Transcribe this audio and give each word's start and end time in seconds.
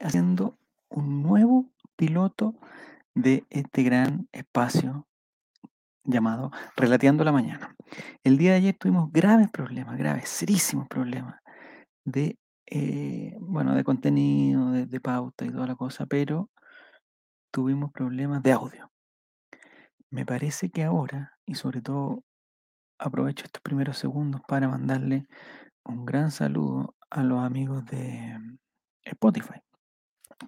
haciendo 0.00 0.58
un 0.88 1.22
nuevo 1.22 1.70
piloto 1.96 2.54
de 3.14 3.44
este 3.50 3.82
gran 3.82 4.28
espacio 4.32 5.06
llamado 6.04 6.50
Relateando 6.76 7.24
la 7.24 7.32
Mañana. 7.32 7.74
El 8.22 8.38
día 8.38 8.52
de 8.52 8.56
ayer 8.58 8.76
tuvimos 8.78 9.10
graves 9.12 9.50
problemas, 9.50 9.96
graves, 9.96 10.28
serísimos 10.28 10.88
problemas 10.88 11.40
de, 12.04 12.38
eh, 12.66 13.36
bueno, 13.40 13.74
de 13.74 13.84
contenido, 13.84 14.70
de, 14.70 14.86
de 14.86 15.00
pauta 15.00 15.44
y 15.44 15.50
toda 15.50 15.66
la 15.66 15.74
cosa, 15.74 16.06
pero 16.06 16.50
tuvimos 17.50 17.90
problemas 17.92 18.42
de 18.42 18.52
audio. 18.52 18.90
Me 20.10 20.24
parece 20.24 20.70
que 20.70 20.84
ahora, 20.84 21.38
y 21.46 21.54
sobre 21.54 21.80
todo 21.80 22.22
aprovecho 22.98 23.44
estos 23.44 23.62
primeros 23.62 23.98
segundos 23.98 24.40
para 24.46 24.68
mandarle 24.68 25.26
un 25.84 26.04
gran 26.04 26.30
saludo 26.30 26.94
a 27.10 27.22
los 27.22 27.42
amigos 27.42 27.84
de 27.86 28.38
Spotify, 29.04 29.60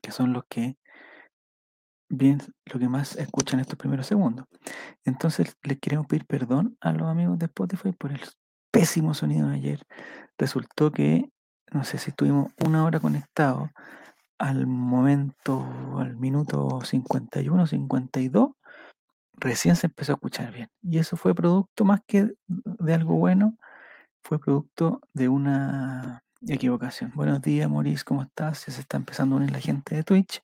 que 0.02 0.12
son 0.12 0.32
los 0.32 0.44
que 0.48 0.76
bien 2.08 2.40
lo 2.66 2.78
que 2.78 2.88
más 2.88 3.16
escuchan 3.16 3.60
estos 3.60 3.78
primeros 3.78 4.06
segundos. 4.06 4.46
Entonces 5.04 5.56
les 5.62 5.78
queremos 5.78 6.06
pedir 6.06 6.26
perdón 6.26 6.76
a 6.80 6.92
los 6.92 7.08
amigos 7.08 7.38
de 7.38 7.46
Spotify 7.46 7.92
por 7.92 8.12
el 8.12 8.20
pésimo 8.70 9.14
sonido 9.14 9.48
de 9.48 9.56
ayer. 9.56 9.82
Resultó 10.38 10.90
que, 10.90 11.30
no 11.72 11.84
sé 11.84 11.98
si 11.98 12.10
estuvimos 12.10 12.52
una 12.64 12.84
hora 12.84 13.00
conectados, 13.00 13.70
al 14.38 14.66
momento, 14.66 15.66
al 15.98 16.16
minuto 16.16 16.80
51, 16.82 17.66
52, 17.66 18.50
recién 19.32 19.76
se 19.76 19.88
empezó 19.88 20.12
a 20.12 20.14
escuchar 20.14 20.52
bien. 20.52 20.68
Y 20.82 20.98
eso 20.98 21.16
fue 21.16 21.34
producto 21.34 21.84
más 21.84 22.00
que 22.06 22.34
de 22.46 22.94
algo 22.94 23.16
bueno, 23.16 23.56
fue 24.22 24.38
producto 24.38 25.00
de 25.12 25.28
una 25.28 26.22
equivocación. 26.46 27.12
Buenos 27.14 27.42
días, 27.42 27.68
Maurice, 27.70 28.04
¿cómo 28.04 28.22
estás? 28.22 28.66
Ya 28.66 28.72
se 28.72 28.80
está 28.80 28.96
empezando 28.96 29.36
a 29.36 29.38
unir 29.38 29.50
la 29.50 29.60
gente 29.60 29.96
de 29.96 30.02
Twitch. 30.04 30.42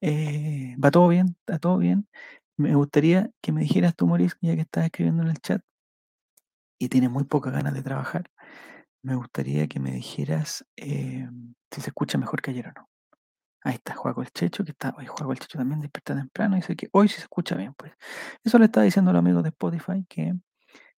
Eh, 0.00 0.76
¿Va 0.82 0.90
todo 0.90 1.08
bien? 1.08 1.36
¿Está 1.40 1.58
todo 1.58 1.78
bien? 1.78 2.08
Me 2.56 2.74
gustaría 2.74 3.30
que 3.40 3.52
me 3.52 3.62
dijeras 3.62 3.94
tú, 3.96 4.06
Maurice, 4.06 4.36
ya 4.40 4.54
que 4.54 4.62
estás 4.62 4.84
escribiendo 4.84 5.22
en 5.22 5.30
el 5.30 5.38
chat 5.38 5.62
y 6.78 6.88
tienes 6.88 7.10
muy 7.10 7.24
pocas 7.24 7.52
ganas 7.52 7.74
de 7.74 7.82
trabajar, 7.82 8.30
me 9.02 9.14
gustaría 9.14 9.68
que 9.68 9.80
me 9.80 9.92
dijeras 9.92 10.64
eh, 10.76 11.28
si 11.70 11.80
se 11.80 11.90
escucha 11.90 12.18
mejor 12.18 12.42
que 12.42 12.50
ayer 12.50 12.68
o 12.68 12.72
no. 12.72 12.88
Ahí 13.62 13.74
está, 13.74 13.94
Juaco 13.94 14.22
el 14.22 14.30
Checho, 14.30 14.64
que 14.64 14.72
está, 14.72 14.94
hoy 14.98 15.06
Juaco 15.06 15.32
el 15.32 15.38
Checho 15.38 15.58
también 15.58 15.80
despierta 15.80 16.14
temprano, 16.14 16.56
y 16.56 16.60
dice 16.60 16.76
que 16.76 16.88
hoy 16.92 17.08
sí 17.08 17.16
se 17.16 17.22
escucha 17.22 17.56
bien, 17.56 17.74
pues. 17.74 17.92
Eso 18.42 18.58
le 18.58 18.66
estaba 18.66 18.84
diciendo 18.84 19.10
a 19.10 19.14
los 19.14 19.20
amigos 19.20 19.42
de 19.42 19.48
Spotify 19.50 20.04
que 20.08 20.34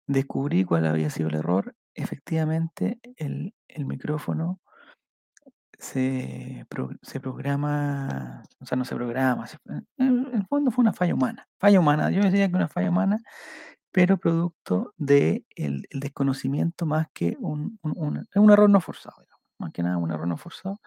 descubrí 0.06 0.64
cuál 0.64 0.86
había 0.86 1.10
sido 1.10 1.28
el 1.28 1.36
error. 1.36 1.74
Efectivamente, 1.94 3.00
el, 3.16 3.54
el 3.68 3.86
micrófono 3.86 4.60
se, 5.78 6.66
se 7.02 7.20
programa, 7.20 8.42
o 8.60 8.66
sea, 8.66 8.76
no 8.76 8.84
se 8.84 8.94
programa, 8.94 9.46
en, 9.98 10.28
el 10.32 10.46
fondo 10.46 10.70
fue 10.70 10.82
una 10.82 10.92
falla 10.92 11.14
humana. 11.14 11.48
Falla 11.58 11.80
humana, 11.80 12.10
yo 12.10 12.22
decía 12.22 12.48
que 12.48 12.56
una 12.56 12.68
falla 12.68 12.90
humana, 12.90 13.18
pero 13.92 14.18
producto 14.18 14.94
de 14.96 15.44
el, 15.56 15.86
desconocimiento 15.92 16.86
más 16.86 17.08
que 17.14 17.36
un, 17.40 17.78
un, 17.82 17.92
un- 17.96 18.26
un 18.34 18.50
error 18.52 18.70
no 18.70 18.80
forzado, 18.80 19.16
digamos. 19.22 19.42
Más 19.58 19.72
que 19.72 19.82
nada 19.84 19.98
un 19.98 20.10
error 20.12 20.28
no 20.28 20.36
forzado. 20.36 20.80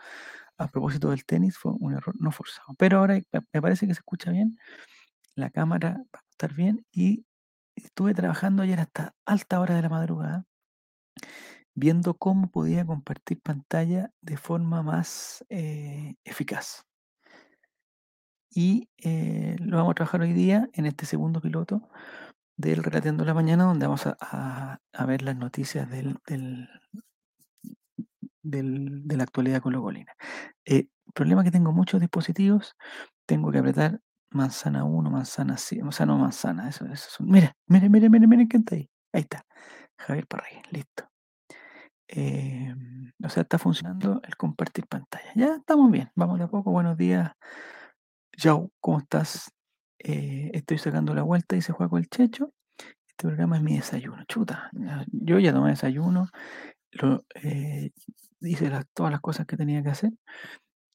A 0.57 0.67
propósito 0.67 1.11
del 1.11 1.25
tenis, 1.25 1.57
fue 1.57 1.73
un 1.79 1.93
error 1.93 2.15
no 2.19 2.31
forzado. 2.31 2.75
Pero 2.77 2.99
ahora 2.99 3.19
me 3.53 3.61
parece 3.61 3.87
que 3.87 3.93
se 3.95 4.01
escucha 4.01 4.31
bien, 4.31 4.57
la 5.35 5.49
cámara 5.51 6.03
va 6.15 6.19
a 6.19 6.25
estar 6.31 6.53
bien 6.53 6.85
y 6.91 7.25
estuve 7.75 8.13
trabajando 8.13 8.63
ayer 8.63 8.79
hasta 8.79 9.15
alta 9.25 9.59
hora 9.61 9.75
de 9.75 9.81
la 9.83 9.89
madrugada 9.89 10.45
viendo 11.77 12.15
cómo 12.15 12.49
podía 12.49 12.85
compartir 12.87 13.39
pantalla 13.39 14.11
de 14.21 14.35
forma 14.35 14.81
más 14.81 15.45
eh, 15.49 16.15
eficaz. 16.23 16.83
Y 18.49 18.89
eh, 18.97 19.55
lo 19.59 19.77
vamos 19.77 19.91
a 19.91 19.95
trabajar 19.95 20.21
hoy 20.21 20.33
día 20.33 20.67
en 20.73 20.87
este 20.87 21.05
segundo 21.05 21.39
piloto 21.39 21.87
del 22.55 22.83
Relateando 22.83 23.23
la 23.25 23.35
Mañana, 23.35 23.65
donde 23.65 23.85
vamos 23.85 24.07
a, 24.07 24.17
a- 24.91 25.05
ver 25.05 25.21
las 25.21 25.37
noticias 25.37 25.87
del, 25.91 26.17
del- 26.25 26.67
del- 28.41 29.07
de 29.07 29.17
la 29.17 29.23
actualidad 29.23 29.61
colocolina. 29.61 30.13
Eh, 30.65 30.87
problema 31.13 31.43
que 31.43 31.51
tengo 31.51 31.71
muchos 31.71 32.01
dispositivos, 32.01 32.75
tengo 33.27 33.51
que 33.51 33.59
apretar 33.59 34.01
manzana 34.31 34.83
1, 34.83 35.11
manzana 35.11 35.57
5, 35.57 35.89
o 35.89 35.91
sea, 35.91 36.07
no 36.07 36.17
manzana, 36.17 36.69
eso, 36.69 36.85
eso 36.85 37.07
es 37.11 37.19
un- 37.19 37.29
Mira, 37.29 37.55
mire, 37.67 37.87
mire, 37.89 38.09
mire, 38.09 38.25
mire 38.27 38.47
quién 38.47 38.61
está 38.63 38.75
ahí. 38.75 38.89
Ahí 39.13 39.21
está, 39.21 39.45
Javier 39.99 40.25
Parrey, 40.25 40.61
listo. 40.71 41.07
Eh, 42.07 42.73
o 43.23 43.29
sea, 43.29 43.43
está 43.43 43.57
funcionando 43.57 44.21
el 44.23 44.35
compartir 44.37 44.87
pantalla. 44.87 45.31
Ya 45.35 45.55
estamos 45.55 45.91
bien, 45.91 46.11
vamos 46.15 46.37
de 46.39 46.45
a 46.45 46.47
poco. 46.47 46.71
Buenos 46.71 46.97
días, 46.97 47.31
Yao, 48.37 48.71
¿cómo 48.79 48.99
estás? 48.99 49.51
Eh, 49.99 50.51
estoy 50.53 50.77
sacando 50.77 51.13
la 51.13 51.23
vuelta, 51.23 51.55
dice 51.55 51.73
Juaco 51.73 51.97
el 51.97 52.07
Checho. 52.07 52.53
Este 53.07 53.27
programa 53.27 53.57
es 53.57 53.63
mi 53.63 53.75
desayuno. 53.75 54.23
Chuta, 54.27 54.69
yo 55.07 55.39
ya 55.39 55.51
tomé 55.51 55.71
desayuno, 55.71 56.29
lo, 56.91 57.25
eh, 57.35 57.91
hice 58.41 58.71
todas 58.93 59.11
las 59.11 59.21
cosas 59.21 59.45
que 59.47 59.57
tenía 59.57 59.81
que 59.83 59.89
hacer 59.89 60.11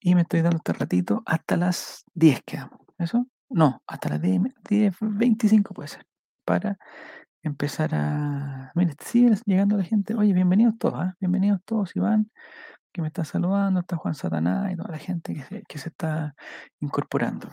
y 0.00 0.14
me 0.14 0.22
estoy 0.22 0.42
dando 0.42 0.58
este 0.58 0.72
ratito 0.72 1.22
hasta 1.26 1.56
las 1.56 2.04
10 2.14 2.42
quedamos. 2.44 2.80
¿Eso? 2.98 3.26
No, 3.50 3.82
hasta 3.86 4.08
las 4.10 4.22
10, 4.22 4.40
10, 4.68 4.96
25 5.00 5.74
puede 5.74 5.88
ser. 5.88 6.06
Para 6.44 6.78
empezar 7.42 7.94
a. 7.94 8.72
Mira, 8.74 8.94
sigue 9.00 9.34
llegando 9.46 9.76
la 9.76 9.84
gente. 9.84 10.14
Oye, 10.14 10.32
bienvenidos 10.32 10.78
todos, 10.78 10.94
¿ah? 10.94 11.16
Bienvenidos 11.20 11.60
todos, 11.64 11.94
Iván, 11.96 12.30
que 12.92 13.02
me 13.02 13.08
está 13.08 13.24
saludando, 13.24 13.80
está 13.80 13.96
Juan 13.96 14.14
Satanás 14.14 14.72
y 14.72 14.76
toda 14.76 14.90
la 14.90 14.98
gente 14.98 15.34
que 15.68 15.78
se, 15.78 15.88
está 15.88 16.34
incorporando. 16.80 17.48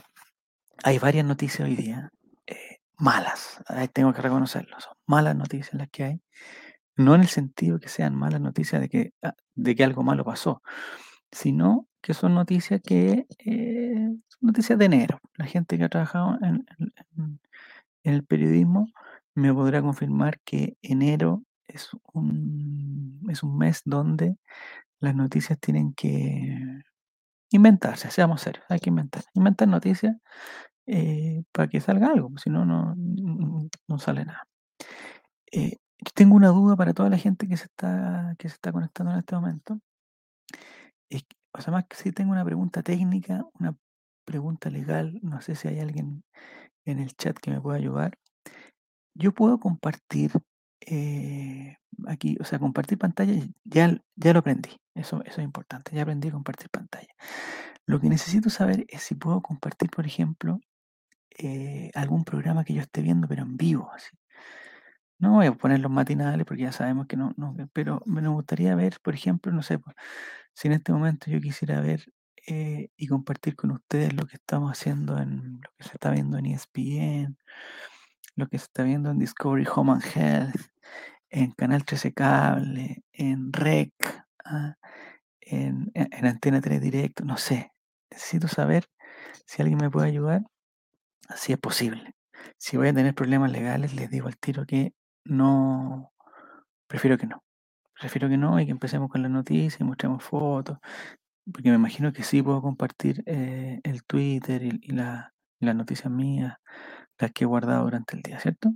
Hay 0.83 0.99
varias 0.99 1.25
noticias 1.25 1.67
hoy 1.67 1.75
día, 1.75 2.11
eh, 2.47 2.77
malas, 2.97 3.61
tengo 3.91 4.13
que 4.13 4.21
reconocerlo, 4.21 4.79
son 4.79 4.93
malas 5.05 5.35
noticias 5.35 5.73
las 5.73 5.89
que 5.89 6.03
hay. 6.03 6.21
No 6.95 7.15
en 7.15 7.21
el 7.21 7.27
sentido 7.27 7.79
que 7.79 7.89
sean 7.89 8.15
malas 8.15 8.41
noticias 8.41 8.81
de 8.81 8.89
que, 8.89 9.13
ah, 9.23 9.33
de 9.55 9.75
que 9.75 9.83
algo 9.83 10.03
malo 10.03 10.23
pasó, 10.23 10.61
sino 11.31 11.87
que 12.01 12.13
son 12.13 12.35
noticias 12.35 12.81
que 12.83 13.25
eh, 13.39 14.09
noticias 14.41 14.77
de 14.77 14.85
enero. 14.85 15.19
La 15.35 15.45
gente 15.45 15.77
que 15.77 15.85
ha 15.85 15.89
trabajado 15.89 16.37
en 16.41 16.65
el 18.03 18.23
periodismo 18.25 18.87
me 19.35 19.53
podrá 19.53 19.81
confirmar 19.81 20.39
que 20.45 20.77
enero 20.81 21.43
es 21.67 21.89
un, 22.13 23.21
es 23.29 23.43
un 23.43 23.57
mes 23.57 23.81
donde 23.85 24.37
las 24.99 25.15
noticias 25.15 25.59
tienen 25.59 25.93
que 25.93 26.81
inventarse, 27.51 28.11
seamos 28.11 28.41
serios, 28.41 28.65
hay 28.69 28.79
que 28.79 28.89
inventar. 28.89 29.23
Inventar 29.33 29.67
noticias 29.67 30.15
eh, 30.87 31.43
para 31.51 31.67
que 31.69 31.81
salga 31.81 32.07
algo, 32.07 32.31
si 32.37 32.49
no, 32.49 32.65
no, 32.65 32.95
no 33.87 33.99
sale 33.99 34.25
nada. 34.25 34.47
Eh, 35.51 35.77
tengo 36.15 36.35
una 36.35 36.49
duda 36.49 36.75
para 36.75 36.93
toda 36.93 37.09
la 37.09 37.17
gente 37.17 37.47
que 37.47 37.57
se 37.57 37.65
está, 37.65 38.35
que 38.39 38.49
se 38.49 38.55
está 38.55 38.71
conectando 38.71 39.13
en 39.13 39.19
este 39.19 39.35
momento. 39.35 39.79
O 41.53 41.61
sea, 41.61 41.73
más 41.73 41.85
que 41.87 41.95
si 41.95 42.11
tengo 42.11 42.31
una 42.31 42.45
pregunta 42.45 42.83
técnica, 42.83 43.45
una 43.59 43.75
pregunta 44.25 44.69
legal, 44.69 45.19
no 45.23 45.41
sé 45.41 45.55
si 45.55 45.67
hay 45.67 45.79
alguien 45.79 46.23
en 46.85 46.99
el 46.99 47.15
chat 47.15 47.37
que 47.39 47.51
me 47.51 47.61
pueda 47.61 47.77
ayudar. 47.77 48.17
Yo 49.19 49.33
puedo 49.33 49.59
compartir 49.59 50.31
eh, 50.79 51.75
aquí, 52.07 52.37
o 52.39 52.45
sea, 52.45 52.57
compartir 52.57 52.97
pantalla, 52.97 53.33
ya, 53.65 54.01
ya 54.15 54.33
lo 54.33 54.39
aprendí, 54.39 54.69
eso, 54.95 55.21
eso 55.25 55.41
es 55.41 55.45
importante, 55.45 55.93
ya 55.93 56.03
aprendí 56.03 56.29
a 56.29 56.31
compartir 56.31 56.69
pantalla. 56.69 57.13
Lo 57.85 57.99
que 57.99 58.07
necesito 58.07 58.49
saber 58.49 58.85
es 58.87 59.03
si 59.03 59.15
puedo 59.15 59.41
compartir, 59.41 59.89
por 59.89 60.05
ejemplo, 60.05 60.61
eh, 61.37 61.91
algún 61.95 62.23
programa 62.23 62.63
que 62.63 62.73
yo 62.73 62.81
esté 62.81 63.01
viendo, 63.01 63.27
pero 63.27 63.43
en 63.43 63.57
vivo. 63.57 63.91
No 65.19 65.33
voy 65.33 65.47
a 65.47 65.53
poner 65.53 65.81
los 65.81 65.91
matinales 65.91 66.45
porque 66.45 66.63
ya 66.63 66.71
sabemos 66.71 67.07
que 67.07 67.17
no, 67.17 67.35
pero 67.73 68.01
me 68.05 68.25
gustaría 68.29 68.73
ver, 68.75 68.99
por 69.03 69.13
ejemplo, 69.15 69.51
no 69.51 69.63
sé, 69.63 69.79
pues, 69.79 69.95
si 70.53 70.67
en 70.69 70.73
este 70.75 70.93
momento 70.93 71.29
yo 71.29 71.41
quisiera 71.41 71.81
ver 71.81 72.05
eh, 72.47 72.89
y 72.95 73.07
compartir 73.07 73.55
con 73.55 73.71
ustedes 73.71 74.13
lo 74.13 74.25
que 74.27 74.37
estamos 74.37 74.71
haciendo 74.71 75.17
en 75.19 75.61
lo 75.61 75.69
que 75.77 75.83
se 75.83 75.91
está 75.93 76.11
viendo 76.11 76.37
en 76.37 76.45
ESPN, 76.47 77.37
lo 78.39 78.47
que 78.47 78.57
se 78.57 78.65
está 78.65 78.83
viendo 78.83 79.11
en 79.11 79.19
Discovery 79.19 79.67
Home 79.75 79.93
and 79.93 80.03
Health, 80.15 80.61
en 81.29 81.51
Canal 81.51 81.85
13 81.85 82.13
Cable, 82.13 83.03
en 83.13 83.51
REC, 83.53 83.93
ah, 84.45 84.75
en, 85.41 85.91
en- 85.93 86.09
en 86.11 86.25
Antena 86.25 86.61
3 86.61 86.81
Directo, 86.81 87.23
no 87.25 87.37
sé. 87.37 87.71
Necesito 88.11 88.47
saber 88.47 88.85
si 89.45 89.61
alguien 89.61 89.79
me 89.79 89.89
puede 89.91 90.07
ayudar, 90.09 90.43
si 91.35 91.53
es 91.53 91.59
posible. 91.59 92.15
Si 92.57 92.77
voy 92.77 92.89
a 92.89 92.93
tener 92.93 93.13
problemas 93.15 93.51
legales, 93.51 93.93
les 93.93 94.09
digo 94.09 94.27
al 94.27 94.37
tiro 94.37 94.65
que 94.65 94.93
no, 95.25 96.11
prefiero 96.87 97.17
que 97.17 97.27
no. 97.27 97.43
Prefiero 97.99 98.29
que 98.29 98.37
no 98.37 98.59
y 98.59 98.65
que 98.65 98.71
empecemos 98.71 99.09
con 99.09 99.21
las 99.23 99.31
noticias 99.31 99.81
y 99.81 99.83
mostremos 99.83 100.23
fotos, 100.23 100.79
porque 101.51 101.69
me 101.69 101.75
imagino 101.75 102.13
que 102.13 102.23
sí 102.23 102.41
puedo 102.43 102.61
compartir 102.61 103.23
eh, 103.25 103.79
el 103.83 104.03
Twitter 104.05 104.63
y, 104.63 104.79
y 104.83 104.91
la- 104.93 105.33
las 105.61 105.75
noticias 105.75 106.11
mías, 106.11 106.55
las 107.19 107.31
que 107.33 107.43
he 107.45 107.47
guardado 107.47 107.83
durante 107.85 108.15
el 108.15 108.21
día, 108.23 108.39
¿cierto? 108.39 108.73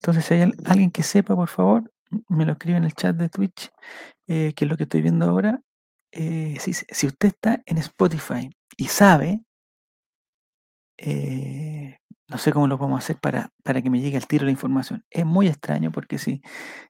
Entonces, 0.00 0.24
si 0.26 0.34
hay 0.34 0.42
al- 0.42 0.54
alguien 0.66 0.90
que 0.90 1.02
sepa, 1.02 1.36
por 1.36 1.48
favor, 1.48 1.92
me 2.28 2.46
lo 2.46 2.52
escribe 2.52 2.78
en 2.78 2.84
el 2.84 2.94
chat 2.94 3.16
de 3.16 3.28
Twitch, 3.30 3.70
eh, 4.28 4.52
que 4.56 4.66
es 4.66 4.70
lo 4.70 4.76
que 4.76 4.84
estoy 4.84 5.02
viendo 5.02 5.26
ahora, 5.28 5.60
eh, 6.12 6.56
si, 6.60 6.74
si 6.74 7.06
usted 7.08 7.28
está 7.28 7.62
en 7.66 7.78
Spotify 7.78 8.50
y 8.78 8.86
sabe, 8.86 9.42
eh, 10.98 11.98
no 12.28 12.38
sé 12.38 12.52
cómo 12.52 12.66
lo 12.66 12.78
podemos 12.78 12.98
hacer 13.04 13.18
para, 13.20 13.50
para 13.62 13.80
que 13.82 13.90
me 13.90 14.00
llegue 14.00 14.16
al 14.16 14.26
tiro 14.26 14.44
la 14.44 14.50
información. 14.50 15.04
Es 15.10 15.24
muy 15.24 15.46
extraño 15.48 15.90
porque 15.92 16.18
si 16.18 16.42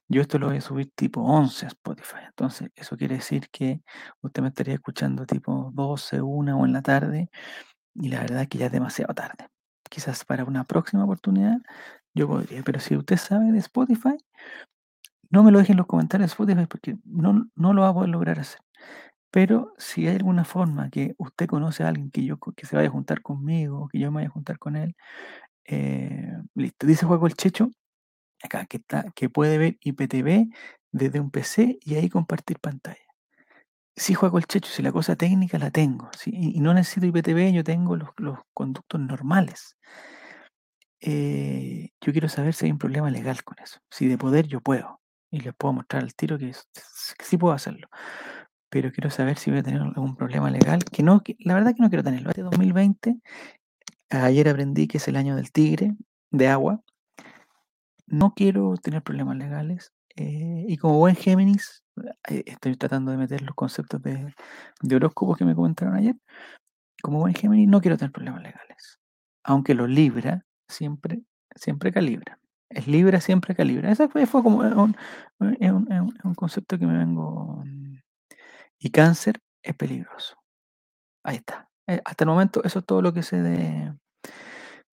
yo 0.09 0.21
esto 0.21 0.39
lo 0.39 0.47
voy 0.49 0.57
a 0.59 0.61
subir 0.61 0.91
tipo 0.95 1.21
11 1.23 1.65
a 1.67 1.69
Spotify, 1.69 2.19
entonces 2.27 2.69
eso 2.75 2.97
quiere 2.97 3.17
decir 3.17 3.49
que 3.51 3.81
usted 4.21 4.41
me 4.43 4.49
estaría 4.49 4.75
escuchando 4.75 5.25
tipo 5.25 5.71
12, 5.75 6.21
1 6.21 6.59
o 6.59 6.65
en 6.65 6.73
la 6.73 6.83
tarde 6.83 7.29
y 7.95 8.09
la 8.09 8.21
verdad 8.21 8.43
es 8.43 8.49
que 8.49 8.59
ya 8.59 8.67
es 8.67 8.73
demasiado 8.73 9.13
tarde. 9.15 9.47
Quizás 9.89 10.25
para 10.25 10.45
una 10.45 10.65
próxima 10.65 11.03
oportunidad 11.03 11.57
yo 12.13 12.27
podría, 12.27 12.63
pero 12.63 12.79
si 12.79 12.95
usted 12.95 13.17
sabe 13.17 13.51
de 13.51 13.59
Spotify, 13.59 14.17
no 15.29 15.43
me 15.43 15.51
lo 15.51 15.59
dejen 15.59 15.73
en 15.73 15.77
los 15.77 15.87
comentarios 15.87 16.29
de 16.29 16.33
Spotify 16.33 16.65
porque 16.67 16.97
no, 17.05 17.47
no 17.55 17.73
lo 17.73 17.83
va 17.83 17.89
a 17.89 17.93
poder 17.93 18.09
lograr 18.09 18.39
hacer. 18.39 18.61
Pero 19.31 19.73
si 19.77 20.07
hay 20.07 20.15
alguna 20.17 20.45
forma 20.45 20.89
que 20.89 21.15
usted 21.17 21.47
conoce 21.47 21.83
a 21.83 21.89
alguien 21.89 22.11
que 22.11 22.23
yo 22.25 22.39
que 22.39 22.65
se 22.65 22.75
vaya 22.75 22.89
a 22.89 22.91
juntar 22.91 23.21
conmigo, 23.21 23.87
que 23.89 23.99
yo 23.99 24.11
me 24.11 24.17
vaya 24.17 24.29
a 24.29 24.31
juntar 24.31 24.59
con 24.59 24.75
él, 24.75 24.95
eh, 25.65 26.33
listo. 26.55 26.87
Dice 26.87 27.05
Juego 27.05 27.27
el 27.27 27.35
Checho, 27.35 27.71
acá 28.43 28.65
que 28.65 28.77
está, 28.77 29.05
que 29.15 29.29
puede 29.29 29.57
ver 29.59 29.77
IPTV 29.81 30.49
desde 30.93 31.19
un 31.19 31.31
PC 31.31 31.79
y 31.81 31.95
ahí 31.95 32.09
compartir 32.09 32.59
pantalla. 32.59 33.08
Sí, 33.95 34.13
Juego 34.13 34.37
el 34.37 34.45
Checho, 34.45 34.71
si 34.71 34.81
la 34.81 34.91
cosa 34.91 35.15
técnica 35.15 35.57
la 35.59 35.71
tengo, 35.71 36.09
¿sí? 36.17 36.31
y, 36.33 36.59
no 36.61 36.73
necesito 36.73 37.05
IPTV, 37.07 37.51
yo 37.53 37.63
tengo 37.63 37.97
los, 37.97 38.09
conductos 38.53 38.99
normales. 39.01 39.77
Eh, 41.01 41.89
yo 42.01 42.11
quiero 42.11 42.29
saber 42.29 42.53
si 42.53 42.65
hay 42.65 42.71
un 42.71 42.77
problema 42.77 43.09
legal 43.11 43.43
con 43.43 43.57
eso. 43.59 43.79
Si 43.89 44.07
de 44.07 44.17
poder 44.17 44.47
yo 44.47 44.61
puedo. 44.61 45.01
Y 45.31 45.41
les 45.41 45.53
puedo 45.53 45.73
mostrar 45.73 46.03
al 46.03 46.15
tiro 46.15 46.37
que, 46.39 46.47
que 46.47 47.25
sí 47.25 47.37
puedo 47.37 47.53
hacerlo 47.53 47.87
pero 48.69 48.91
quiero 48.91 49.09
saber 49.09 49.37
si 49.37 49.49
voy 49.49 49.59
a 49.59 49.63
tener 49.63 49.81
algún 49.81 50.15
problema 50.15 50.49
legal, 50.49 50.83
que 50.85 51.03
no, 51.03 51.21
la 51.39 51.55
verdad 51.55 51.75
que 51.75 51.81
no 51.81 51.89
quiero 51.89 52.03
tenerlo. 52.03 52.29
Este 52.29 52.43
2020, 52.43 53.17
ayer 54.09 54.49
aprendí 54.49 54.87
que 54.87 54.97
es 54.97 55.07
el 55.07 55.15
año 55.15 55.35
del 55.35 55.51
tigre, 55.51 55.95
de 56.31 56.47
agua. 56.47 56.81
No 58.05 58.33
quiero 58.33 58.75
tener 58.77 59.03
problemas 59.03 59.37
legales. 59.37 59.91
Eh, 60.19 60.65
y 60.67 60.77
como 60.77 60.97
buen 60.97 61.15
Géminis, 61.15 61.83
eh, 62.29 62.43
estoy 62.45 62.75
tratando 62.75 63.11
de 63.11 63.17
meter 63.17 63.41
los 63.41 63.55
conceptos 63.55 64.01
de, 64.01 64.33
de 64.81 64.95
horóscopos 64.95 65.37
que 65.37 65.45
me 65.45 65.55
comentaron 65.55 65.95
ayer. 65.95 66.15
Como 67.01 67.19
buen 67.19 67.33
Géminis, 67.33 67.69
no 67.69 67.79
quiero 67.79 67.97
tener 67.97 68.11
problemas 68.11 68.43
legales. 68.43 68.99
Aunque 69.45 69.73
los 69.73 69.89
Libra 69.89 70.45
siempre, 70.67 71.21
siempre 71.55 71.93
calibra. 71.93 72.37
Es 72.69 72.87
Libra 72.87 73.21
siempre 73.21 73.55
calibra. 73.55 73.91
Ese 73.91 74.09
fue, 74.09 74.25
fue 74.25 74.43
como 74.43 74.57
un, 74.57 74.97
un, 75.39 76.13
un, 76.23 76.35
concepto 76.35 76.77
que 76.77 76.85
me 76.85 76.97
vengo 76.97 77.63
y 78.77 78.91
cáncer 78.91 79.39
es 79.63 79.75
peligroso. 79.75 80.35
Ahí 81.23 81.37
está. 81.37 81.69
Eh, 81.87 82.01
hasta 82.03 82.25
el 82.25 82.29
momento 82.29 82.61
eso 82.63 82.79
es 82.79 82.85
todo 82.85 83.01
lo 83.01 83.13
que 83.13 83.23
sé 83.23 83.41
de, 83.41 83.93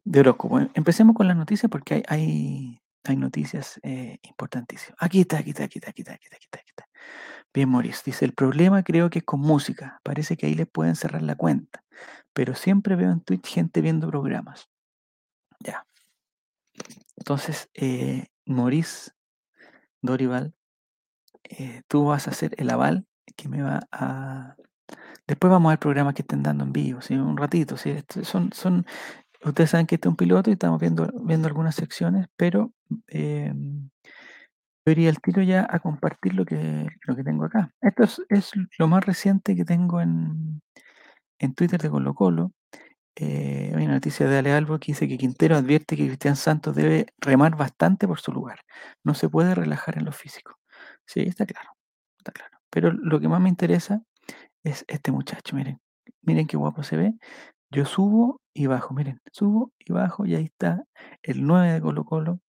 de 0.04 0.20
horóscopo. 0.20 0.60
Empecemos 0.74 1.16
con 1.16 1.26
las 1.26 1.36
noticias 1.36 1.70
porque 1.70 1.94
hay, 1.94 2.02
hay, 2.08 2.80
hay 3.08 3.16
noticias 3.16 3.80
eh, 3.82 4.18
importantísimas. 4.22 4.96
Aquí 4.98 5.20
está, 5.20 5.38
aquí 5.38 5.50
está, 5.50 5.64
aquí 5.64 5.78
está, 5.78 5.90
aquí 5.90 6.02
está, 6.02 6.14
aquí 6.14 6.24
está, 6.24 6.36
aquí 6.36 6.44
está, 6.46 6.58
aquí 6.58 6.70
está. 6.70 6.88
Bien, 7.52 7.68
Maurice. 7.68 8.02
Dice, 8.04 8.24
el 8.24 8.34
problema 8.34 8.82
creo 8.82 9.08
que 9.10 9.20
es 9.20 9.24
con 9.24 9.40
música. 9.40 10.00
Parece 10.02 10.36
que 10.36 10.46
ahí 10.46 10.54
les 10.54 10.68
pueden 10.68 10.96
cerrar 10.96 11.22
la 11.22 11.36
cuenta. 11.36 11.84
Pero 12.32 12.54
siempre 12.54 12.96
veo 12.96 13.10
en 13.10 13.20
Twitch 13.20 13.46
gente 13.46 13.80
viendo 13.80 14.08
programas. 14.08 14.68
Ya. 15.60 15.86
Entonces, 17.16 17.70
eh, 17.74 18.26
Maurice 18.44 19.12
Dorival, 20.02 20.54
eh, 21.44 21.82
tú 21.88 22.04
vas 22.04 22.28
a 22.28 22.30
hacer 22.30 22.54
el 22.58 22.70
aval 22.70 23.06
que 23.36 23.48
me 23.48 23.62
va 23.62 23.80
a... 23.90 24.56
Después 25.26 25.50
vamos 25.50 25.72
al 25.72 25.78
programa 25.78 26.14
que 26.14 26.22
estén 26.22 26.42
dando 26.42 26.62
en 26.64 26.72
vivo, 26.72 27.00
¿sí? 27.00 27.14
un 27.14 27.36
ratito. 27.36 27.76
¿sí? 27.76 27.96
Son, 28.22 28.52
son, 28.52 28.86
ustedes 29.50 29.70
saben 29.70 29.86
que 29.86 29.96
este 29.96 30.08
es 30.08 30.10
un 30.10 30.16
piloto 30.16 30.50
y 30.50 30.54
estamos 30.54 30.80
viendo, 30.80 31.10
viendo 31.22 31.48
algunas 31.48 31.74
secciones, 31.74 32.26
pero 32.36 32.72
eh, 33.08 33.52
yo 34.86 34.92
iría 34.92 35.10
al 35.10 35.20
tiro 35.20 35.42
ya 35.42 35.66
a 35.68 35.80
compartir 35.80 36.34
lo 36.34 36.44
que, 36.44 36.86
lo 37.02 37.16
que 37.16 37.24
tengo 37.24 37.44
acá. 37.44 37.70
Esto 37.80 38.04
es, 38.04 38.22
es 38.28 38.50
lo 38.78 38.88
más 38.88 39.04
reciente 39.04 39.56
que 39.56 39.64
tengo 39.64 40.00
en, 40.00 40.62
en 41.38 41.54
Twitter 41.54 41.80
de 41.80 41.90
Colo 41.90 42.14
Colo. 42.14 42.52
Eh, 43.18 43.72
hay 43.74 43.84
una 43.84 43.94
noticia 43.94 44.28
de 44.28 44.38
Ale 44.38 44.52
Albo 44.52 44.78
que 44.78 44.92
dice 44.92 45.08
que 45.08 45.16
Quintero 45.16 45.56
advierte 45.56 45.96
que 45.96 46.06
Cristian 46.06 46.36
Santos 46.36 46.76
debe 46.76 47.06
remar 47.18 47.56
bastante 47.56 48.06
por 48.06 48.20
su 48.20 48.30
lugar. 48.32 48.60
No 49.04 49.14
se 49.14 49.28
puede 49.28 49.54
relajar 49.54 49.98
en 49.98 50.04
lo 50.04 50.12
físico. 50.12 50.58
Sí, 51.06 51.20
está 51.22 51.46
claro, 51.46 51.70
está 52.18 52.32
claro. 52.32 52.58
Pero 52.70 52.92
lo 52.92 53.18
que 53.20 53.28
más 53.28 53.40
me 53.40 53.48
interesa 53.48 54.02
es 54.62 54.84
este 54.88 55.12
muchacho, 55.12 55.56
miren. 55.56 55.80
Miren 56.22 56.46
qué 56.46 56.56
guapo 56.56 56.82
se 56.82 56.96
ve. 56.96 57.14
Yo 57.70 57.84
subo 57.84 58.40
y 58.54 58.66
bajo, 58.66 58.94
miren, 58.94 59.20
subo 59.32 59.72
y 59.78 59.92
bajo 59.92 60.26
y 60.26 60.34
ahí 60.34 60.44
está 60.44 60.84
el 61.22 61.46
9 61.46 61.72
de 61.74 61.80
Colo 61.80 62.04
Colo, 62.04 62.40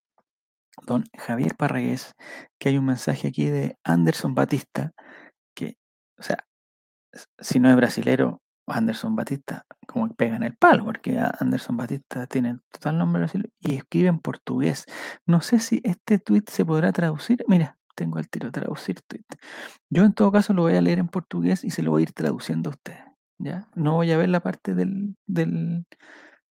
don 0.85 1.05
Javier 1.17 1.55
Parragués, 1.55 2.15
que 2.59 2.69
hay 2.69 2.77
un 2.77 2.85
mensaje 2.85 3.27
aquí 3.27 3.45
de 3.45 3.77
Anderson 3.83 4.35
Batista, 4.35 4.93
que, 5.55 5.77
o 6.19 6.23
sea, 6.23 6.37
si 7.39 7.59
no 7.59 7.69
es 7.69 7.75
brasilero, 7.75 8.41
Anderson 8.67 9.15
Batista, 9.15 9.65
como 9.87 10.13
pega 10.13 10.35
en 10.35 10.43
el 10.43 10.55
palo, 10.55 10.85
porque 10.85 11.19
Anderson 11.39 11.77
Batista 11.77 12.27
tiene 12.27 12.59
total 12.71 12.97
nombre 12.97 13.21
brasileño 13.21 13.49
y 13.59 13.75
escribe 13.75 14.09
en 14.09 14.19
portugués. 14.19 14.85
No 15.25 15.41
sé 15.41 15.59
si 15.59 15.81
este 15.83 16.19
tweet 16.19 16.43
se 16.47 16.65
podrá 16.65 16.91
traducir. 16.91 17.43
Mira, 17.47 17.77
tengo 17.95 18.19
el 18.19 18.29
tiro 18.29 18.51
traducir 18.51 19.01
tweet. 19.07 19.25
Yo 19.89 20.03
en 20.03 20.13
todo 20.13 20.31
caso 20.31 20.53
lo 20.53 20.63
voy 20.63 20.75
a 20.75 20.81
leer 20.81 20.99
en 20.99 21.07
portugués 21.07 21.63
y 21.63 21.71
se 21.71 21.81
lo 21.81 21.91
voy 21.91 22.01
a 22.01 22.03
ir 22.03 22.13
traduciendo 22.13 22.69
a 22.69 22.73
ustedes. 22.73 23.16
¿Ya? 23.39 23.67
No 23.75 23.93
voy 23.93 24.11
a 24.11 24.17
ver 24.17 24.29
la 24.29 24.41
parte 24.41 24.73
del, 24.73 25.15
del, 25.25 25.85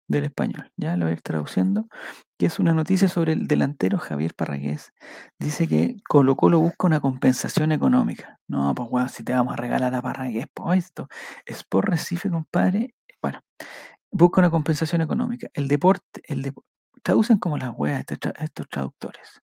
del 0.09 0.25
español, 0.25 0.71
ya 0.77 0.97
lo 0.97 1.07
voy 1.07 1.13
a 1.13 1.15
ir 1.15 1.23
traduciendo, 1.23 1.89
que 2.39 2.47
es 2.47 2.59
una 2.59 2.75
noticia 2.75 3.09
sobre 3.09 3.33
el 3.33 3.47
delantero 3.47 3.99
Javier 3.99 4.35
Parragués. 4.35 4.93
Dice 5.39 5.67
que 5.69 5.97
Colo 6.09 6.37
Colo 6.37 6.61
busca 6.61 6.87
una 6.87 7.01
compensación 7.01 7.73
económica. 7.73 8.39
No, 8.49 8.75
pues 8.75 8.91
bueno, 8.91 9.09
si 9.09 9.25
te 9.25 9.33
vamos 9.33 9.55
a 9.55 9.57
regalar 9.57 9.95
a 9.95 10.03
Parragués, 10.03 10.47
pues 10.53 10.85
esto 10.85 11.09
es 11.47 11.65
por 11.65 11.89
Recife, 11.89 12.31
compadre. 12.31 12.95
Bueno, 13.23 13.41
busca 14.11 14.41
una 14.41 14.51
compensación 14.51 15.01
económica. 15.03 15.49
El 15.55 15.69
deporte, 15.69 16.23
el 16.25 16.43
de, 16.43 16.53
traducen 17.03 17.39
como 17.39 17.59
las 17.59 17.73
weas 17.77 18.05
estos 18.11 18.69
traductores. 18.69 19.41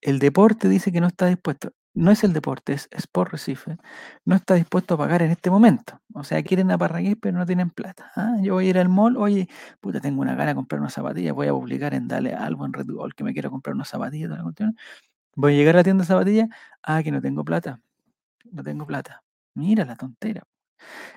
El 0.00 0.18
deporte 0.18 0.68
dice 0.68 0.92
que 0.92 1.00
no 1.00 1.08
está 1.08 1.26
dispuesto 1.26 1.72
no 1.94 2.10
es 2.10 2.24
el 2.24 2.32
deporte, 2.32 2.72
es 2.74 2.88
Sport 2.90 3.32
Recife, 3.32 3.78
no 4.24 4.34
está 4.36 4.54
dispuesto 4.54 4.94
a 4.94 4.98
pagar 4.98 5.22
en 5.22 5.30
este 5.30 5.50
momento. 5.50 6.00
O 6.14 6.24
sea, 6.24 6.42
quieren 6.42 6.70
a 6.70 6.78
pero 6.78 7.38
no 7.38 7.46
tienen 7.46 7.70
plata. 7.70 8.12
¿ah? 8.16 8.36
Yo 8.42 8.54
voy 8.54 8.66
a 8.66 8.70
ir 8.70 8.78
al 8.78 8.88
mall, 8.88 9.16
oye, 9.16 9.48
puta, 9.80 10.00
tengo 10.00 10.20
una 10.20 10.34
gana 10.34 10.50
de 10.50 10.54
comprar 10.56 10.80
una 10.80 10.90
zapatilla, 10.90 11.32
voy 11.32 11.48
a 11.48 11.52
publicar 11.52 11.94
en 11.94 12.08
Dale 12.08 12.34
algo 12.34 12.66
en 12.66 12.72
Red 12.72 12.86
Bull 12.86 13.14
que 13.14 13.24
me 13.24 13.32
quiero 13.32 13.50
comprar 13.50 13.74
una 13.74 13.84
zapatilla, 13.84 14.26
toda 14.26 14.38
la 14.38 14.44
cuestión. 14.44 14.76
Voy 15.36 15.54
a 15.54 15.56
llegar 15.56 15.76
a 15.76 15.78
la 15.80 15.84
tienda 15.84 16.02
de 16.02 16.08
zapatillas, 16.08 16.48
ah, 16.82 17.02
que 17.02 17.12
no 17.12 17.20
tengo 17.22 17.44
plata, 17.44 17.80
no 18.52 18.62
tengo 18.62 18.86
plata. 18.86 19.22
Mira 19.54 19.84
la 19.84 19.96
tontera. 19.96 20.42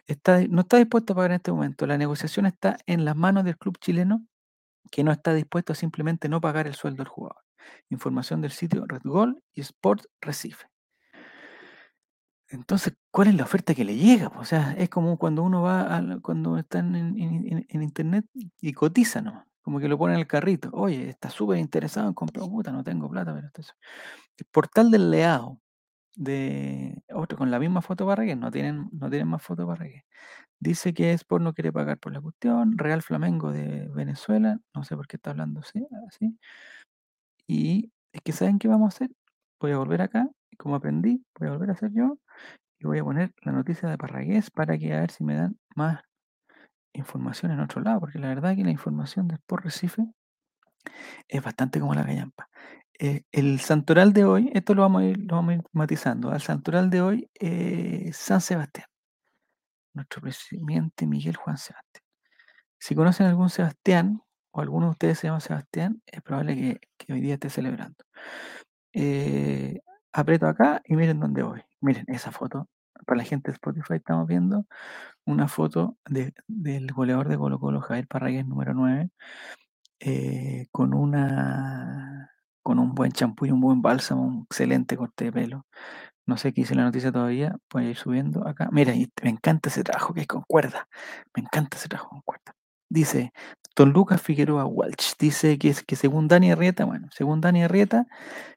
Está, 0.07 0.41
no 0.47 0.61
está 0.61 0.77
dispuesto 0.77 1.13
a 1.13 1.15
pagar 1.15 1.31
en 1.31 1.37
este 1.37 1.51
momento. 1.51 1.87
La 1.87 1.97
negociación 1.97 2.45
está 2.45 2.77
en 2.87 3.05
las 3.05 3.15
manos 3.15 3.45
del 3.45 3.57
club 3.57 3.77
chileno 3.79 4.25
que 4.91 5.03
no 5.03 5.11
está 5.11 5.33
dispuesto 5.33 5.73
a 5.73 5.75
simplemente 5.75 6.29
no 6.29 6.41
pagar 6.41 6.67
el 6.67 6.75
sueldo 6.75 7.03
del 7.03 7.09
jugador. 7.09 7.46
Información 7.89 8.41
del 8.41 8.51
sitio 8.51 8.85
Red 8.87 9.01
Gold 9.03 9.39
y 9.53 9.61
Sport 9.61 10.05
Recife. 10.21 10.67
Entonces, 12.49 12.93
¿cuál 13.11 13.27
es 13.27 13.35
la 13.35 13.43
oferta 13.43 13.75
que 13.75 13.83
le 13.83 13.95
llega? 13.95 14.29
O 14.29 14.45
sea, 14.45 14.73
es 14.77 14.89
como 14.89 15.17
cuando 15.17 15.43
uno 15.43 15.61
va, 15.61 15.97
a, 15.97 16.19
cuando 16.21 16.57
están 16.57 16.95
en, 16.95 17.65
en, 17.67 17.83
internet 17.83 18.25
y 18.61 18.71
cotiza, 18.71 19.21
¿no? 19.21 19.45
Como 19.61 19.79
que 19.79 19.89
lo 19.89 19.97
ponen 19.97 20.15
en 20.15 20.21
el 20.21 20.27
carrito. 20.27 20.69
Oye, 20.71 21.09
está 21.09 21.29
súper 21.29 21.57
interesado 21.57 22.07
en 22.07 22.13
comprar, 22.13 22.47
puta, 22.47 22.71
no 22.71 22.83
tengo 22.85 23.09
plata, 23.09 23.33
pero 23.33 23.47
esto 23.47 23.61
es... 23.61 23.75
El 24.37 24.45
portal 24.45 24.91
del 24.91 25.11
Leado, 25.11 25.59
de 26.15 27.03
otro 27.13 27.37
con 27.37 27.51
la 27.51 27.59
misma 27.59 27.81
foto 27.81 28.05
Barragués, 28.05 28.37
no 28.37 28.49
tienen, 28.49 28.89
no 28.93 29.09
tienen 29.09 29.27
más 29.27 29.41
foto 29.43 29.67
Barragués. 29.67 30.03
Dice 30.59 30.93
que 30.93 31.13
Sport 31.13 31.43
no 31.43 31.53
quiere 31.53 31.71
pagar 31.71 31.99
por 31.99 32.13
la 32.13 32.21
cuestión. 32.21 32.77
Real 32.77 33.01
Flamengo 33.03 33.51
de 33.51 33.87
Venezuela, 33.89 34.59
no 34.73 34.83
sé 34.83 34.95
por 34.95 35.07
qué 35.07 35.17
está 35.17 35.31
hablando 35.31 35.61
así. 35.61 35.85
Y 37.47 37.91
es 38.11 38.21
que 38.21 38.33
¿saben 38.33 38.59
qué 38.59 38.67
vamos 38.67 38.93
a 38.93 38.95
hacer? 38.95 39.11
Voy 39.59 39.71
a 39.71 39.77
volver 39.77 40.01
acá, 40.01 40.27
como 40.57 40.75
aprendí, 40.75 41.25
voy 41.39 41.49
a 41.49 41.51
volver 41.51 41.69
a 41.69 41.73
hacer 41.73 41.91
yo, 41.93 42.17
y 42.79 42.85
voy 42.85 42.99
a 42.99 43.03
poner 43.03 43.33
la 43.41 43.51
noticia 43.51 43.89
de 43.89 43.97
Parragués 43.97 44.51
para 44.51 44.77
que 44.77 44.93
a 44.93 45.01
ver 45.01 45.11
si 45.11 45.23
me 45.23 45.35
dan 45.35 45.57
más 45.75 46.01
información 46.93 47.51
en 47.51 47.59
otro 47.59 47.81
lado, 47.81 47.99
porque 48.01 48.19
la 48.19 48.29
verdad 48.29 48.55
que 48.55 48.63
la 48.63 48.71
información 48.71 49.27
de 49.27 49.35
Sport 49.35 49.65
Recife 49.65 50.03
es 51.27 51.43
bastante 51.43 51.79
como 51.79 51.93
la 51.93 52.03
gallampa. 52.03 52.49
Eh, 52.99 53.23
el 53.31 53.59
santoral 53.59 54.13
de 54.13 54.25
hoy, 54.25 54.49
esto 54.53 54.73
lo 54.73 54.81
vamos 54.81 55.03
a 55.03 55.05
ir, 55.05 55.19
lo 55.19 55.35
vamos 55.35 55.51
a 55.51 55.55
ir 55.55 55.63
matizando, 55.71 56.31
al 56.31 56.41
santoral 56.41 56.89
de 56.89 57.01
hoy, 57.01 57.29
eh, 57.39 58.09
San 58.13 58.41
Sebastián, 58.41 58.87
nuestro 59.93 60.21
presidente 60.21 61.05
Miguel 61.05 61.35
Juan 61.35 61.57
Sebastián. 61.57 62.03
Si 62.79 62.95
conocen 62.95 63.27
algún 63.27 63.49
Sebastián, 63.49 64.21
o 64.57 64.61
alguno 64.61 64.87
de 64.87 64.91
ustedes 64.91 65.19
se 65.19 65.27
llama 65.27 65.39
Sebastián, 65.39 66.01
es 66.07 66.21
probable 66.23 66.79
que, 66.97 67.13
hoy 67.13 67.21
día 67.21 67.35
esté 67.35 67.49
celebrando. 67.49 68.03
Eh, 68.93 69.81
aprieto 70.11 70.47
acá 70.47 70.81
y 70.85 70.95
miren 70.95 71.19
dónde 71.19 71.43
voy. 71.43 71.61
Miren 71.81 72.05
esa 72.07 72.31
foto. 72.31 72.67
para 73.05 73.19
la 73.19 73.23
gente 73.23 73.51
de 73.51 73.55
Spotify 73.55 73.95
estamos 73.95 74.27
viendo 74.27 74.65
una 75.25 75.47
foto 75.47 75.97
de, 76.09 76.33
del 76.47 76.91
goleador 76.91 77.29
de 77.29 77.37
Colo 77.37 77.59
Colo, 77.59 77.81
Javier 77.81 78.07
Parragués, 78.07 78.47
número 78.47 78.73
9, 78.73 79.11
eh, 79.99 80.67
con 80.71 80.93
una 80.93 82.31
con 82.63 82.79
un 82.79 82.95
buen 82.95 83.11
champú 83.13 83.45
y 83.45 83.51
un 83.51 83.61
buen 83.61 83.81
bálsamo, 83.81 84.23
un 84.23 84.43
excelente 84.49 84.97
corte 84.97 85.25
de 85.25 85.31
pelo. 85.31 85.65
No 86.27 86.37
sé 86.37 86.53
qué 86.53 86.61
hice 86.61 86.75
la 86.75 86.83
noticia 86.83 87.11
todavía, 87.11 87.57
voy 87.71 87.85
a 87.87 87.89
ir 87.91 87.97
subiendo 87.97 88.47
acá. 88.47 88.69
Mira, 88.71 88.93
me 89.23 89.29
encanta 89.29 89.69
ese 89.69 89.83
trabajo 89.83 90.13
que 90.13 90.21
es 90.21 90.27
con 90.27 90.43
cuerda. 90.47 90.87
Me 91.35 91.43
encanta 91.43 91.77
ese 91.77 91.89
trabajo 91.89 92.09
con 92.11 92.21
cuerda. 92.23 92.57
Dice, 92.89 93.33
Don 93.77 93.93
Lucas 93.93 94.21
Figueroa 94.21 94.65
Walsh, 94.65 95.13
dice 95.19 95.59
que, 95.59 95.73
que 95.85 95.95
según 95.95 96.27
Dani 96.27 96.51
Arrieta, 96.51 96.83
bueno, 96.83 97.09
según 97.11 97.41
Dani 97.41 97.63
Arrieta, 97.63 98.07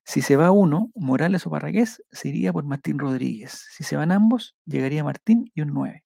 si 0.03 0.23
se 0.23 0.35
va 0.35 0.51
uno, 0.51 0.91
Morales 0.95 1.47
o 1.47 1.51
Parragués, 1.51 2.03
se 2.11 2.29
iría 2.31 2.55
por 2.55 2.65
Martín 2.65 2.99
Rodríguez. 2.99 3.67
Si 3.71 3.85
se 3.85 3.97
van 3.97 4.13
ambos, 4.13 4.57
llegaría 4.65 5.05
Martín 5.05 5.53
y 5.55 5.61
un 5.61 5.75
9. 5.75 6.05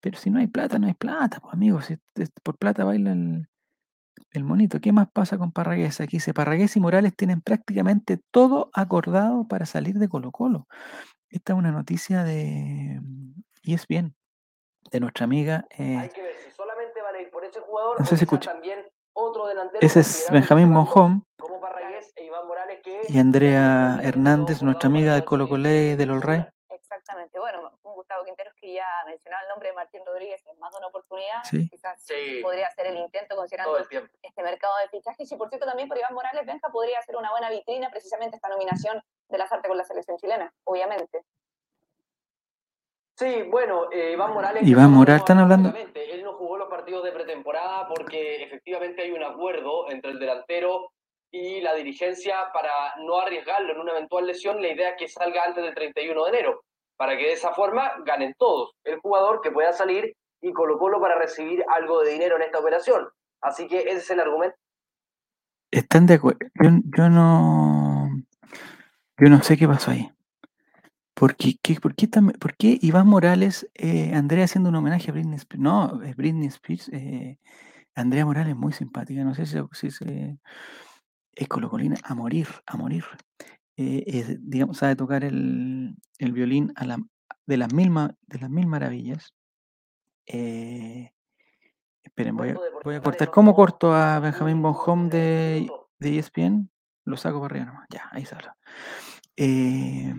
Pero 0.00 0.18
si 0.18 0.30
no 0.30 0.38
hay 0.38 0.46
plata, 0.46 0.78
no 0.78 0.86
hay 0.86 0.94
plata, 0.94 1.40
pues 1.40 1.52
amigos. 1.52 1.88
Por 2.42 2.56
plata 2.56 2.84
baila 2.84 3.12
el, 3.12 4.44
monito. 4.44 4.80
¿Qué 4.80 4.92
más 4.92 5.08
pasa 5.10 5.36
con 5.36 5.52
Parragués? 5.52 6.00
Aquí 6.00 6.16
dice, 6.16 6.32
Parragués 6.32 6.76
y 6.76 6.80
Morales 6.80 7.14
tienen 7.14 7.42
prácticamente 7.42 8.18
todo 8.30 8.70
acordado 8.72 9.46
para 9.46 9.66
salir 9.66 9.96
de 9.96 10.08
Colo 10.08 10.32
Colo. 10.32 10.68
Esta 11.28 11.52
es 11.52 11.58
una 11.58 11.72
noticia 11.72 12.24
de 12.24 13.00
ESPN, 13.62 14.14
de 14.90 15.00
nuestra 15.00 15.24
amiga. 15.24 15.66
Eh, 15.76 15.96
Hay 15.96 16.08
que 16.08 16.22
ver 16.22 16.36
si 16.44 16.50
solamente 16.52 17.02
van 17.02 17.16
a 17.16 17.20
ir 17.20 17.30
por 17.30 17.44
ese 17.44 17.60
jugador 17.76 18.00
no 18.00 18.06
sé 18.06 18.16
si 18.16 18.24
escucha. 18.24 18.52
también 18.52 18.86
otro 19.12 19.46
delantero. 19.46 19.78
Ese 19.84 20.00
es 20.00 20.26
Benjamín 20.30 20.72
Parragués 21.60 22.12
e 22.16 22.24
Iván 22.24 22.46
Morales 22.46 22.80
que 22.82 23.02
y 23.08 23.18
Andrea 23.18 23.98
Hernández, 24.02 24.62
nuestra 24.62 24.88
amiga 24.88 25.14
de 25.14 25.24
Colo 25.24 25.48
Colo 25.48 25.96
del 25.96 26.10
All 26.10 26.20
titular. 26.20 26.50
Exactamente. 26.70 27.38
Bueno, 27.38 27.70
un 27.82 27.94
Gustavo 27.94 28.24
Quinteros 28.24 28.54
que 28.60 28.72
ya 28.74 28.86
mencionaba 29.06 29.42
el 29.42 29.48
nombre 29.48 29.68
de 29.68 29.74
Martín 29.74 30.02
Rodríguez 30.06 30.42
en 30.46 30.58
más 30.58 30.72
de 30.72 30.78
una 30.78 30.86
oportunidad. 30.88 31.42
Sí. 31.44 31.68
Quizás 31.68 32.00
Sí. 32.02 32.40
podría 32.42 32.70
ser 32.70 32.86
el 32.86 32.96
intento 32.96 33.36
considerando 33.36 33.72
Todo 33.72 33.82
el 33.82 33.88
tiempo. 33.88 34.12
este 34.22 34.42
mercado 34.42 34.74
de 34.82 34.88
fichajes. 34.88 35.30
Y 35.30 35.36
por 35.36 35.48
cierto, 35.48 35.66
también 35.66 35.88
por 35.88 35.98
Iván 35.98 36.14
Morales 36.14 36.46
Benja 36.46 36.68
podría 36.70 37.00
ser 37.02 37.16
una 37.16 37.30
buena 37.30 37.50
vitrina 37.50 37.90
precisamente 37.90 38.36
esta 38.36 38.48
nominación 38.48 39.02
de 39.28 39.38
la 39.38 39.46
Sarte 39.46 39.68
con 39.68 39.76
la 39.76 39.84
selección 39.84 40.16
chilena, 40.18 40.52
obviamente. 40.64 41.24
Sí, 43.18 43.42
bueno, 43.50 43.90
eh, 43.92 44.12
Iván 44.12 44.34
Morales. 44.34 44.66
Iván 44.66 44.90
Morales, 44.92 45.22
están 45.22 45.38
hablando- 45.38 45.72
Él 45.74 46.22
no 46.22 46.34
jugó 46.34 46.58
los 46.58 46.68
partidos 46.68 47.02
de 47.02 47.12
pretemporada 47.12 47.88
porque 47.88 48.42
efectivamente 48.42 49.02
hay 49.02 49.12
un 49.12 49.22
acuerdo 49.22 49.90
entre 49.90 50.10
el 50.10 50.18
delantero 50.18 50.90
y 51.30 51.60
la 51.62 51.74
dirigencia 51.74 52.36
para 52.52 52.70
no 52.98 53.18
arriesgarlo 53.18 53.72
en 53.72 53.80
una 53.80 53.92
eventual 53.92 54.26
lesión. 54.26 54.60
La 54.60 54.68
idea 54.68 54.90
es 54.90 54.96
que 54.98 55.08
salga 55.08 55.44
antes 55.44 55.64
del 55.64 55.74
31 55.74 56.24
de 56.24 56.30
enero, 56.30 56.60
para 56.96 57.16
que 57.16 57.24
de 57.24 57.32
esa 57.32 57.52
forma 57.54 57.90
ganen 58.04 58.34
todos. 58.38 58.72
El 58.84 58.98
jugador 59.00 59.40
que 59.40 59.50
pueda 59.50 59.72
salir 59.72 60.14
y 60.42 60.52
Colo 60.52 60.78
Colo 60.78 61.00
para 61.00 61.14
recibir 61.16 61.64
algo 61.74 62.02
de 62.02 62.12
dinero 62.12 62.36
en 62.36 62.42
esta 62.42 62.58
operación. 62.58 63.08
Así 63.40 63.66
que 63.66 63.80
ese 63.80 63.96
es 63.96 64.10
el 64.10 64.20
argumento. 64.20 64.56
Están 65.70 66.06
de 66.06 66.14
acuerdo. 66.14 66.38
Yo, 66.62 66.70
yo 66.96 67.08
no. 67.08 68.08
Yo 69.18 69.28
no 69.30 69.42
sé 69.42 69.56
qué 69.56 69.66
pasó 69.66 69.90
ahí. 69.90 70.10
¿Por 71.18 71.34
qué, 71.34 71.56
qué- 71.62 71.80
por 71.80 71.94
qué, 71.94 72.08
tam- 72.10 72.36
por 72.38 72.54
qué 72.56 72.78
Iván 72.82 73.06
Morales, 73.08 73.66
eh, 73.74 74.12
Andrea 74.14 74.44
haciendo 74.44 74.68
un 74.68 74.76
homenaje 74.76 75.10
a 75.10 75.14
Britney 75.14 75.36
Spears? 75.36 75.62
No, 75.62 76.02
es 76.02 76.14
Britney 76.14 76.48
Spears. 76.48 76.90
eh, 76.92 77.38
Andrea 77.94 78.26
Morales 78.26 78.50
es 78.52 78.56
muy 78.58 78.74
simpática. 78.74 79.24
No 79.24 79.34
sé 79.34 79.46
si, 79.46 79.56
si 79.72 79.90
se- 79.90 80.38
es 81.32 81.48
colocolina 81.48 81.96
a 82.04 82.14
morir, 82.14 82.46
a 82.66 82.76
morir. 82.76 83.04
Eh, 83.78 84.04
es, 84.06 84.36
digamos, 84.50 84.76
sabe 84.76 84.94
tocar 84.94 85.24
el, 85.24 85.96
el 86.18 86.32
violín 86.32 86.70
a 86.76 86.84
la, 86.84 86.98
de, 87.46 87.56
las 87.56 87.72
mil, 87.72 87.88
ma- 87.90 88.14
de 88.26 88.38
las 88.38 88.50
mil 88.50 88.66
maravillas. 88.66 89.32
Eh, 90.26 91.12
esperen, 92.02 92.36
voy 92.36 92.50
a, 92.50 92.54
voy 92.84 93.00
cortar. 93.00 93.30
¿Cómo 93.30 93.54
corto 93.54 93.94
a 93.94 94.18
un 94.18 94.22
Benjamín 94.24 94.56
minuto 94.58 94.84
Bonhom 94.84 95.08
de 95.08 95.70
de, 95.98 96.18
ESPN? 96.18 96.68
Lo 97.06 97.16
saco 97.16 97.40
para 97.40 97.54
arriba 97.54 97.72
nomás. 97.72 97.86
Ya, 97.90 98.08
ahí 98.12 98.26
sale. 98.26 98.48
Eh, 99.36 100.12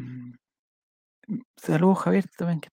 saludos, 1.55 2.00
Javier, 2.00 2.27
también 2.38 2.60
que, 2.60 2.69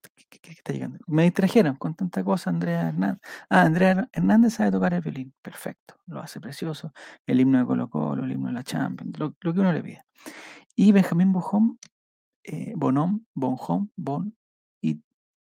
está 0.51 0.73
llegando. 0.73 0.99
Me 1.07 1.25
distrajeron 1.25 1.77
con 1.77 1.95
tanta 1.95 2.25
cosa, 2.25 2.51
Andrea 2.51 2.89
Hernández. 2.89 3.21
Ah, 3.49 3.63
Andrea 3.63 4.09
Hernández 4.13 4.55
sabe 4.55 4.71
tocar 4.73 4.95
el 4.95 5.01
violín. 5.01 5.35
Perfecto, 5.43 5.97
lo 6.07 6.21
hace 6.21 6.41
precioso. 6.41 6.93
El 7.27 7.41
himno 7.41 7.59
de 7.59 7.67
Colo 7.67 7.89
Colo, 7.89 8.25
el 8.25 8.33
himno 8.33 8.49
de 8.49 8.55
la 8.55 8.65
Champions, 8.65 9.19
lo, 9.19 9.33
que 9.33 9.61
uno 9.61 9.73
le 9.73 9.83
pide. 9.83 10.03
Y 10.77 10.93
Benjamín 10.93 11.33
Bonhom, 11.33 11.79
eh, 12.45 12.73
Bonhom, 12.77 13.25
Bonhom, 13.35 13.89
Bon 13.97 14.35
y 14.83 15.01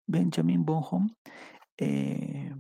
Benjamin 0.07 0.65
Bonhom. 0.65 1.09
eh, 1.79 2.53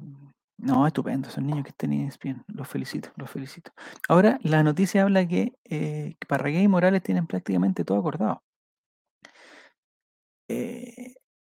no, 0.58 0.86
estupendo, 0.88 1.30
son 1.30 1.46
niños 1.46 1.62
que 1.64 1.70
estén 1.70 1.92
en 1.92 2.08
ESPN. 2.08 2.44
Los 2.48 2.66
felicito, 2.68 3.10
los 3.16 3.30
felicito. 3.30 3.70
Ahora, 4.08 4.38
la 4.42 4.64
noticia 4.64 5.02
habla 5.02 5.26
que 5.26 5.54
eh, 5.64 6.16
que 6.18 6.26
Parragués 6.26 6.64
y 6.64 6.68
Morales 6.68 7.02
tienen 7.02 7.28
prácticamente 7.28 7.84
todo 7.84 7.98
acordado. 7.98 8.42
Eh, 10.48 11.14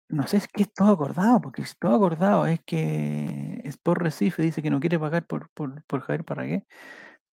no 0.10 0.28
sé 0.28 0.38
es 0.38 0.48
que 0.48 0.64
es 0.64 0.74
todo 0.74 0.92
acordado, 0.94 1.42
porque 1.42 1.66
si 1.66 1.76
todo 1.80 1.96
acordado 1.96 2.46
es 2.48 2.62
que 2.66 3.62
Sport 3.66 4.02
Recife 4.02 4.42
dice 4.44 4.62
que 4.62 4.70
no 4.70 4.80
quiere 4.82 5.00
pagar 5.00 5.26
por, 5.28 5.50
por, 5.52 5.84
por 5.86 6.02
Javier 6.02 6.26
Parragués. 6.26 6.64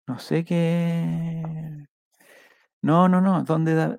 No 0.08 0.20
sé 0.20 0.46
qué. 0.46 1.88
No, 2.82 3.08
no, 3.10 3.22
no. 3.22 3.44
Donde, 3.44 3.74
Da- 3.76 3.98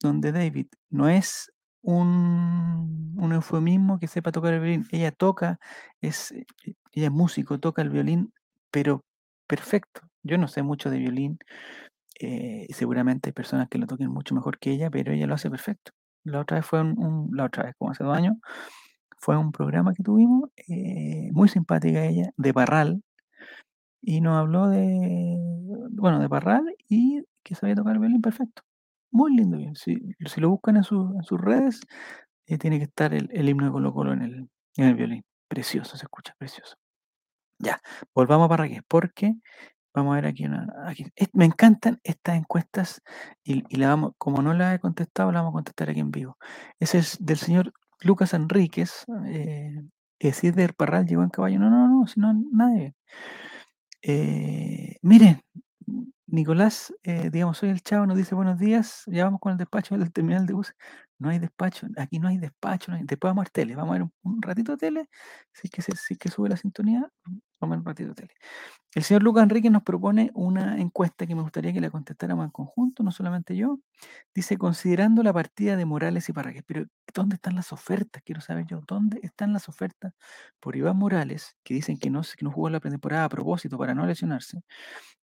donde 0.00 0.32
David 0.32 0.66
no 0.90 1.08
es 1.08 1.52
un, 1.82 3.14
un 3.18 3.32
eufemismo 3.32 3.98
que 3.98 4.08
sepa 4.08 4.32
tocar 4.32 4.54
el 4.54 4.60
violín. 4.60 4.86
Ella 4.92 5.12
toca, 5.12 5.58
es, 6.00 6.32
eh, 6.32 6.46
ella 6.92 7.06
es 7.06 7.12
músico, 7.12 7.58
toca 7.58 7.82
el 7.82 7.90
violín, 7.90 8.32
pero 8.70 9.02
perfecto. 9.46 10.02
Yo 10.22 10.38
no 10.38 10.48
sé 10.48 10.62
mucho 10.62 10.90
de 10.90 10.98
violín. 10.98 11.38
eh, 12.20 12.66
seguramente 12.74 13.30
hay 13.30 13.32
personas 13.34 13.68
que 13.70 13.78
lo 13.78 13.86
toquen 13.86 14.10
mucho 14.10 14.34
mejor 14.34 14.58
que 14.58 14.72
ella, 14.72 14.90
pero 14.90 15.12
ella 15.12 15.26
lo 15.28 15.34
hace 15.34 15.50
perfecto. 15.50 15.92
La 16.24 16.40
otra 16.40 16.58
vez 16.58 16.66
fue 16.66 16.80
un, 16.82 17.30
la 17.32 17.44
otra 17.44 17.64
vez, 17.64 17.74
como 17.78 17.90
hace 17.90 18.04
dos 18.04 18.16
años, 18.16 18.36
fue 19.18 19.36
un 19.36 19.52
programa 19.52 19.94
que 19.94 20.02
tuvimos, 20.02 20.50
eh, 20.68 21.30
muy 21.32 21.48
simpática 21.48 22.04
ella, 22.04 22.30
de 22.36 22.54
Parral, 22.54 23.02
y 24.02 24.20
nos 24.20 24.38
habló 24.38 24.68
de, 24.68 25.36
bueno, 25.90 26.20
de 26.20 26.28
Parral 26.28 26.74
y 26.88 27.22
que 27.42 27.54
sabía 27.54 27.74
tocar 27.74 27.94
el 27.94 28.00
violín 28.00 28.22
perfecto. 28.22 28.62
Muy 29.10 29.36
lindo 29.36 29.58
bien. 29.58 29.76
Si, 29.76 29.98
lo 30.36 30.50
buscan 30.50 30.76
en, 30.76 30.84
en 30.84 31.22
sus 31.22 31.40
redes, 31.40 31.80
eh, 32.46 32.58
tiene 32.58 32.78
que 32.78 32.84
estar 32.84 33.12
el, 33.14 33.28
el 33.32 33.48
himno 33.48 33.66
de 33.66 33.72
Colo 33.72 33.92
Colo 33.92 34.12
en 34.12 34.22
el, 34.22 34.50
en 34.76 34.84
el 34.86 34.94
violín. 34.94 35.24
Precioso, 35.48 35.96
se 35.96 36.04
escucha, 36.04 36.34
precioso. 36.38 36.76
Ya, 37.58 37.80
volvamos 38.14 38.46
a 38.46 38.48
Parragués, 38.48 38.82
porque 38.88 39.34
vamos 39.94 40.12
a 40.12 40.16
ver 40.16 40.26
aquí 40.26 40.44
una. 40.46 40.66
Aquí, 40.86 41.06
me 41.32 41.44
encantan 41.44 42.00
estas 42.04 42.36
encuestas 42.36 43.02
y, 43.44 43.62
la 43.76 43.88
vamos, 43.88 44.12
como 44.18 44.42
no 44.42 44.54
la 44.54 44.74
he 44.74 44.80
contestado, 44.80 45.32
la 45.32 45.40
vamos 45.40 45.52
a 45.52 45.58
contestar 45.58 45.90
aquí 45.90 46.00
en 46.00 46.10
vivo. 46.10 46.38
Ese 46.78 46.98
es 46.98 47.16
del 47.20 47.38
señor 47.38 47.72
Lucas 48.00 48.34
Enríquez. 48.34 49.04
Eh, 49.26 49.82
eh, 50.20 50.32
si 50.32 50.48
es 50.48 50.56
de 50.56 50.72
Parral, 50.72 51.06
llegó 51.06 51.22
en 51.22 51.30
caballo. 51.30 51.58
No, 51.58 51.70
no, 51.70 51.88
no, 51.88 52.06
si 52.06 52.20
no, 52.20 52.32
nadie. 52.52 52.94
Eh, 54.02 54.96
miren, 55.02 55.42
Nicolás, 56.26 56.94
eh, 57.02 57.28
digamos, 57.30 57.58
soy 57.58 57.70
el 57.70 57.82
chavo, 57.82 58.06
nos 58.06 58.16
dice 58.16 58.34
buenos 58.34 58.58
días, 58.58 59.02
ya 59.06 59.24
vamos 59.24 59.40
con 59.40 59.52
el 59.52 59.58
despacho 59.58 59.98
del 59.98 60.12
terminal 60.12 60.46
de 60.46 60.54
bus. 60.54 60.74
No 61.20 61.28
hay 61.28 61.38
despacho, 61.38 61.86
aquí 61.98 62.18
no 62.18 62.28
hay 62.28 62.38
despacho, 62.38 62.92
después 62.92 63.30
vamos 63.30 63.42
a 63.42 63.44
ver 63.44 63.50
tele, 63.50 63.76
vamos 63.76 63.90
a 63.94 63.98
ver 63.98 64.08
un, 64.22 64.40
ratito 64.40 64.72
de 64.72 64.78
tele, 64.78 65.08
si 65.52 65.68
es 65.68 65.70
que, 65.70 65.82
si 65.82 66.14
es 66.14 66.18
que 66.18 66.30
sube 66.30 66.48
la 66.48 66.56
sintonía, 66.56 67.10
vamos 67.24 67.42
a 67.60 67.66
ver 67.66 67.78
un 67.78 67.84
ratito 67.84 68.08
de 68.08 68.14
tele. 68.14 68.34
El 68.94 69.04
señor 69.04 69.22
Lucas 69.22 69.42
Enrique 69.42 69.68
nos 69.68 69.82
propone 69.82 70.30
una 70.34 70.80
encuesta 70.80 71.26
que 71.26 71.34
me 71.34 71.42
gustaría 71.42 71.74
que 71.74 71.80
la 71.80 71.90
contestáramos 71.90 72.46
en 72.46 72.50
conjunto, 72.50 73.02
no 73.02 73.12
solamente 73.12 73.54
yo. 73.54 73.78
Dice, 74.34 74.56
considerando 74.56 75.22
la 75.22 75.32
partida 75.32 75.76
de 75.76 75.84
Morales 75.84 76.28
y 76.30 76.32
Parragués, 76.32 76.64
pero 76.66 76.86
¿dónde 77.14 77.36
están 77.36 77.54
las 77.54 77.70
ofertas? 77.72 78.22
Quiero 78.24 78.40
saber 78.40 78.64
yo, 78.66 78.80
¿dónde 78.86 79.20
están 79.22 79.52
las 79.52 79.68
ofertas 79.68 80.14
por 80.58 80.74
Iván 80.74 80.96
Morales, 80.96 81.54
que 81.62 81.74
dicen 81.74 81.98
que 81.98 82.08
no, 82.08 82.22
que 82.22 82.44
no 82.44 82.50
jugó 82.50 82.70
la 82.70 82.80
pretemporada 82.80 83.26
a 83.26 83.28
propósito 83.28 83.76
para 83.76 83.94
no 83.94 84.06
lesionarse, 84.06 84.62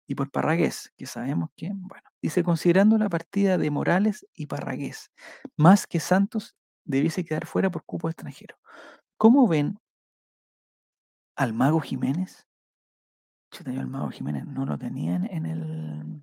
y 0.06 0.14
por 0.14 0.30
Parragués, 0.30 0.92
que 0.96 1.06
sabemos 1.06 1.50
que, 1.56 1.70
bueno, 1.74 2.08
dice, 2.22 2.44
considerando 2.44 2.98
la 2.98 3.08
partida 3.08 3.58
de 3.58 3.70
Morales 3.70 4.26
y 4.34 4.46
Parragués, 4.46 5.10
más 5.56 5.86
que 5.86 6.00
Santos 6.00 6.56
debiese 6.84 7.24
quedar 7.24 7.46
fuera 7.46 7.70
por 7.70 7.84
cupo 7.84 8.08
extranjero. 8.08 8.56
¿Cómo 9.16 9.48
ven 9.48 9.78
al 11.36 11.52
Mago 11.52 11.80
Jiménez? 11.80 12.46
Chuta, 13.50 13.72
yo 13.72 13.80
al 13.80 13.88
Mago 13.88 14.10
Jiménez 14.10 14.46
no 14.46 14.66
lo 14.66 14.78
tenía 14.78 15.16
en, 15.16 15.24
en 15.26 15.46
el, 15.46 16.22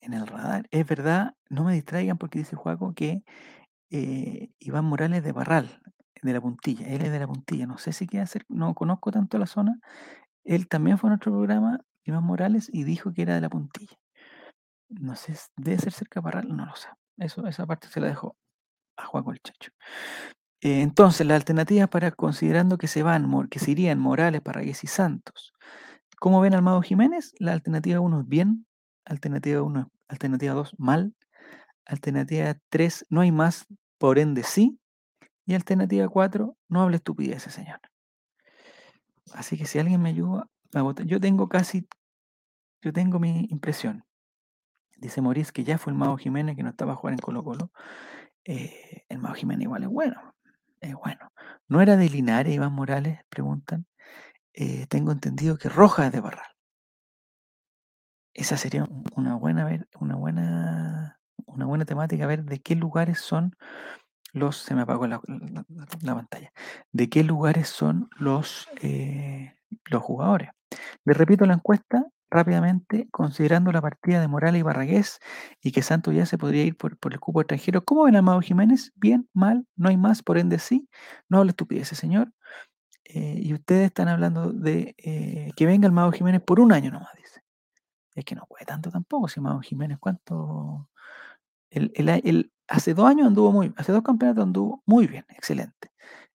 en 0.00 0.14
el 0.14 0.26
radar. 0.26 0.66
Es 0.70 0.86
verdad, 0.86 1.34
no 1.48 1.64
me 1.64 1.74
distraigan 1.74 2.18
porque 2.18 2.38
dice 2.40 2.56
Juaco 2.56 2.94
que 2.94 3.22
eh, 3.90 4.50
Iván 4.58 4.84
Morales 4.84 5.22
de 5.22 5.32
Barral, 5.32 5.80
de 6.22 6.32
la 6.32 6.40
puntilla, 6.40 6.88
él 6.88 7.02
es 7.02 7.12
de 7.12 7.18
la 7.20 7.26
puntilla, 7.26 7.66
no 7.66 7.78
sé 7.78 7.92
si 7.92 8.06
queda 8.06 8.26
cerca, 8.26 8.46
no 8.48 8.74
conozco 8.74 9.12
tanto 9.12 9.38
la 9.38 9.46
zona. 9.46 9.78
Él 10.44 10.68
también 10.68 10.98
fue 10.98 11.08
a 11.08 11.12
nuestro 11.12 11.32
programa, 11.32 11.80
Iván 12.06 12.24
Morales, 12.24 12.70
y 12.72 12.84
dijo 12.84 13.12
que 13.12 13.22
era 13.22 13.34
de 13.34 13.40
la 13.40 13.50
puntilla. 13.50 13.98
No 14.88 15.16
sé, 15.16 15.36
debe 15.56 15.78
ser 15.78 15.92
cerca 15.92 16.20
de 16.20 16.24
Barral, 16.24 16.56
no 16.56 16.66
lo 16.66 16.76
sé. 16.76 16.88
Eso, 17.18 17.46
esa 17.46 17.66
parte 17.66 17.88
se 17.88 18.00
la 18.00 18.08
dejó. 18.08 18.36
a 18.96 19.06
Juaco 19.06 19.32
el 19.32 19.40
Chacho. 19.40 19.72
Eh, 20.60 20.80
entonces, 20.82 21.26
las 21.26 21.36
alternativas 21.36 21.88
para 21.88 22.10
considerando 22.12 22.78
que 22.78 22.86
se 22.86 23.02
van, 23.02 23.48
que 23.48 23.58
se 23.58 23.72
irían 23.72 23.98
Morales, 23.98 24.40
Parragués 24.40 24.84
y 24.84 24.86
Santos. 24.86 25.52
¿Cómo 26.18 26.40
ven 26.40 26.54
al 26.54 26.62
Mago 26.62 26.82
Jiménez? 26.82 27.34
La 27.38 27.52
alternativa 27.52 28.00
1 28.00 28.20
es 28.20 28.28
bien, 28.28 28.66
alternativa 29.04 29.62
1, 29.62 29.90
alternativa 30.08 30.54
2 30.54 30.74
mal, 30.78 31.14
alternativa 31.84 32.56
3 32.70 33.06
no 33.10 33.20
hay 33.20 33.32
más, 33.32 33.66
por 33.98 34.18
ende 34.18 34.42
sí, 34.42 34.78
y 35.44 35.54
alternativa 35.54 36.08
4 36.08 36.56
no 36.68 36.82
hable 36.82 36.96
estupidez, 36.96 37.42
señor. 37.44 37.80
Así 39.34 39.58
que 39.58 39.66
si 39.66 39.78
alguien 39.78 40.00
me 40.00 40.10
ayuda 40.10 40.48
yo 41.04 41.20
tengo 41.20 41.48
casi, 41.48 41.86
yo 42.82 42.92
tengo 42.92 43.18
mi 43.18 43.46
impresión. 43.50 44.04
Dice 44.96 45.20
Maurice 45.20 45.52
que 45.52 45.64
ya 45.64 45.78
fue 45.78 45.92
el 45.92 45.98
Mago 45.98 46.16
Jiménez 46.16 46.56
que 46.56 46.62
no 46.62 46.70
estaba 46.70 46.92
a 46.94 46.96
jugar 46.96 47.14
en 47.14 47.18
Colo 47.20 47.44
Colo. 47.44 47.70
Eh, 48.44 49.04
el 49.08 49.18
Mago 49.18 49.34
Jiménez 49.34 49.64
igual 49.64 49.82
es 49.84 49.88
bueno, 49.90 50.34
es 50.80 50.94
bueno. 50.94 51.32
¿No 51.68 51.80
era 51.82 51.96
de 51.96 52.08
Linares, 52.08 52.54
Iván 52.54 52.72
Morales? 52.72 53.20
Preguntan. 53.28 53.86
Eh, 54.54 54.86
tengo 54.88 55.12
entendido 55.12 55.58
que 55.58 55.68
Roja 55.68 56.06
es 56.06 56.12
de 56.12 56.20
Barral. 56.20 56.46
Esa 58.34 58.56
sería 58.56 58.84
un- 58.84 59.04
una 59.16 59.34
buena, 59.36 59.66
una 60.00 60.14
buena, 60.16 61.18
una 61.46 61.64
buena 61.66 61.84
temática, 61.84 62.26
ver 62.26 62.44
de 62.44 62.60
qué 62.60 62.74
lugares 62.76 63.20
son 63.20 63.56
los, 64.32 64.58
se 64.58 64.74
me 64.74 64.82
apagó 64.82 65.06
la 65.06 65.20
pantalla, 66.14 66.52
de 66.92 67.08
qué 67.08 67.24
lugares 67.24 67.68
son 67.68 68.10
los, 68.18 68.68
eh, 68.82 69.54
los 69.86 70.02
jugadores. 70.02 70.50
Les 71.04 71.16
repito 71.16 71.46
la 71.46 71.54
encuesta 71.54 72.06
rápidamente, 72.30 73.08
considerando 73.10 73.72
la 73.72 73.80
partida 73.80 74.20
de 74.20 74.28
Morales 74.28 74.60
y 74.60 74.62
Barragués 74.62 75.20
y 75.62 75.72
que 75.72 75.82
Santos 75.82 76.14
ya 76.14 76.26
se 76.26 76.38
podría 76.38 76.64
ir 76.64 76.76
por, 76.76 76.98
el 77.10 77.20
cupo 77.20 77.40
extranjero. 77.40 77.84
¿Cómo 77.84 78.04
ven 78.04 78.16
a 78.16 78.20
Amado 78.20 78.40
Jiménez? 78.40 78.92
Bien, 78.96 79.28
mal, 79.32 79.66
no 79.76 79.88
hay 79.88 79.96
más, 79.96 80.22
por 80.22 80.38
ende 80.38 80.58
sí. 80.58 80.88
No 81.28 81.38
hable 81.38 81.50
estupidez, 81.50 81.88
señor. 81.88 82.32
Eh, 83.04 83.40
y 83.42 83.54
ustedes 83.54 83.86
están 83.86 84.08
hablando 84.08 84.52
de 84.52 84.94
eh, 84.98 85.52
que 85.56 85.66
venga 85.66 85.86
el 85.86 85.92
Mago 85.92 86.12
Jiménez 86.12 86.42
por 86.42 86.60
un 86.60 86.72
año 86.72 86.90
nomás, 86.90 87.12
dice. 87.16 87.40
Es 88.14 88.24
que 88.24 88.34
no 88.34 88.46
puede 88.48 88.64
tanto 88.66 88.90
tampoco, 88.90 89.28
si 89.28 89.40
Mago 89.40 89.60
Jiménez, 89.60 89.98
¿cuánto? 90.00 90.88
Hace 92.68 92.94
dos 92.94 93.06
años 93.08 93.26
anduvo 93.28 93.52
muy, 93.52 93.72
hace 93.76 93.92
dos 93.92 94.02
campeonatos 94.02 94.42
anduvo 94.44 94.82
muy 94.86 95.06
bien, 95.06 95.24
excelente. 95.28 95.92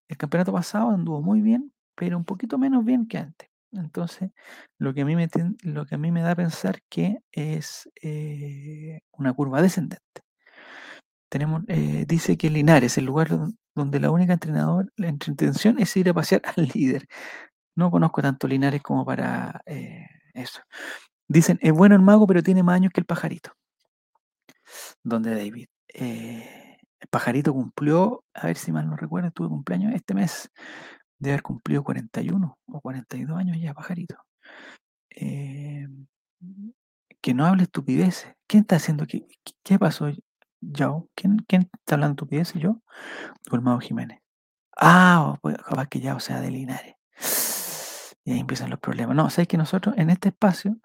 El 0.08 0.18
campeonato 0.18 0.54
pasado 0.54 0.92
anduvo 0.92 1.22
muy 1.22 1.42
bien, 1.42 1.74
pero 1.96 2.18
un 2.18 2.26
poquito 2.26 2.58
menos 2.58 2.86
bien 2.86 3.08
que 3.08 3.18
antes. 3.18 3.50
Entonces, 3.74 4.32
lo 4.80 4.94
que 4.94 5.01
a 5.01 5.06
mí 5.06 5.16
me, 5.16 5.30
lo 5.63 5.86
que 5.86 5.96
a 5.96 5.98
mí 5.98 6.12
me 6.12 6.22
da 6.22 6.32
a 6.32 6.36
pensar 6.36 6.82
que 6.90 7.20
es 7.32 7.90
eh, 8.01 9.01
una 9.13 9.34
curva 9.34 9.62
descendente. 9.62 10.22
Tenemos, 11.30 11.63
eh, 11.68 12.06
dice 12.08 12.38
que 12.38 12.50
Linares, 12.50 12.98
el 12.98 13.06
lugar 13.06 13.30
don- 13.30 13.58
donde 13.75 14.00
la 14.01 14.12
única 14.12 14.34
entrenador, 14.34 14.92
la 14.98 15.08
intención 15.10 15.80
es 15.80 15.96
ir 15.96 16.10
a 16.10 16.13
pasear 16.13 16.42
al 16.58 16.70
líder. 16.74 17.08
No 17.75 17.92
conozco 17.92 18.22
tanto 18.22 18.48
Linares 18.48 18.82
como 18.84 19.06
para 19.06 19.62
eh, 19.66 20.08
eso. 20.34 20.62
Dicen, 21.30 21.60
es 21.62 21.74
bueno 21.74 21.96
el 21.96 22.01
mago, 22.01 22.28
pero 22.28 22.44
tiene 22.44 22.63
más 22.63 22.75
años 22.78 22.92
que 22.94 23.01
el 23.01 23.06
pajarito. 23.08 23.51
Donde 25.04 25.36
David. 25.36 25.68
el 25.94 27.08
pajarito 27.10 27.54
cumplió, 27.54 28.24
a 28.34 28.48
ver 28.48 28.58
si 28.58 28.72
mal 28.72 28.88
no 28.88 28.96
recuerdo, 28.96 29.32
tuve 29.32 29.50
cumpleaños 29.50 29.94
este 29.94 30.13
mes. 30.13 30.50
Debe 31.22 31.34
haber 31.36 31.44
cumplido 31.44 31.84
41 31.84 32.58
o 32.66 32.82
42 32.82 33.38
años 33.38 33.58
ya, 33.62 33.74
pajarito. 33.75 34.16
Eh, 35.12 35.88
que 37.22 37.34
no 37.34 37.46
hable 37.46 37.63
estupideces. 37.63 38.34
¿Quién 38.48 38.62
está 38.62 38.78
haciendo 38.78 39.06
qué? 39.06 39.28
¿Qué- 39.44 39.54
¿Qué 39.63 39.80
pasó, 39.80 40.10
Yao? 40.62 41.10
¿Quién, 41.16 41.38
quién 41.48 41.70
está 41.74 41.96
hablando 41.96 42.14
estupideces? 42.14 42.62
¿Yo? 42.62 42.81
¿O 43.51 43.55
el 43.55 43.62
mago 43.62 43.79
Jiménez? 43.79 44.20
Ah, 44.77 45.34
o 45.36 45.38
pues, 45.42 45.57
capaz 45.57 45.88
que 45.88 46.00
ya, 46.00 46.16
o 46.16 46.20
sea, 46.20 46.42
de 46.42 46.51
Linares. 46.51 46.96
Y 48.25 48.34
ahí 48.34 48.40
empiezan 48.40 48.70
los 48.70 48.79
problemas. 48.79 49.16
No, 49.16 49.29
sabes 49.29 49.48
que 49.48 49.57
nosotros 49.57 49.96
en 49.98 50.10
este 50.10 50.29
espacio 50.29 50.77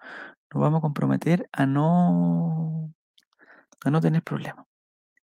nos 0.53 0.61
vamos 0.61 0.79
a 0.79 0.81
comprometer 0.81 1.49
a 1.51 1.65
no, 1.65 2.93
a 3.85 3.91
no 3.91 4.01
tener 4.01 4.23
problemas. 4.23 4.65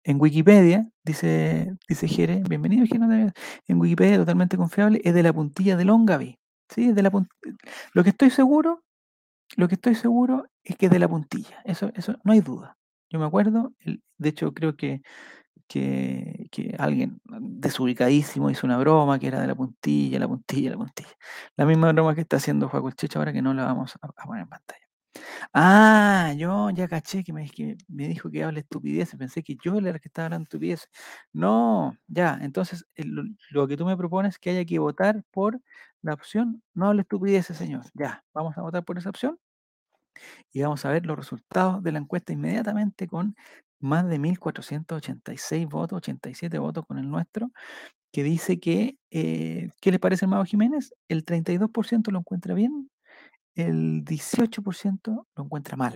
En 0.04 0.20
Wikipedia, 0.20 0.86
dice, 1.02 1.74
dice 1.88 2.08
Jere, 2.08 2.42
bienvenido 2.46 2.84
Jere, 2.86 3.32
en 3.66 3.80
Wikipedia 3.80 4.18
totalmente 4.18 4.58
confiable, 4.58 5.00
es 5.02 5.14
de 5.14 5.22
la 5.22 5.32
puntilla 5.32 5.76
de 5.76 5.86
Longaví. 5.86 6.38
Sí, 6.68 6.92
de 6.92 7.02
la 7.02 7.10
Lo 7.94 8.04
que 8.04 8.10
estoy 8.10 8.30
seguro, 8.30 8.82
lo 9.56 9.68
que 9.68 9.76
estoy 9.76 9.94
seguro 9.94 10.46
es 10.64 10.76
que 10.76 10.86
es 10.86 10.92
de 10.92 10.98
la 10.98 11.08
puntilla. 11.08 11.62
Eso, 11.64 11.90
eso 11.94 12.16
no 12.24 12.32
hay 12.32 12.40
duda. 12.40 12.76
Yo 13.10 13.18
me 13.18 13.26
acuerdo, 13.26 13.72
de 14.18 14.28
hecho 14.28 14.52
creo 14.54 14.76
que, 14.76 15.02
que, 15.68 16.48
que 16.50 16.76
alguien 16.78 17.20
desubicadísimo 17.40 18.50
hizo 18.50 18.66
una 18.66 18.78
broma 18.78 19.18
que 19.18 19.28
era 19.28 19.40
de 19.40 19.48
la 19.48 19.54
puntilla, 19.54 20.18
la 20.18 20.28
puntilla, 20.28 20.70
la 20.70 20.78
puntilla. 20.78 21.14
La 21.56 21.66
misma 21.66 21.92
broma 21.92 22.14
que 22.14 22.22
está 22.22 22.36
haciendo 22.38 22.68
Juaco 22.68 22.88
el 22.88 22.96
Checho 22.96 23.20
ahora 23.20 23.32
que 23.32 23.42
no 23.42 23.54
la 23.54 23.64
vamos 23.66 23.96
a, 24.02 24.08
a 24.08 24.26
poner 24.26 24.42
en 24.44 24.50
pantalla. 24.50 24.83
Ah, 25.52 26.34
yo 26.36 26.70
ya 26.70 26.88
caché 26.88 27.22
que 27.24 27.32
me, 27.32 27.48
que 27.48 27.76
me 27.88 28.08
dijo 28.08 28.30
que 28.30 28.42
habla 28.44 28.60
estupidez. 28.60 29.14
Pensé 29.16 29.42
que 29.42 29.56
yo 29.62 29.78
era 29.78 29.90
el 29.90 30.00
que 30.00 30.08
estaba 30.08 30.26
hablando 30.26 30.44
estupidez. 30.44 30.88
No, 31.32 31.96
ya. 32.08 32.38
Entonces, 32.42 32.86
lo, 32.96 33.68
que 33.68 33.76
tú 33.76 33.86
me 33.86 33.96
propones 33.96 34.34
es 34.34 34.38
que 34.38 34.50
haya 34.50 34.64
que 34.64 34.78
votar 34.78 35.22
por 35.30 35.60
la 36.02 36.14
opción 36.14 36.62
no 36.74 36.88
hable 36.88 37.02
estupideces, 37.02 37.56
señor. 37.56 37.84
Ya, 37.94 38.24
vamos 38.34 38.56
a 38.58 38.62
votar 38.62 38.84
por 38.84 38.98
esa 38.98 39.10
opción 39.10 39.38
y 40.52 40.62
vamos 40.62 40.84
a 40.84 40.90
ver 40.90 41.06
los 41.06 41.16
resultados 41.16 41.82
de 41.82 41.92
la 41.92 41.98
encuesta 41.98 42.32
inmediatamente 42.32 43.08
con 43.08 43.36
más 43.80 44.08
de 44.08 44.18
1.486 44.18 45.68
votos, 45.68 45.98
87 45.98 46.58
votos 46.58 46.86
con 46.86 46.98
el 46.98 47.08
nuestro, 47.10 47.50
que 48.12 48.22
dice 48.22 48.60
que, 48.60 48.98
eh, 49.10 49.70
¿qué 49.80 49.92
le 49.92 49.98
parece 49.98 50.26
Mago 50.26 50.44
Jiménez? 50.44 50.94
El 51.08 51.24
32% 51.24 52.10
lo 52.12 52.20
encuentra 52.20 52.54
bien, 52.54 52.90
el 53.54 54.04
18% 54.04 55.26
lo 55.34 55.44
encuentra 55.44 55.76
mal. 55.76 55.94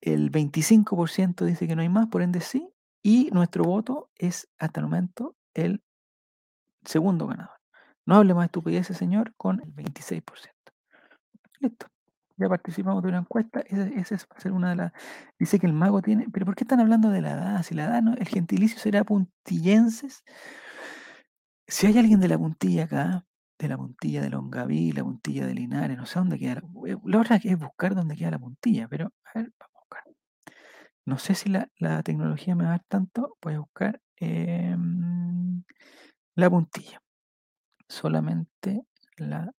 El 0.00 0.30
25% 0.30 1.44
dice 1.44 1.66
que 1.66 1.76
no 1.76 1.82
hay 1.82 1.88
más, 1.88 2.08
por 2.08 2.22
ende 2.22 2.40
sí. 2.40 2.68
Y 3.02 3.30
nuestro 3.32 3.64
voto 3.64 4.10
es 4.16 4.48
hasta 4.58 4.80
el 4.80 4.86
momento 4.86 5.36
el 5.54 5.82
segundo 6.84 7.26
ganador. 7.26 7.56
No 8.06 8.16
hable 8.16 8.34
más 8.34 8.46
estupideces, 8.46 8.96
señor, 8.96 9.34
con 9.36 9.60
el 9.60 9.74
26%. 9.74 10.50
Listo. 11.60 11.86
Ya 12.36 12.48
participamos 12.48 13.02
de 13.02 13.08
una 13.10 13.18
encuesta. 13.18 13.60
Esa, 13.60 13.86
esa 13.86 14.14
es, 14.16 14.26
va 14.30 14.36
a 14.36 14.40
ser 14.40 14.52
una 14.52 14.70
de 14.70 14.76
las. 14.76 14.92
Dice 15.38 15.58
que 15.58 15.66
el 15.66 15.72
mago 15.72 16.02
tiene. 16.02 16.26
¿Pero 16.32 16.44
por 16.44 16.54
qué 16.54 16.64
están 16.64 16.80
hablando 16.80 17.10
de 17.10 17.22
la 17.22 17.32
edad? 17.32 17.62
Si 17.62 17.74
la 17.74 17.84
edad 17.84 18.02
no. 18.02 18.14
El 18.14 18.26
gentilicio 18.28 18.78
será 18.78 19.04
puntillenses. 19.04 20.24
Si 21.66 21.86
hay 21.86 21.98
alguien 21.98 22.20
de 22.20 22.28
la 22.28 22.36
puntilla 22.36 22.84
acá, 22.84 23.24
de 23.64 23.68
la 23.70 23.76
puntilla 23.76 24.22
de 24.22 24.30
Longaví, 24.30 24.92
la 24.92 25.02
puntilla 25.02 25.46
de 25.46 25.54
Linares, 25.54 25.96
no 25.96 26.06
sé 26.06 26.18
dónde 26.18 26.38
queda. 26.38 26.54
La, 26.54 26.92
eh, 26.92 26.96
la 27.04 27.20
otra 27.20 27.36
es 27.36 27.58
buscar 27.58 27.94
dónde 27.94 28.16
queda 28.16 28.32
la 28.32 28.38
puntilla, 28.38 28.88
pero 28.88 29.12
a 29.24 29.38
ver, 29.38 29.52
vamos 29.58 29.76
a 29.76 29.80
buscar. 29.80 30.02
No 31.06 31.18
sé 31.18 31.34
si 31.34 31.48
la, 31.48 31.68
la 31.78 32.02
tecnología 32.02 32.54
me 32.54 32.64
va 32.64 32.70
a 32.70 32.72
dar 32.72 32.84
tanto. 32.88 33.36
Voy 33.42 33.54
a 33.54 33.60
buscar 33.60 34.00
em, 34.16 35.62
la 36.34 36.50
puntilla. 36.50 37.00
Solamente 37.88 38.86
la 39.16 39.52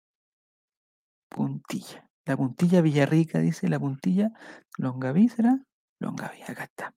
puntilla. 1.28 2.08
La 2.26 2.36
puntilla 2.36 2.80
Villarrica, 2.80 3.38
dice 3.38 3.68
la 3.68 3.78
puntilla 3.78 4.30
Longaví, 4.78 5.28
¿será? 5.28 5.58
Longaví, 5.98 6.42
acá 6.42 6.64
está. 6.64 6.94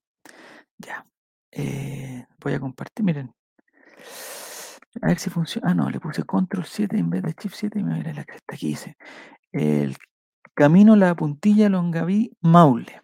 Ya. 0.78 1.06
Eh, 1.52 2.26
voy 2.40 2.54
a 2.54 2.60
compartir, 2.60 3.06
miren. 3.06 3.34
A 5.02 5.08
ver 5.08 5.20
si 5.20 5.30
funciona. 5.30 5.70
Ah, 5.72 5.74
no, 5.74 5.90
le 5.90 6.00
puse 6.00 6.24
control 6.24 6.66
7 6.66 6.98
en 6.98 7.10
vez 7.10 7.24
de 7.24 7.34
shift 7.38 7.56
7 7.56 7.80
y 7.80 7.84
me 7.84 8.02
va 8.02 8.10
a 8.10 8.14
la 8.14 8.26
cresta. 8.26 8.56
Aquí 8.56 8.68
dice. 8.70 8.98
El 9.52 9.96
camino 10.54 10.96
La 10.96 11.16
Puntilla 11.16 11.70
Longaví 11.70 12.32
Maule. 12.42 13.02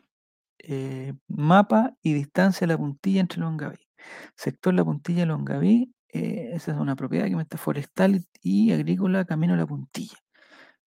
Eh, 0.59 1.13
mapa 1.27 1.93
y 2.01 2.13
distancia 2.13 2.67
La 2.67 2.77
Puntilla 2.77 3.21
entre 3.21 3.39
Longaví. 3.41 3.87
Sector 4.35 4.73
La 4.73 4.83
Puntilla 4.85 5.25
Longaví. 5.25 5.93
eh, 6.09 6.51
esa 6.53 6.71
es 6.71 6.77
una 6.77 6.95
propiedad 6.95 7.27
que 7.27 7.35
me 7.35 7.43
está 7.43 7.57
forestal 7.57 8.25
y 8.41 8.71
agrícola 8.71 9.25
Camino 9.25 9.55
La 9.55 9.65
Puntilla. 9.65 10.17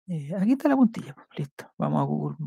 Eh, 0.08 0.34
aquí 0.40 0.52
está 0.54 0.70
la 0.70 0.76
puntilla, 0.76 1.14
pues, 1.16 1.28
listo. 1.38 1.72
Vamos 1.78 2.02
a 2.02 2.06
Google. 2.06 2.38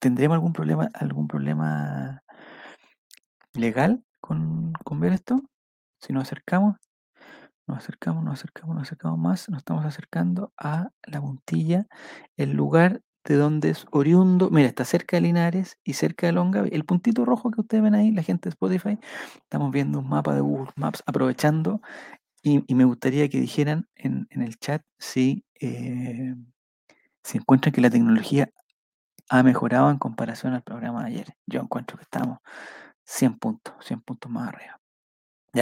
¿Tendremos 0.00 0.34
algún 0.36 0.52
problema, 0.52 0.90
algún 0.94 1.26
problema 1.28 2.22
legal 3.54 4.04
con, 4.20 4.72
con 4.84 5.00
ver 5.00 5.12
esto? 5.12 5.42
Si 6.00 6.12
nos 6.12 6.24
acercamos, 6.24 6.76
nos 7.66 7.78
acercamos, 7.78 8.24
nos 8.24 8.34
acercamos, 8.34 8.76
nos 8.76 8.82
acercamos 8.84 9.18
más, 9.18 9.48
nos 9.48 9.58
estamos 9.58 9.84
acercando 9.84 10.52
a 10.56 10.90
la 11.04 11.20
puntilla, 11.20 11.86
el 12.36 12.52
lugar 12.52 13.02
de 13.24 13.36
donde 13.36 13.70
es 13.70 13.86
oriundo. 13.90 14.50
Mira, 14.50 14.68
está 14.68 14.84
cerca 14.84 15.16
de 15.16 15.22
Linares 15.22 15.78
y 15.84 15.94
cerca 15.94 16.26
de 16.26 16.32
Longaví. 16.32 16.70
El 16.72 16.84
puntito 16.84 17.24
rojo 17.24 17.50
que 17.50 17.60
ustedes 17.60 17.82
ven 17.82 17.94
ahí, 17.94 18.12
la 18.12 18.22
gente 18.22 18.48
de 18.48 18.50
Spotify, 18.50 18.98
estamos 19.42 19.72
viendo 19.72 19.98
un 19.98 20.08
mapa 20.08 20.34
de 20.34 20.40
Google 20.40 20.72
Maps 20.76 21.02
aprovechando. 21.06 21.80
Y, 22.42 22.62
me 22.74 22.84
gustaría 22.84 23.28
que 23.28 23.40
dijeran 23.40 23.88
en, 23.96 24.28
en 24.30 24.42
el 24.42 24.56
chat 24.58 24.82
si, 24.98 25.44
eh, 25.60 26.36
si 27.24 27.38
encuentran 27.38 27.72
que 27.72 27.80
la 27.80 27.90
tecnología 27.90 28.50
ha 29.28 29.42
mejorado 29.42 29.90
en 29.90 29.98
comparación 29.98 30.54
al 30.54 30.62
programa 30.62 31.02
de 31.02 31.08
ayer. 31.08 31.34
Yo 31.46 31.60
encuentro 31.60 31.96
que 31.96 32.04
estamos 32.04 32.38
100 33.04 33.38
puntos, 33.38 33.74
100 33.84 34.00
puntos 34.02 34.30
más 34.30 34.48
arriba. 34.48 34.80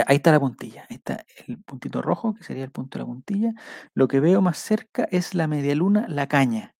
Ahí 0.07 0.17
está 0.17 0.31
la 0.31 0.39
puntilla. 0.39 0.85
Ahí 0.89 0.97
está 0.97 1.25
el 1.47 1.57
puntito 1.63 2.01
rojo, 2.01 2.33
que 2.35 2.43
sería 2.43 2.63
el 2.63 2.71
punto 2.71 2.97
de 2.97 3.03
la 3.03 3.07
puntilla. 3.07 3.53
Lo 3.93 4.07
que 4.07 4.19
veo 4.19 4.41
más 4.41 4.57
cerca 4.57 5.07
es 5.11 5.33
la 5.35 5.47
medialuna, 5.47 6.05
la 6.09 6.27
caña. 6.27 6.75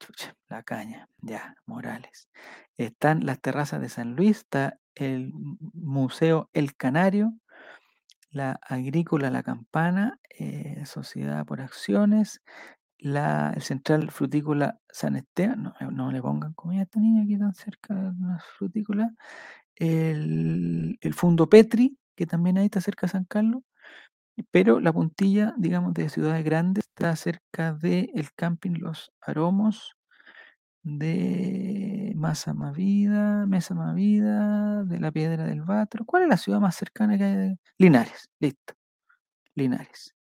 Chucha, 0.00 0.34
la 0.48 0.62
caña. 0.62 1.08
Ya, 1.22 1.54
Morales. 1.66 2.28
Están 2.76 3.24
las 3.24 3.40
terrazas 3.40 3.80
de 3.80 3.88
San 3.88 4.16
Luis, 4.16 4.38
está 4.38 4.78
el 4.94 5.32
Museo 5.74 6.50
El 6.52 6.76
Canario, 6.76 7.32
la 8.30 8.58
Agrícola 8.62 9.30
La 9.30 9.42
Campana, 9.42 10.18
eh, 10.38 10.84
Sociedad 10.84 11.44
por 11.46 11.60
Acciones, 11.60 12.42
la, 12.98 13.52
el 13.54 13.62
Central 13.62 14.10
Frutícola 14.10 14.78
San 14.90 15.16
Esteban. 15.16 15.62
No, 15.62 15.74
eh, 15.80 15.88
no 15.90 16.12
le 16.12 16.22
pongan 16.22 16.54
comida 16.54 16.80
a 16.80 16.84
esta 16.84 17.00
niña 17.00 17.22
aquí 17.24 17.38
tan 17.38 17.54
cerca 17.54 17.94
de 17.94 18.08
una 18.10 18.38
frutícola. 18.58 19.12
El, 19.76 20.98
el 21.00 21.14
Fundo 21.14 21.48
Petri, 21.48 21.98
que 22.16 22.26
también 22.26 22.58
ahí 22.58 22.66
está 22.66 22.80
cerca 22.80 23.06
de 23.06 23.12
San 23.12 23.24
Carlos. 23.24 23.62
Pero 24.50 24.80
la 24.80 24.92
puntilla, 24.92 25.54
digamos, 25.56 25.94
de 25.94 26.08
ciudades 26.10 26.44
grandes 26.44 26.84
está 26.88 27.16
cerca 27.16 27.72
del 27.72 28.28
camping 28.36 28.74
Los 28.78 29.12
Aromos, 29.20 29.96
de 30.82 32.12
Masa 32.16 32.54
Mavida, 32.54 33.44
Mesa 33.46 33.74
Mavida, 33.74 34.84
de 34.84 35.00
la 35.00 35.10
Piedra 35.10 35.44
del 35.44 35.62
Batro. 35.62 36.04
¿Cuál 36.04 36.24
es 36.24 36.28
la 36.28 36.36
ciudad 36.36 36.60
más 36.60 36.76
cercana 36.76 37.18
que 37.18 37.24
hay? 37.24 37.56
Linares, 37.78 38.30
listo. 38.38 38.74
Linares. 39.54 40.14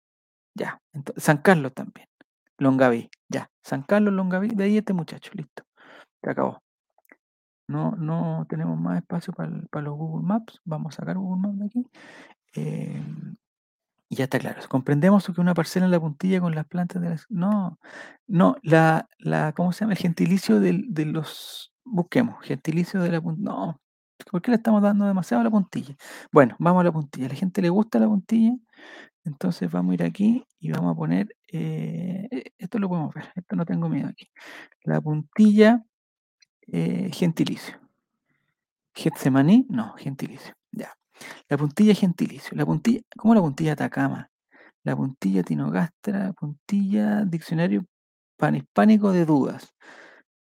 Ya. 0.56 0.80
San 1.18 1.38
Carlos 1.40 1.74
también. 1.74 2.08
Longaví, 2.60 3.10
ya. 3.30 3.50
San 3.64 3.84
Carlos, 3.84 4.14
Longaví, 4.14 4.50
de 4.50 4.64
ahí 4.66 4.78
este 4.78 4.94
muchacho, 4.94 5.32
listo. 5.36 5.64
Se 6.24 6.30
acabó. 6.32 6.63
No, 7.68 7.92
no 7.92 8.46
tenemos 8.50 8.80
más 8.80 8.98
espacio 8.98 9.34
para, 9.34 9.50
los 9.82 9.96
Google 9.98 10.26
Maps. 10.28 10.60
Vamos 10.66 10.94
a 10.96 10.98
sacar 10.98 11.18
Google 11.18 11.42
Maps 11.42 11.60
de 11.60 11.66
aquí. 11.66 11.88
Em, 12.56 13.36
y 14.10 14.16
ya 14.18 14.26
está 14.26 14.40
claro. 14.40 14.62
Comprendemos 14.70 15.26
que 15.34 15.42
una 15.42 15.54
parcela 15.56 15.86
en 15.86 15.92
la 15.92 16.00
puntilla 16.00 16.40
con 16.42 16.54
las 16.56 16.66
plantas 16.68 17.02
de 17.02 17.10
las... 17.10 17.26
No, 17.30 17.80
no, 18.28 18.58
la, 18.64 19.08
la, 19.20 19.54
¿cómo 19.54 19.72
se 19.74 19.82
llama? 19.82 19.94
El 19.94 20.00
gentilicio 20.00 20.60
del- 20.60 20.86
de 20.94 21.06
los... 21.06 21.74
Busquemos, 21.86 22.44
gentilicio 22.46 23.02
de 23.02 23.12
la 23.12 23.22
puntilla. 23.22 23.52
No, 23.52 23.82
¿por 24.32 24.42
qué 24.42 24.52
le 24.52 24.58
estamos 24.58 24.82
dando 24.82 25.06
demasiado 25.06 25.44
la 25.44 25.50
puntilla? 25.52 25.96
Bueno, 26.32 26.56
vamos 26.60 26.82
a 26.82 26.84
la 26.86 26.92
puntilla. 26.92 27.26
A 27.28 27.30
la 27.30 27.36
gente 27.36 27.62
le 27.62 27.70
gusta 27.70 28.00
la 28.00 28.08
puntilla, 28.08 28.56
entonces 29.26 29.72
vamos 29.72 29.92
a 29.92 29.96
ir 29.96 30.04
aquí 30.04 30.46
y 30.60 30.72
vamos 30.72 30.94
a 30.94 30.96
poner... 30.98 31.36
eh, 31.52 32.28
eh, 32.32 32.44
esto 32.58 32.80
lo 32.80 32.90
podemos 32.90 33.14
ver, 33.14 33.26
esto 33.36 33.56
no 33.56 33.66
tengo 33.66 33.90
miedo 33.90 34.10
aquí. 34.10 34.28
La 34.84 35.02
puntilla 35.02 35.84
eh, 36.72 37.10
gentilicio. 37.14 37.80
Getsemaní, 38.96 39.66
no, 39.70 39.94
gentilicio. 39.98 40.54
Ya. 40.72 40.94
La 41.50 41.58
puntilla 41.58 41.94
gentilicio. 41.96 42.56
La 42.58 42.66
puntilla, 42.66 43.02
¿cómo 43.18 43.34
la 43.36 43.42
puntilla 43.42 43.74
Atacama? 43.74 44.30
La 44.84 44.96
puntilla 44.96 45.44
Tinogastra, 45.44 46.34
puntilla 46.34 47.26
Diccionario 47.26 47.86
Panhispánico 48.38 49.12
de 49.12 49.26
Dudas. 49.26 49.74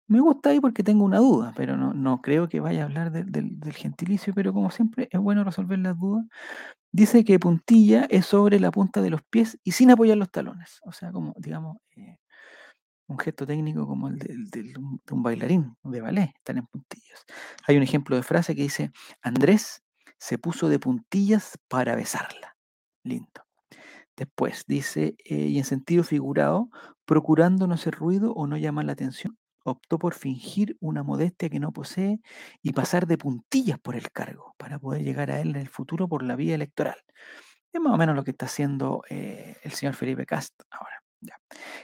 Me 0.07 0.19
gusta 0.19 0.49
ahí 0.49 0.59
porque 0.59 0.83
tengo 0.83 1.05
una 1.05 1.19
duda, 1.19 1.53
pero 1.55 1.77
no, 1.77 1.93
no 1.93 2.21
creo 2.21 2.49
que 2.49 2.59
vaya 2.59 2.81
a 2.83 2.85
hablar 2.85 3.11
del- 3.11 3.73
gentilicio, 3.73 4.33
pero 4.33 4.53
como 4.53 4.69
siempre 4.71 5.07
es 5.11 5.19
bueno 5.21 5.43
resolver 5.45 5.79
las 5.79 5.97
dudas. 5.97 6.25
Dice 6.91 7.23
que 7.25 7.39
puntilla 7.39 8.05
es 8.09 8.25
sobre 8.27 8.59
la 8.59 8.71
punta 8.71 9.01
de 9.01 9.09
los 9.11 9.21
pies 9.23 9.57
y 9.63 9.71
sin 9.73 9.91
apoyar 9.91 10.17
los 10.17 10.31
talones. 10.31 10.79
O 10.83 10.91
sea, 10.93 11.11
como, 11.13 11.33
digamos, 11.37 11.77
eh, 11.97 12.17
un 13.11 13.19
gesto 13.19 13.45
técnico 13.45 13.85
como 13.85 14.07
el 14.07 14.17
de 14.17 14.73
un 15.11 15.23
bailarín 15.23 15.75
de 15.83 16.01
ballet, 16.01 16.31
están 16.35 16.57
en 16.57 16.67
puntillas. 16.67 17.25
Hay 17.67 17.77
un 17.77 17.83
ejemplo 17.83 18.15
de 18.15 18.23
frase 18.23 18.55
que 18.55 18.63
dice, 18.63 18.91
Andrés 19.21 19.83
se 20.17 20.37
puso 20.37 20.69
de 20.69 20.79
puntillas 20.79 21.57
para 21.67 21.95
besarla. 21.95 22.55
Lindo. 23.03 23.45
Después 24.15 24.65
dice, 24.67 25.15
eh, 25.25 25.35
y 25.35 25.57
en 25.57 25.65
sentido 25.65 26.03
figurado, 26.03 26.69
procurando 27.05 27.67
no 27.67 27.73
hacer 27.73 27.95
ruido 27.95 28.33
o 28.33 28.47
no 28.47 28.57
llamar 28.57 28.85
la 28.85 28.93
atención, 28.93 29.37
optó 29.63 29.99
por 29.99 30.13
fingir 30.13 30.77
una 30.79 31.03
modestia 31.03 31.49
que 31.49 31.59
no 31.59 31.71
posee 31.71 32.19
y 32.61 32.73
pasar 32.73 33.07
de 33.07 33.17
puntillas 33.17 33.79
por 33.79 33.95
el 33.95 34.11
cargo 34.11 34.55
para 34.57 34.79
poder 34.79 35.03
llegar 35.03 35.31
a 35.31 35.39
él 35.39 35.49
en 35.51 35.57
el 35.57 35.69
futuro 35.69 36.07
por 36.07 36.23
la 36.23 36.35
vía 36.35 36.55
electoral. 36.55 36.97
Es 37.73 37.81
más 37.81 37.93
o 37.93 37.97
menos 37.97 38.15
lo 38.15 38.23
que 38.23 38.31
está 38.31 38.45
haciendo 38.47 39.03
eh, 39.09 39.57
el 39.63 39.71
señor 39.71 39.95
Felipe 39.95 40.25
Cast 40.25 40.61
ahora. 40.69 41.00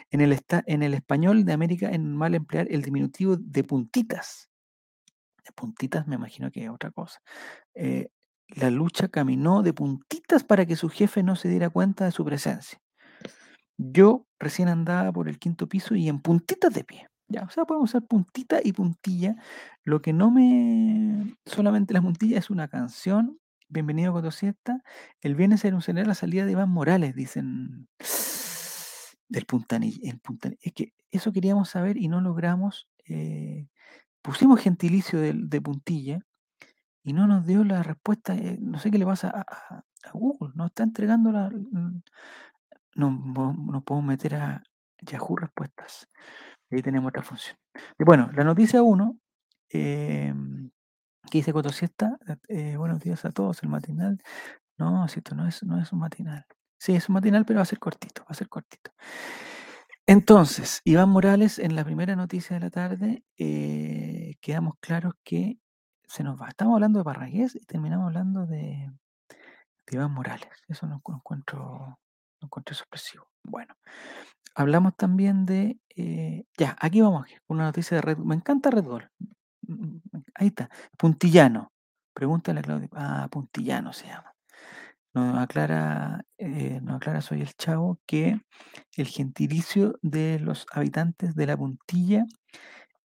En, 0.09 0.21
el 0.21 0.39
en 0.65 0.83
el 0.83 0.93
español 0.93 1.45
de 1.45 1.53
América 1.53 1.89
es 1.89 1.99
mal 1.99 2.35
emplear 2.35 2.67
el 2.69 2.81
diminutivo 2.81 3.37
de 3.37 3.63
puntitas. 3.63 4.49
De 5.45 5.51
puntitas 5.51 6.07
me 6.07 6.15
imagino 6.15 6.51
que 6.51 6.63
es 6.63 6.69
otra 6.69 6.91
cosa. 6.91 7.19
Eh, 7.75 8.09
la 8.49 8.69
lucha 8.69 9.09
caminó 9.09 9.61
de 9.61 9.73
puntitas 9.73 10.43
para 10.43 10.65
que 10.65 10.75
su 10.75 10.89
jefe 10.89 11.23
no 11.23 11.35
se 11.35 11.49
diera 11.49 11.69
cuenta 11.69 12.05
de 12.05 12.11
su 12.11 12.23
presencia. 12.23 12.79
Yo 13.77 14.25
recién 14.39 14.69
andaba 14.69 15.11
por 15.11 15.29
el 15.29 15.37
quinto 15.37 15.67
piso 15.67 15.95
y 15.95 16.09
en 16.09 16.19
puntitas 16.19 16.73
de 16.73 16.83
pie. 16.83 17.07
Ya, 17.29 17.43
o 17.43 17.49
sea, 17.49 17.65
podemos 17.65 17.89
usar 17.89 18.07
puntita 18.07 18.59
y 18.63 18.71
puntilla. 18.71 19.35
Lo 19.83 20.01
que 20.01 20.13
no 20.13 20.31
me. 20.31 21.35
Solamente 21.45 21.93
la 21.93 22.01
puntilla 22.01 22.39
es 22.39 22.49
una 22.49 22.69
canción. 22.69 23.37
Bienvenido 23.67 24.11
a 24.11 24.13
Cotosiesta. 24.13 24.81
El 25.21 25.35
viernes 25.35 25.65
era 25.65 25.75
un 25.75 25.83
la 26.07 26.15
salida 26.15 26.45
de 26.45 26.53
Iván 26.53 26.69
Morales, 26.69 27.15
dicen. 27.15 27.89
Del 29.29 29.45
puntanillo. 29.45 29.99
El 30.03 30.19
puntanillo. 30.19 30.59
Es 30.61 30.73
que 30.73 30.93
eso 31.11 31.31
queríamos 31.33 31.69
saber 31.69 31.97
y 31.97 32.07
no 32.07 32.21
logramos. 32.21 32.87
eh, 33.09 33.67
pusimos 34.21 34.59
gentilicio 34.61 35.19
de, 35.19 35.33
de 35.35 35.61
puntilla 35.61 36.19
y 37.03 37.13
no 37.13 37.27
nos 37.27 37.45
dio 37.45 37.63
la 37.63 37.83
respuesta. 37.83 38.35
eh, 38.35 38.57
no 38.61 38.79
sé 38.79 38.91
qué 38.91 38.97
le 38.99 39.05
pasa 39.05 39.29
a, 39.29 39.41
a- 39.75 39.83
Google. 40.13 40.53
No 40.55 40.67
está 40.67 40.83
entregando 40.83 41.31
la. 41.31 41.49
mm, 41.49 42.01
No, 42.95 43.11
no, 43.11 43.81
podemos 43.83 44.07
meter 44.07 44.35
a 44.35 44.63
Yahoo 45.01 45.35
respuestas. 45.37 46.09
Ahí 46.71 46.81
tenemos 46.81 47.09
otra 47.09 47.23
función. 47.23 47.57
Y 47.99 48.03
bueno, 48.05 48.29
la 48.33 48.43
noticia 48.43 48.81
1, 48.83 49.17
que 49.69 50.33
dice 51.31 51.53
Cotosiesta, 51.53 52.17
eh, 52.47 52.77
buenos 52.77 52.99
días 53.01 53.23
a 53.25 53.31
todos, 53.31 53.61
el 53.63 53.69
matinal. 53.69 54.21
No, 54.77 55.07
si 55.07 55.19
esto 55.19 55.35
no 55.35 55.47
es, 55.47 55.63
no 55.63 55.81
es 55.81 55.91
un 55.93 55.99
matinal. 55.99 56.45
Sí, 56.79 56.95
es 56.95 57.09
un 57.09 57.13
matinal, 57.13 57.45
pero 57.45 57.57
va 57.57 57.63
a 57.63 57.65
ser 57.65 57.79
cortito, 57.79 58.21
va 58.23 58.27
a 58.29 58.33
ser 58.35 58.49
cortito. 58.49 58.91
Entonces, 60.05 60.81
Iván 60.85 61.09
Morales, 61.09 61.59
en 61.59 61.75
la 61.75 61.83
primera 61.83 62.15
noticia 62.15 62.55
de 62.55 62.61
la 62.61 62.69
tarde, 62.69 63.23
eh, 63.37 64.35
quedamos 64.41 64.75
claros 64.79 65.13
que 65.23 65.59
se 66.07 66.23
nos 66.23 66.39
va. 66.41 66.47
Estamos 66.49 66.75
hablando 66.75 66.99
de 66.99 67.05
Parragués 67.05 67.55
y 67.55 67.65
terminamos 67.65 68.07
hablando 68.07 68.45
de, 68.45 68.89
Iván 69.91 70.11
Morales. 70.13 70.49
Eso 70.67 70.87
no 70.87 71.01
lo 71.05 71.15
encuentro, 71.15 71.99
lo 72.41 72.45
encuentro 72.45 72.75
sorpresivo. 72.75 73.27
Bueno, 73.43 73.75
hablamos 74.55 74.95
también 74.95 75.45
de. 75.45 75.79
eh, 75.95 76.45
ya, 76.57 76.75
aquí 76.79 77.01
vamos, 77.01 77.27
una 77.47 77.65
noticia 77.65 77.95
de 77.97 78.01
Red 78.01 78.17
Me 78.19 78.35
encanta 78.35 78.71
Red 78.71 78.83
Bull. 78.85 79.09
Mm, 79.63 79.73
mm, 80.11 80.23
Ahí 80.35 80.47
está. 80.47 80.69
Puntillano. 80.97 81.71
Pregúntale 82.13 82.59
a 82.61 82.63
Claudio. 82.63 82.89
Ah, 82.93 83.27
Puntillano 83.31 83.93
se 83.93 84.07
llama. 84.07 84.33
Nos 85.17 85.37
aclara, 85.39 86.23
eh, 86.37 86.79
nos 86.83 86.97
aclara 86.97 87.21
Soy 87.21 87.41
el 87.41 87.53
Chavo 87.55 87.99
que 88.05 88.39
el 88.97 89.07
gentilicio 89.07 89.97
de 90.03 90.39
los 90.39 90.67
habitantes 90.71 91.35
de 91.35 91.47
la 91.47 91.57
puntilla 91.57 92.25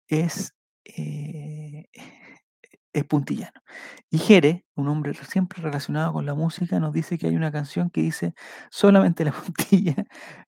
es, 0.08 0.54
eh, 0.86 1.86
puntillano. 3.08 3.60
Y 4.10 4.18
Jere, 4.18 4.64
un 4.76 4.88
hombre 4.88 5.12
re- 5.12 5.24
siempre 5.26 5.62
relacionado 5.62 6.12
con 6.12 6.26
la 6.26 6.34
música, 6.34 6.80
nos 6.80 6.92
dice 6.92 7.18
que 7.18 7.28
hay 7.28 7.36
una 7.36 7.52
canción 7.52 7.90
que 7.90 8.02
dice 8.02 8.34
solamente 8.70 9.24
la 9.24 9.32
puntilla, 9.32 9.94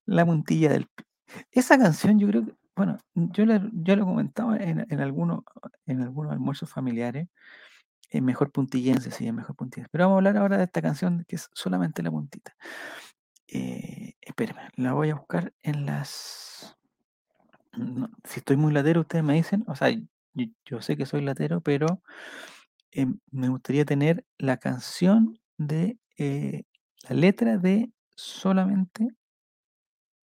la 0.05 0.25
puntilla 0.25 0.69
del... 0.69 0.87
pi". 0.87 1.03
Esa 1.51 1.77
canción 1.79 2.19
yo 2.19 2.27
creo 2.27 2.45
que, 2.45 2.53
bueno, 2.75 2.97
yo, 3.15 3.45
yo 3.73 3.95
lo 3.95 4.05
comentaba 4.05 4.57
en, 4.57 4.85
en, 4.89 4.99
algunos, 5.01 5.41
en 5.85 6.01
algunos 6.01 6.31
almuerzos 6.33 6.69
familiares, 6.69 7.27
es 8.11 8.21
mejor 8.21 8.51
puntillense, 8.51 9.09
sí, 9.09 9.25
es 9.25 9.33
mejor 9.33 9.55
puntillense. 9.55 9.89
Pero 9.89 10.03
vamos 10.05 10.15
a 10.15 10.19
hablar 10.19 10.37
ahora 10.37 10.57
de 10.57 10.65
esta 10.65 10.81
canción 10.81 11.25
que 11.27 11.37
es 11.37 11.49
solamente 11.53 12.03
la 12.03 12.11
puntita. 12.11 12.55
Eh, 13.47 14.15
espérame, 14.21 14.69
la 14.75 14.93
voy 14.93 15.09
a 15.09 15.15
buscar 15.15 15.53
en 15.63 15.85
las... 15.85 16.77
si 18.25 18.39
estoy 18.39 18.57
muy 18.57 18.73
latero, 18.73 19.01
ustedes 19.01 19.23
me 19.23 19.33
dicen, 19.33 19.63
o 19.67 19.75
sea, 19.75 19.89
yo, 20.65 20.81
sé 20.81 20.97
que 20.97 21.05
soy 21.05 21.21
latero, 21.21 21.61
pero 21.61 22.01
eh, 22.91 23.07
me 23.31 23.47
gustaría 23.47 23.85
tener 23.85 24.25
la 24.37 24.57
canción 24.57 25.39
de 25.57 25.97
eh, 26.17 26.63
la 27.09 27.15
letra 27.15 27.57
de 27.57 27.93
solamente, 28.15 29.07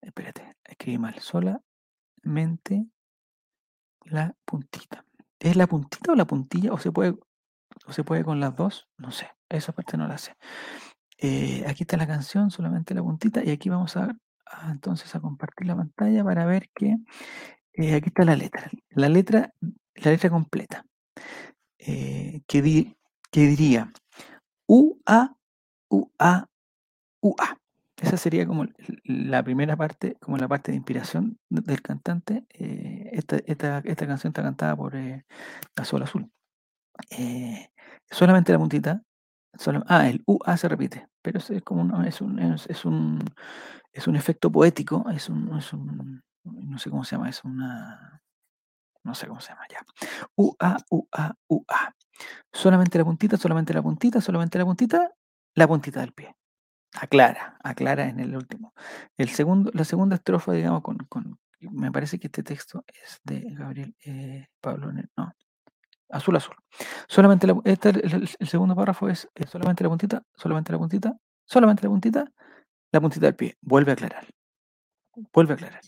espérate, 0.02 0.56
escribí 0.64 1.00
mal, 1.00 1.16
solamente 1.20 2.86
la 4.06 4.36
puntita. 4.46 5.06
¿Es 5.40 5.56
la 5.56 5.68
puntita 5.68 6.12
o 6.12 6.16
la 6.16 6.26
puntilla? 6.26 6.72
¿O 6.72 6.78
se 6.78 6.92
puede, 6.92 7.16
o 7.86 7.92
se 7.94 8.04
puede 8.04 8.24
con 8.24 8.40
las 8.40 8.56
dos? 8.56 8.88
No 8.98 9.12
sé, 9.12 9.30
esa 9.50 9.72
parte 9.74 9.98
no 9.98 10.08
la 10.08 10.18
sé. 10.18 10.34
Eh, 11.18 11.64
aquí 11.68 11.84
está 11.84 11.98
la 11.98 12.08
canción, 12.08 12.52
solamente 12.52 12.94
la 12.94 13.02
puntita, 13.02 13.44
y 13.44 13.52
aquí 13.52 13.70
vamos 13.70 13.96
a, 13.98 14.16
entonces 14.70 15.14
a 15.16 15.20
compartir 15.22 15.68
la 15.68 15.76
pantalla 15.76 16.24
para 16.24 16.46
ver 16.46 16.70
que 16.76 16.98
eh, 17.74 17.96
aquí 17.96 18.10
está 18.10 18.26
la 18.26 18.36
letra. 18.36 18.70
La 18.90 19.10
letra, 19.10 19.54
la 19.96 20.12
letra 20.12 20.30
completa. 20.30 20.86
Eh, 21.78 22.42
que, 22.48 22.62
di, 22.62 22.96
que 23.32 23.42
diría, 23.48 23.92
U, 24.68 25.00
A, 25.06 25.36
U, 25.90 26.12
A, 26.20 26.48
U, 27.22 27.36
A. 27.40 27.58
Esa 28.02 28.18
sería 28.18 28.46
como 28.46 28.66
la 29.06 29.44
primera 29.44 29.78
parte, 29.78 30.18
como 30.20 30.36
la 30.38 30.48
parte 30.50 30.72
de 30.72 30.78
inspiración 30.78 31.40
de- 31.50 31.62
del 31.62 31.82
cantante. 31.82 32.46
Eh, 32.50 33.10
esta, 33.14 33.38
esta, 33.46 33.80
esta 33.86 34.08
canción 34.08 34.32
está 34.32 34.44
cantada 34.44 34.76
por 34.76 34.94
Azul 35.78 36.04
Azul. 36.04 36.30
Eh, 37.10 37.70
solamente 38.10 38.52
la 38.52 38.60
puntita. 38.60 39.02
ah, 39.88 40.08
el 40.08 40.24
U, 40.26 40.40
A 40.46 40.58
se 40.58 40.68
repite, 40.68 41.08
pero 41.22 41.40
es, 41.40 41.62
como 41.64 41.82
un, 41.82 42.06
es, 42.06 42.22
un, 42.22 42.40
es, 42.40 42.86
un, 42.86 43.24
es 43.92 44.08
un 44.08 44.16
efecto 44.16 44.52
poético, 44.52 45.06
es 45.10 45.30
un, 45.30 45.58
es 45.58 45.74
un, 45.74 46.22
no 46.44 46.78
sé 46.80 46.90
cómo 46.90 47.04
se 47.04 47.16
llama, 47.16 47.30
es 47.30 47.44
una, 47.44 48.22
no 49.04 49.16
sé 49.16 49.28
cómo 49.28 49.42
se 49.42 49.50
llama 49.50 49.68
ya. 49.70 49.80
U, 50.36 50.56
A, 50.60 50.78
U, 50.90 51.08
A, 51.12 51.34
U, 51.48 51.64
A. 51.68 51.94
Solamente 52.52 52.98
la 52.98 53.06
puntita, 53.06 53.38
solamente 53.38 53.74
la 53.74 53.82
puntita, 53.82 54.22
solamente 54.22 54.58
la 54.58 54.66
puntita, 54.66 55.12
la 55.56 55.68
puntita 55.68 56.00
del 56.00 56.14
pie. 56.14 56.36
Aclara, 56.96 57.58
aclara 57.64 58.08
en 58.08 58.20
el 58.20 58.36
último. 58.36 58.74
El 59.18 59.30
segundo, 59.30 59.72
la 59.74 59.84
segunda 59.84 60.16
estrofa, 60.16 60.54
digamos, 60.54 60.84
con, 60.84 60.98
con 61.10 61.40
me 61.72 61.92
parece 61.92 62.20
que 62.20 62.28
este 62.28 62.44
texto 62.44 62.84
es 62.88 63.20
de 63.24 63.42
Gabriel 63.52 63.96
eh, 64.06 64.48
Pablo, 64.62 64.92
no, 64.92 65.34
azul 66.14 66.36
azul. 66.36 66.56
Solamente 67.08 67.48
la, 67.48 67.60
este, 67.66 67.90
el, 67.90 68.28
segundo 68.28 68.76
párrafo 68.76 69.10
es 69.10 69.28
solamente 69.48 69.84
la 69.84 69.90
puntita, 69.90 70.24
solamente 70.36 70.72
la 70.72 70.78
puntita, 70.80 71.18
solamente 71.46 71.84
la 71.84 71.90
puntita, 71.90 72.32
la 72.92 73.02
puntita 73.02 73.26
del 73.26 73.36
pie. 73.36 73.58
Vuelve 73.62 73.92
a 73.92 73.94
aclarar, 73.94 74.28
vuelve 75.34 75.54
a 75.54 75.56
aclarar. 75.56 75.82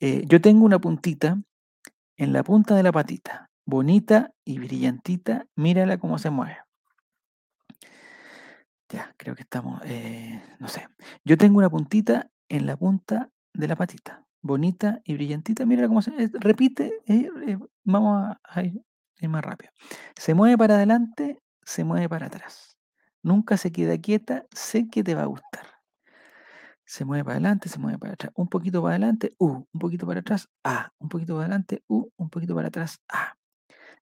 Eh, 0.00 0.24
yo 0.26 0.40
tengo 0.40 0.64
una 0.64 0.78
puntita 0.78 1.38
en 2.16 2.32
la 2.32 2.42
punta 2.42 2.74
de 2.74 2.82
la 2.82 2.92
patita, 2.92 3.50
bonita 3.64 4.32
y 4.44 4.58
brillantita, 4.58 5.46
mírala 5.56 5.98
cómo 5.98 6.18
se 6.18 6.30
mueve. 6.30 6.58
Ya, 8.88 9.12
creo 9.16 9.34
que 9.34 9.42
estamos, 9.42 9.80
eh, 9.84 10.40
no 10.60 10.68
sé. 10.68 10.86
Yo 11.24 11.36
tengo 11.36 11.58
una 11.58 11.68
puntita 11.68 12.30
en 12.48 12.66
la 12.66 12.76
punta 12.76 13.30
de 13.52 13.66
la 13.66 13.74
patita, 13.74 14.24
bonita 14.42 15.00
y 15.04 15.14
brillantita. 15.14 15.66
Mira 15.66 15.88
cómo 15.88 16.02
se 16.02 16.10
eh, 16.12 16.30
repite. 16.34 16.92
vamos 17.84 18.36
a 18.44 18.62
ir, 18.62 18.80
ir 19.18 19.28
más 19.28 19.44
rápido. 19.44 19.72
Se 20.16 20.34
mueve 20.34 20.58
para 20.58 20.76
adelante, 20.76 21.38
se 21.62 21.84
mueve 21.84 22.08
para 22.08 22.26
atrás. 22.26 22.76
Nunca 23.22 23.56
se 23.56 23.72
queda 23.72 23.98
quieta, 23.98 24.46
sé 24.52 24.88
que 24.88 25.02
te 25.02 25.14
va 25.14 25.22
a 25.22 25.26
gustar. 25.26 25.66
Se 26.84 27.04
mueve 27.04 27.24
para 27.24 27.34
adelante, 27.34 27.68
se 27.68 27.78
mueve 27.78 27.98
para 27.98 28.12
atrás. 28.12 28.32
Un 28.36 28.48
poquito 28.48 28.80
para 28.80 28.94
adelante, 28.94 29.34
uh, 29.38 29.64
un 29.72 29.80
poquito 29.80 30.06
para 30.06 30.20
atrás, 30.20 30.48
ah, 30.62 30.92
un 30.98 31.08
poquito 31.08 31.34
para 31.34 31.46
adelante, 31.46 31.82
uh, 31.88 32.08
un 32.16 32.30
poquito 32.30 32.54
para 32.54 32.68
atrás, 32.68 33.00
ah. 33.08 33.34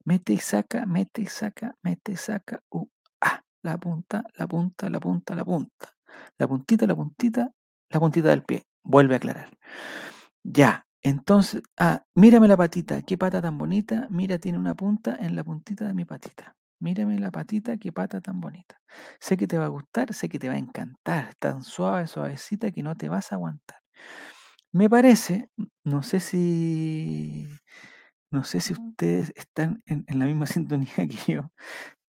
Mete 0.04 0.34
y 0.34 0.38
saca, 0.38 0.84
mete 0.84 1.22
y 1.22 1.26
saca, 1.26 1.74
mete 1.82 2.12
y 2.12 2.16
saca, 2.16 2.60
uh, 2.70 2.86
ah. 3.22 3.40
La 3.62 3.78
punta, 3.78 4.24
la 4.34 4.46
punta, 4.46 4.90
la 4.90 5.00
punta, 5.00 5.34
la 5.34 5.44
punta. 5.44 5.96
La 6.38 6.46
puntita, 6.46 6.86
la 6.86 6.94
puntita, 6.94 7.50
la 7.88 8.00
puntita 8.00 8.28
del 8.28 8.42
pie. 8.42 8.66
Vuelve 8.82 9.14
a 9.14 9.16
aclarar. 9.16 9.48
Ya, 10.42 10.86
entonces, 11.04 11.62
ah, 11.78 12.04
mírame 12.16 12.48
la 12.48 12.56
patita, 12.56 13.02
qué 13.02 13.18
pata 13.18 13.42
tan 13.42 13.58
bonita. 13.58 14.08
Mira, 14.10 14.38
tiene 14.40 14.58
una 14.58 14.74
punta 14.76 15.16
en 15.20 15.36
la 15.36 15.44
puntita 15.44 15.86
de 15.86 15.94
mi 15.94 16.04
patita. 16.06 16.56
Mírame 16.80 17.18
la 17.20 17.30
patita, 17.32 17.76
qué 17.78 17.92
pata 17.92 18.20
tan 18.22 18.40
bonita. 18.40 18.80
Sé 19.20 19.36
que 19.36 19.46
te 19.46 19.58
va 19.58 19.66
a 19.66 19.68
gustar, 19.68 20.14
sé 20.14 20.28
que 20.30 20.38
te 20.40 20.48
va 20.48 20.54
a 20.56 20.58
encantar. 20.58 21.34
Tan 21.38 21.62
suave, 21.64 22.06
suavecita 22.08 22.72
que 22.72 22.82
no 22.82 22.96
te 22.96 23.08
vas 23.10 23.32
a 23.32 23.36
aguantar. 23.36 23.78
Me 24.72 24.90
parece, 24.90 25.50
no 25.84 26.02
sé 26.02 26.20
si, 26.20 27.48
no 28.30 28.44
sé 28.44 28.60
si 28.60 28.74
ustedes 28.74 29.32
están 29.36 29.82
en, 29.86 30.04
en 30.08 30.18
la 30.20 30.26
misma 30.26 30.46
sintonía 30.48 30.94
que 30.96 31.34
yo. 31.34 31.50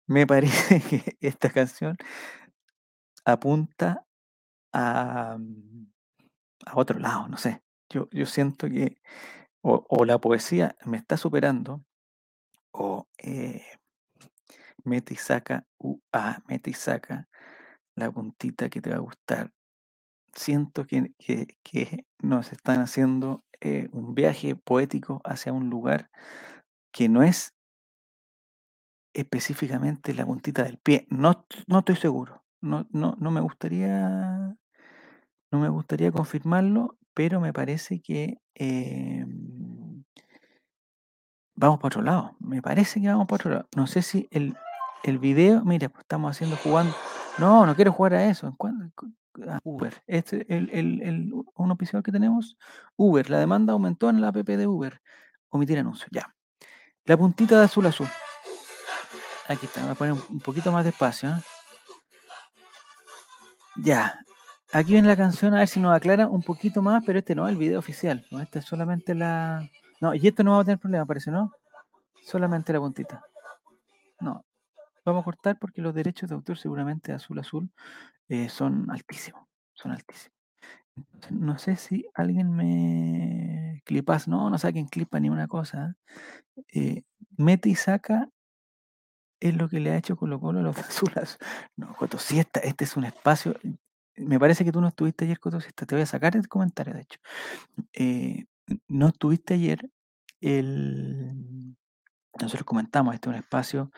Me 0.07 0.27
parece 0.27 0.81
que 0.89 1.17
esta 1.21 1.49
canción 1.51 1.97
apunta 3.25 4.05
a, 4.73 5.37
mm, 5.39 5.87
a 6.67 6.77
otro 6.79 6.99
lado, 6.99 7.27
no 7.29 7.37
sé. 7.37 7.61
Yo, 8.11 8.25
siento 8.25 8.67
que 8.67 8.97
o, 9.61 10.05
la 10.05 10.19
poesía 10.19 10.75
me 10.85 10.97
está 10.97 11.17
superando, 11.17 11.83
o 12.71 13.07
eh, 13.17 13.63
mete 14.83 15.13
y 15.13 15.17
saca, 15.17 15.65
u, 15.79 15.99
a, 16.11 16.43
mete 16.47 16.71
y 16.71 16.73
saca 16.73 17.29
la 17.95 18.11
puntita 18.11 18.69
que 18.69 18.81
te 18.81 18.89
va 18.89 18.97
a 18.97 18.99
gustar. 18.99 19.51
Siento 20.33 20.85
que, 20.85 21.13
que, 21.17 21.57
que 21.63 22.05
nos 22.19 22.51
están 22.51 22.81
haciendo 22.81 23.43
eh, 23.61 23.87
un 23.93 24.13
viaje 24.13 24.55
poético 24.55 25.21
hacia 25.23 25.53
un 25.53 25.69
lugar 25.69 26.09
que 26.91 27.07
no 27.07 27.23
es 27.23 27.53
específicamente 29.13 30.13
la 30.13 30.25
puntita 30.25 30.63
del 30.63 30.77
pie. 30.77 31.07
No, 31.09 31.45
no 31.67 31.79
estoy 31.79 31.95
seguro. 31.95 32.43
No, 32.61 32.87
no, 32.91 33.15
no 33.19 33.31
me 33.31 33.41
gustaría 33.41 34.57
no 35.51 35.59
me 35.61 35.69
gustaría 35.69 36.11
confirmarlo, 36.11 36.97
pero 37.15 37.39
me 37.39 37.53
parece 37.53 38.01
que 38.01 38.37
em, 38.53 40.03
vamos 41.55 41.79
para 41.79 41.87
otro 41.87 42.01
lado. 42.03 42.35
Me 42.39 42.61
parece 42.61 43.01
que 43.01 43.07
vamos 43.07 43.25
para 43.25 43.35
otro 43.35 43.51
lado. 43.51 43.67
No 43.75 43.87
sé 43.87 44.03
si 44.03 44.27
el, 44.29 44.55
el 45.03 45.17
video, 45.17 45.63
mira, 45.65 45.89
pues 45.89 46.01
estamos 46.01 46.29
haciendo 46.29 46.57
jugando. 46.57 46.93
No, 47.39 47.65
no 47.65 47.75
quiero 47.75 47.91
jugar 47.93 48.13
a 48.13 48.25
eso. 48.25 48.45
¿En 48.47 48.53
cuándo? 48.53 48.85
Cu- 48.93 49.11
a 49.49 49.59
Uber. 49.63 50.01
Este, 50.07 50.45
el, 50.53 50.69
el, 50.71 51.01
el, 51.01 51.33
un 51.55 51.71
oficial 51.71 52.03
que 52.03 52.11
tenemos, 52.11 52.57
Uber. 52.95 53.29
La 53.29 53.39
demanda 53.39 53.73
aumentó 53.73 54.09
en 54.09 54.21
la 54.21 54.27
app 54.29 54.35
de 54.35 54.67
Uber. 54.67 55.01
Omitir 55.49 55.79
anuncio, 55.79 56.07
ya. 56.11 56.33
La 57.05 57.17
puntita 57.17 57.57
de 57.57 57.65
azul 57.65 57.85
a 57.85 57.89
azul. 57.89 58.07
Aquí 59.47 59.65
está, 59.67 59.81
voy 59.83 59.91
a 59.91 59.95
poner 59.95 60.13
un, 60.29 60.39
poquito 60.39 60.71
más 60.71 60.83
despacio. 60.83 61.29
¿eh? 61.29 61.41
Ya. 63.77 64.19
Aquí 64.75 64.91
viene 64.91 65.07
la 65.07 65.15
canción, 65.15 65.53
a 65.53 65.59
ver 65.59 65.69
si 65.69 65.79
nos 65.79 65.95
aclara 65.95 66.27
un 66.27 66.43
poquito 66.43 66.81
más, 66.81 67.01
pero 67.05 67.19
este 67.19 67.33
no 67.33 67.47
es 67.47 67.53
el 67.53 67.57
video 67.57 67.79
oficial. 67.79 68.25
¿no? 68.29 68.41
Este 68.41 68.59
es 68.59 68.65
solamente 68.65 69.15
la. 69.15 69.69
No, 70.01 70.13
y 70.13 70.27
esto 70.27 70.43
no 70.43 70.51
va 70.51 70.59
a 70.59 70.65
tener 70.65 70.79
problema, 70.79 71.05
parece, 71.05 71.31
¿no? 71.31 71.53
Solamente 72.21 72.73
la 72.73 72.79
puntita. 72.79 73.23
No. 74.19 74.45
Vamos 75.05 75.21
a 75.21 75.23
cortar 75.23 75.57
porque 75.59 75.81
los 75.81 75.95
derechos 75.95 76.27
de 76.27 76.35
autor, 76.35 76.57
seguramente 76.57 77.13
azul 77.13 77.39
azul, 77.39 77.71
eh, 78.27 78.49
son 78.49 78.91
altísimos. 78.91 79.47
Son 79.73 79.93
altísimos. 79.93 80.35
No 81.29 81.57
sé 81.57 81.77
si 81.77 82.05
alguien 82.13 82.51
me. 82.53 83.81
Clipas, 83.85 84.27
no, 84.27 84.49
no 84.49 84.57
saquen 84.57 84.87
clipa 84.87 85.21
ni 85.21 85.29
una 85.29 85.47
cosa. 85.47 85.95
eh, 86.73 87.03
mete 87.37 87.69
y 87.69 87.75
saca 87.75 88.27
es 89.39 89.55
lo 89.55 89.69
que 89.69 89.79
le 89.79 89.91
ha 89.91 89.97
hecho 89.97 90.17
Colo 90.17 90.41
Colo 90.41 90.59
a 90.59 90.63
los 90.63 90.77
azulas. 90.79 91.37
No, 91.77 91.95
Coto, 91.95 92.17
si 92.17 92.39
esta, 92.39 92.59
este 92.59 92.83
es 92.83 92.97
un 92.97 93.05
espacio. 93.05 93.55
Me 94.17 94.39
parece 94.39 94.63
que 94.63 94.71
tú 94.71 94.81
no 94.81 94.87
estuviste 94.87 95.25
ayer, 95.25 95.39
Coto, 95.39 95.59
Siesta, 95.59 95.85
Te 95.85 95.95
voy 95.95 96.03
a 96.03 96.05
sacar 96.05 96.35
el 96.35 96.47
comentario, 96.47 96.93
de 96.93 97.01
hecho. 97.01 97.19
Eh, 97.93 98.45
no 98.87 99.09
estuviste 99.09 99.55
ayer. 99.55 99.89
El, 100.41 101.75
nosotros 102.39 102.65
comentamos, 102.65 103.13
este 103.15 103.29
es 103.29 103.33
un 103.33 103.39
espacio, 103.39 103.91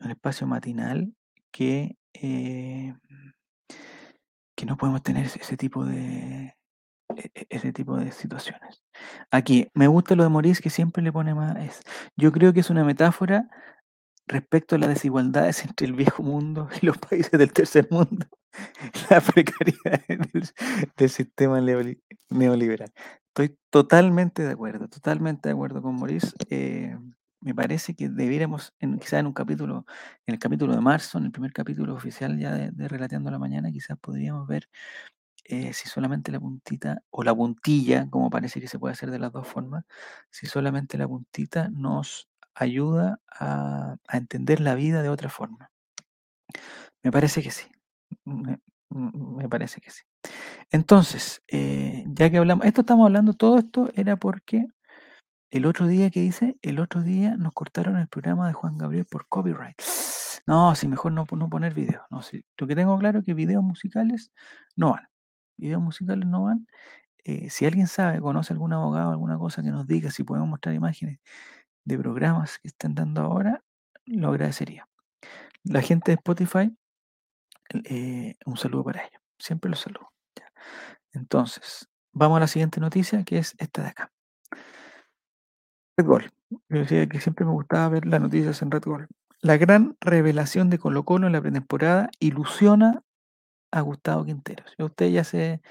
un 0.00 0.10
espacio 0.10 0.46
matinal 0.46 1.14
que, 1.50 1.96
eh, 2.14 2.94
que 4.56 4.66
no 4.66 4.76
podemos 4.76 5.02
tener 5.02 5.26
ese, 5.26 5.56
tipo 5.56 5.84
de 5.84 6.54
e- 7.16 7.30
e- 7.34 7.46
ese 7.50 7.72
tipo 7.72 7.96
de 7.96 8.12
situaciones. 8.12 8.82
Aquí, 9.30 9.68
me 9.74 9.88
gusta 9.88 10.14
lo 10.16 10.22
de 10.24 10.30
Maurice 10.30 10.62
que 10.62 10.70
siempre 10.70 11.02
le 11.02 11.12
pone 11.12 11.34
más. 11.34 11.80
Yo 12.16 12.32
creo 12.32 12.52
que 12.52 12.60
es 12.60 12.70
una 12.70 12.84
metáfora 12.84 13.48
respecto 14.30 14.76
a 14.76 14.78
las 14.78 14.88
desigualdades 14.90 15.64
entre 15.64 15.86
el 15.86 15.94
viejo 15.94 16.22
mundo 16.22 16.68
y 16.80 16.86
los 16.86 16.98
países 16.98 17.32
del 17.32 17.52
tercer 17.52 17.88
mundo, 17.90 18.26
la 19.10 19.20
precariedad 19.20 20.00
del, 20.08 20.48
del 20.96 21.10
sistema 21.10 21.60
neoli- 21.60 22.00
neoliberal. 22.30 22.92
Estoy 23.28 23.58
totalmente 23.70 24.42
de 24.42 24.52
acuerdo, 24.52 24.88
totalmente 24.88 25.48
de 25.48 25.54
acuerdo 25.54 25.82
con 25.82 25.96
Maurice. 25.96 26.32
Eh, 26.50 26.96
me 27.42 27.54
parece 27.54 27.94
que 27.94 28.08
debiéramos, 28.08 28.74
en, 28.80 28.98
quizás 28.98 29.20
en 29.20 29.26
un 29.26 29.32
capítulo, 29.32 29.86
en 30.26 30.34
el 30.34 30.38
capítulo 30.40 30.74
de 30.74 30.80
marzo, 30.82 31.18
en 31.18 31.24
el 31.26 31.32
primer 31.32 31.52
capítulo 31.52 31.94
oficial 31.94 32.38
ya 32.38 32.52
de, 32.54 32.70
de 32.72 32.88
Relateando 32.88 33.30
la 33.30 33.38
Mañana, 33.38 33.70
quizás 33.72 33.98
podríamos 33.98 34.46
ver 34.48 34.68
eh, 35.44 35.72
si 35.72 35.88
solamente 35.88 36.32
la 36.32 36.40
puntita 36.40 37.02
o 37.10 37.24
la 37.24 37.34
puntilla, 37.34 38.08
como 38.10 38.30
parece 38.30 38.60
que 38.60 38.68
se 38.68 38.78
puede 38.78 38.92
hacer 38.94 39.10
de 39.10 39.18
las 39.18 39.32
dos 39.32 39.48
formas, 39.48 39.84
si 40.30 40.46
solamente 40.46 40.98
la 40.98 41.08
puntita 41.08 41.68
nos 41.70 42.29
ayuda 42.64 43.20
a, 43.30 43.96
entender 44.12 44.60
la 44.60 44.74
vida 44.74 45.02
de 45.02 45.08
otra 45.08 45.28
forma. 45.28 45.70
Me 47.02 47.10
parece 47.10 47.42
que 47.42 47.50
sí. 47.50 47.66
Me, 48.24 49.48
parece 49.48 49.80
que 49.80 49.90
sí. 49.90 50.02
Entonces, 50.70 51.42
eh, 51.48 52.04
ya 52.08 52.30
que 52.30 52.38
hablamos, 52.38 52.66
esto 52.66 52.82
estamos 52.82 53.06
hablando, 53.06 53.34
todo 53.34 53.58
esto 53.58 53.90
era 53.94 54.16
porque 54.16 54.66
el 55.50 55.66
otro 55.66 55.86
día 55.86 56.10
que 56.10 56.22
hice, 56.22 56.56
el 56.62 56.80
otro 56.80 57.02
día 57.02 57.36
nos 57.36 57.52
cortaron 57.52 57.96
el 57.96 58.08
programa 58.08 58.46
de 58.46 58.52
Juan 58.52 58.78
Gabriel 58.78 59.06
por 59.06 59.26
copyright. 59.28 59.76
No, 60.46 60.74
si 60.74 60.88
mejor 60.88 61.12
no, 61.12 61.26
no 61.30 61.50
poner 61.50 61.74
videos. 61.74 62.02
No, 62.10 62.22
si, 62.22 62.42
lo 62.56 62.66
que 62.66 62.74
tengo 62.74 62.98
claro 62.98 63.20
es 63.20 63.24
que 63.24 63.34
videos 63.34 63.62
musicales 63.62 64.32
no 64.74 64.92
van. 64.92 65.06
Videos 65.58 65.80
musicales 65.80 66.26
no 66.26 66.44
van. 66.44 66.66
Eh, 67.24 67.50
si 67.50 67.66
alguien 67.66 67.86
sabe, 67.86 68.20
conoce 68.20 68.52
algún 68.52 68.72
abogado, 68.72 69.12
alguna 69.12 69.38
cosa 69.38 69.62
que 69.62 69.70
nos 69.70 69.86
diga 69.86 70.10
si 70.10 70.24
podemos 70.24 70.48
mostrar 70.48 70.74
imágenes 70.74 71.20
de 71.84 71.98
programas 71.98 72.58
que 72.58 72.68
están 72.68 72.94
dando 72.94 73.22
ahora, 73.22 73.62
lo 74.06 74.28
agradecería. 74.28 74.88
La 75.64 75.82
gente 75.82 76.12
de 76.12 76.16
Spotify 76.16 76.74
eh, 77.84 78.36
un 78.46 78.56
saludo 78.56 78.84
para 78.84 79.00
ellos. 79.02 79.20
Siempre 79.38 79.70
los 79.70 79.80
saludo. 79.80 80.10
Entonces, 81.12 81.88
vamos 82.12 82.36
a 82.36 82.40
la 82.40 82.46
siguiente 82.46 82.80
noticia, 82.80 83.24
que 83.24 83.38
es 83.38 83.54
esta 83.58 83.82
de 83.82 83.88
acá. 83.88 84.12
Red 85.96 86.06
Gol. 86.06 86.30
Yo 86.50 86.78
decía 86.80 87.08
que 87.08 87.20
siempre 87.20 87.44
me 87.44 87.52
gustaba 87.52 87.88
ver 87.88 88.06
las 88.06 88.20
noticias 88.20 88.60
en 88.62 88.70
Red 88.70 88.84
Gol. 88.84 89.08
La 89.40 89.56
gran 89.56 89.96
revelación 90.00 90.68
de 90.68 90.78
Colo 90.78 91.04
Colo 91.04 91.26
en 91.26 91.32
la 91.32 91.40
pretemporada 91.40 92.10
ilusiona 92.18 93.02
a 93.72 93.80
Gustavo 93.80 94.24
Quinteros. 94.24 94.74
Ustedes 94.78 95.12
ya 95.12 95.24
se, 95.24 95.62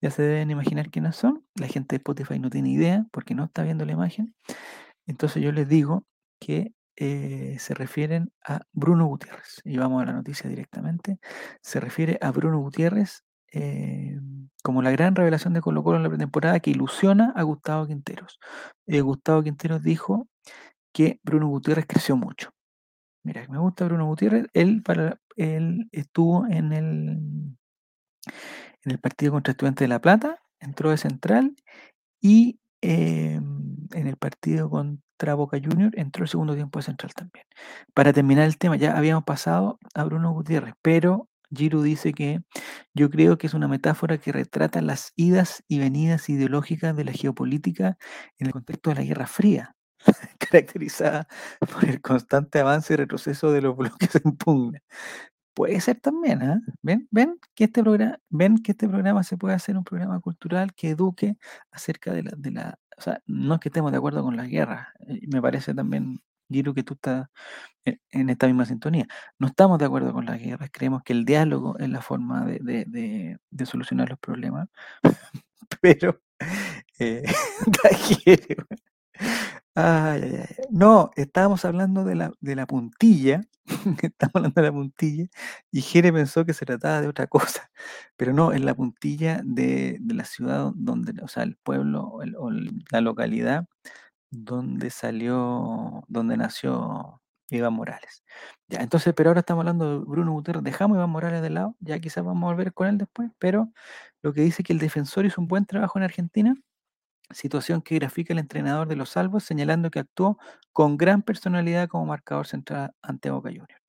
ya 0.00 0.10
se 0.10 0.22
deben 0.22 0.50
imaginar 0.50 0.90
quiénes 0.90 1.16
son. 1.16 1.46
La 1.54 1.68
gente 1.68 1.94
de 1.94 1.98
Spotify 1.98 2.38
no 2.38 2.50
tiene 2.50 2.70
idea 2.70 3.06
porque 3.12 3.34
no 3.34 3.44
está 3.44 3.62
viendo 3.62 3.84
la 3.84 3.92
imagen. 3.92 4.34
Entonces 5.06 5.42
yo 5.42 5.52
les 5.52 5.68
digo 5.68 6.04
que 6.40 6.72
eh, 6.96 7.56
se 7.58 7.74
refieren 7.74 8.32
a 8.46 8.60
Bruno 8.72 9.06
Gutiérrez. 9.06 9.60
Y 9.64 9.76
vamos 9.78 10.02
a 10.02 10.06
la 10.06 10.12
noticia 10.12 10.48
directamente. 10.48 11.18
Se 11.60 11.80
refiere 11.80 12.18
a 12.20 12.30
Bruno 12.30 12.60
Gutiérrez 12.60 13.24
eh, 13.52 14.18
como 14.62 14.82
la 14.82 14.90
gran 14.90 15.14
revelación 15.14 15.54
de 15.54 15.60
Colo 15.60 15.82
Colo 15.82 15.96
en 15.96 16.02
la 16.04 16.08
pretemporada 16.08 16.60
que 16.60 16.70
ilusiona 16.70 17.32
a 17.36 17.42
Gustavo 17.42 17.86
Quinteros. 17.86 18.38
Eh, 18.86 19.00
Gustavo 19.00 19.42
Quinteros 19.42 19.82
dijo 19.82 20.28
que 20.92 21.20
Bruno 21.24 21.48
Gutiérrez 21.48 21.86
creció 21.86 22.16
mucho. 22.16 22.50
Mira, 23.24 23.46
me 23.48 23.58
gusta 23.58 23.86
Bruno 23.86 24.06
Gutiérrez. 24.06 24.46
Él, 24.52 24.82
para, 24.82 25.20
él 25.36 25.88
estuvo 25.92 26.46
en 26.46 26.72
el, 26.72 27.08
en 28.82 28.90
el 28.90 28.98
partido 28.98 29.32
contra 29.32 29.52
Estudiantes 29.52 29.84
de 29.84 29.88
La 29.88 30.00
Plata, 30.00 30.40
entró 30.60 30.90
de 30.90 30.98
central 30.98 31.56
y 32.20 32.60
eh, 32.86 33.40
en 33.92 34.06
el 34.06 34.16
partido 34.18 34.68
contra 34.68 35.34
Boca 35.34 35.58
Junior 35.62 35.90
entró 35.96 36.24
el 36.24 36.28
segundo 36.28 36.54
tiempo 36.54 36.78
de 36.78 36.84
central 36.84 37.14
también. 37.14 37.46
Para 37.94 38.12
terminar 38.12 38.44
el 38.44 38.58
tema, 38.58 38.76
ya 38.76 38.96
habíamos 38.96 39.24
pasado 39.24 39.78
a 39.94 40.04
Bruno 40.04 40.32
Gutiérrez, 40.32 40.74
pero 40.82 41.28
Giru 41.50 41.82
dice 41.82 42.12
que 42.12 42.42
yo 42.92 43.08
creo 43.08 43.38
que 43.38 43.46
es 43.46 43.54
una 43.54 43.68
metáfora 43.68 44.18
que 44.18 44.32
retrata 44.32 44.82
las 44.82 45.12
idas 45.16 45.64
y 45.66 45.78
venidas 45.78 46.28
ideológicas 46.28 46.94
de 46.94 47.04
la 47.04 47.12
geopolítica 47.12 47.96
en 48.38 48.48
el 48.48 48.52
contexto 48.52 48.90
de 48.90 48.96
la 48.96 49.02
Guerra 49.02 49.26
Fría, 49.26 49.76
caracterizada 50.38 51.26
por 51.60 51.86
el 51.86 52.02
constante 52.02 52.58
avance 52.60 52.92
y 52.92 52.96
retroceso 52.96 53.50
de 53.50 53.62
los 53.62 53.76
bloques 53.78 54.14
en 54.22 54.36
pugna. 54.36 54.80
Puede 55.54 55.80
ser 55.80 56.00
también, 56.00 56.42
¿ah? 56.42 56.60
¿Ven? 56.82 57.06
¿Ven 57.12 57.38
que 57.54 57.64
este 57.64 57.82
programa, 57.82 58.18
ven 58.28 58.58
que 58.58 58.72
este 58.72 58.88
programa 58.88 59.22
se 59.22 59.36
puede 59.36 59.54
hacer 59.54 59.76
un 59.76 59.84
programa 59.84 60.18
cultural 60.20 60.74
que 60.74 60.90
eduque 60.90 61.36
acerca 61.70 62.12
de 62.12 62.24
la, 62.24 62.32
de 62.36 62.50
la, 62.50 62.78
o 62.98 63.00
sea, 63.02 63.22
no 63.26 63.54
es 63.54 63.60
que 63.60 63.68
estemos 63.68 63.92
de 63.92 63.98
acuerdo 63.98 64.22
con 64.24 64.36
la 64.36 64.46
guerra, 64.46 64.92
eh, 65.08 65.20
me 65.32 65.40
parece 65.40 65.72
también, 65.74 66.20
Giru, 66.50 66.74
que 66.74 66.82
tú 66.82 66.94
estás 66.94 67.28
en, 67.84 68.30
esta 68.30 68.46
misma 68.48 68.66
sintonía. 68.66 69.06
No 69.38 69.46
estamos 69.48 69.78
de 69.78 69.86
acuerdo 69.86 70.12
con 70.12 70.26
la 70.26 70.36
guerra, 70.38 70.68
creemos 70.70 71.02
que 71.04 71.12
el 71.14 71.24
diálogo 71.24 71.78
es 71.78 71.88
la 71.88 72.02
forma 72.02 72.44
de, 72.46 72.58
de- 72.60 73.38
de- 73.50 73.66
solucionar 73.66 74.10
los 74.10 74.18
problemas, 74.18 74.68
pero 75.82 76.20
eh. 76.98 77.24
Ay, 79.76 80.20
ay, 80.22 80.36
ay. 80.48 80.56
No, 80.70 81.10
estábamos 81.16 81.64
hablando 81.64 82.04
de 82.04 82.14
la, 82.14 82.32
de 82.40 82.54
la 82.54 82.64
puntilla, 82.66 83.40
estábamos 84.02 84.34
hablando 84.36 84.60
de 84.60 84.66
la 84.68 84.72
puntilla, 84.72 85.26
y 85.72 85.80
Jere 85.82 86.12
pensó 86.12 86.44
que 86.44 86.54
se 86.54 86.64
trataba 86.64 87.00
de 87.00 87.08
otra 87.08 87.26
cosa, 87.28 87.70
pero 88.16 88.32
no, 88.32 88.52
es 88.52 88.60
la 88.60 88.74
puntilla 88.74 89.40
de, 89.44 89.98
de 90.00 90.14
la 90.14 90.24
ciudad 90.24 90.70
donde, 90.76 91.20
o 91.22 91.28
sea, 91.28 91.42
el 91.42 91.56
pueblo 91.56 92.04
o, 92.04 92.50
la 92.92 93.00
localidad 93.00 93.66
donde 94.30 94.90
salió, 94.90 96.04
donde 96.08 96.36
nació 96.36 97.22
Iván 97.50 97.74
Morales. 97.74 98.24
Ya, 98.68 98.80
entonces, 98.80 99.14
pero 99.14 99.30
ahora 99.30 99.40
estamos 99.40 99.62
hablando 99.62 100.00
de 100.00 100.04
Bruno 100.06 100.32
Gutiérrez, 100.32 100.64
dejamos 100.64 100.96
a 100.96 101.00
Iván 101.00 101.10
Morales 101.10 101.42
de 101.42 101.50
lado, 101.50 101.76
ya 101.80 101.98
quizás 102.00 102.24
vamos 102.24 102.44
a 102.44 102.54
volver 102.54 102.72
con 102.74 102.88
él 102.88 102.98
después, 102.98 103.30
pero 103.38 103.72
lo 104.22 104.32
que 104.34 104.42
dice 104.42 104.62
que 104.64 104.72
el 104.72 104.78
defensor 104.80 105.26
hizo 105.26 105.40
un 105.40 105.48
buen 105.48 105.66
trabajo 105.66 105.98
en 105.98 106.04
Argentina, 106.04 106.54
situación 107.30 107.82
que 107.82 107.96
grafica 107.96 108.32
el 108.32 108.38
entrenador 108.38 108.88
de 108.88 108.96
los 108.96 109.10
salvos, 109.10 109.44
señalando 109.44 109.90
que 109.90 110.00
actuó 110.00 110.38
con 110.72 110.96
gran 110.96 111.22
personalidad 111.22 111.88
como 111.88 112.06
marcador 112.06 112.46
central 112.46 112.92
ante 113.02 113.30
Boca 113.30 113.50
Juniors. 113.50 113.82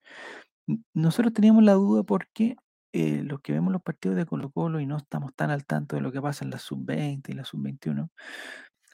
Nosotros 0.94 1.34
teníamos 1.34 1.64
la 1.64 1.74
duda 1.74 2.04
porque 2.04 2.56
eh, 2.94 3.24
los 3.24 3.42
que 3.42 3.54
vemos 3.54 3.72
los 3.74 3.82
partidos 3.82 4.18
de 4.18 4.26
Colo 4.26 4.52
Colo 4.52 4.80
y 4.80 4.86
no 4.88 4.98
estamos 4.98 5.34
tan 5.36 5.52
al 5.52 5.66
tanto 5.66 5.96
de 5.96 6.02
lo 6.02 6.12
que 6.12 6.22
pasa 6.22 6.46
en 6.46 6.52
la 6.52 6.60
sub-20 6.60 7.30
y 7.30 7.34
la 7.34 7.44
sub-21, 7.46 8.10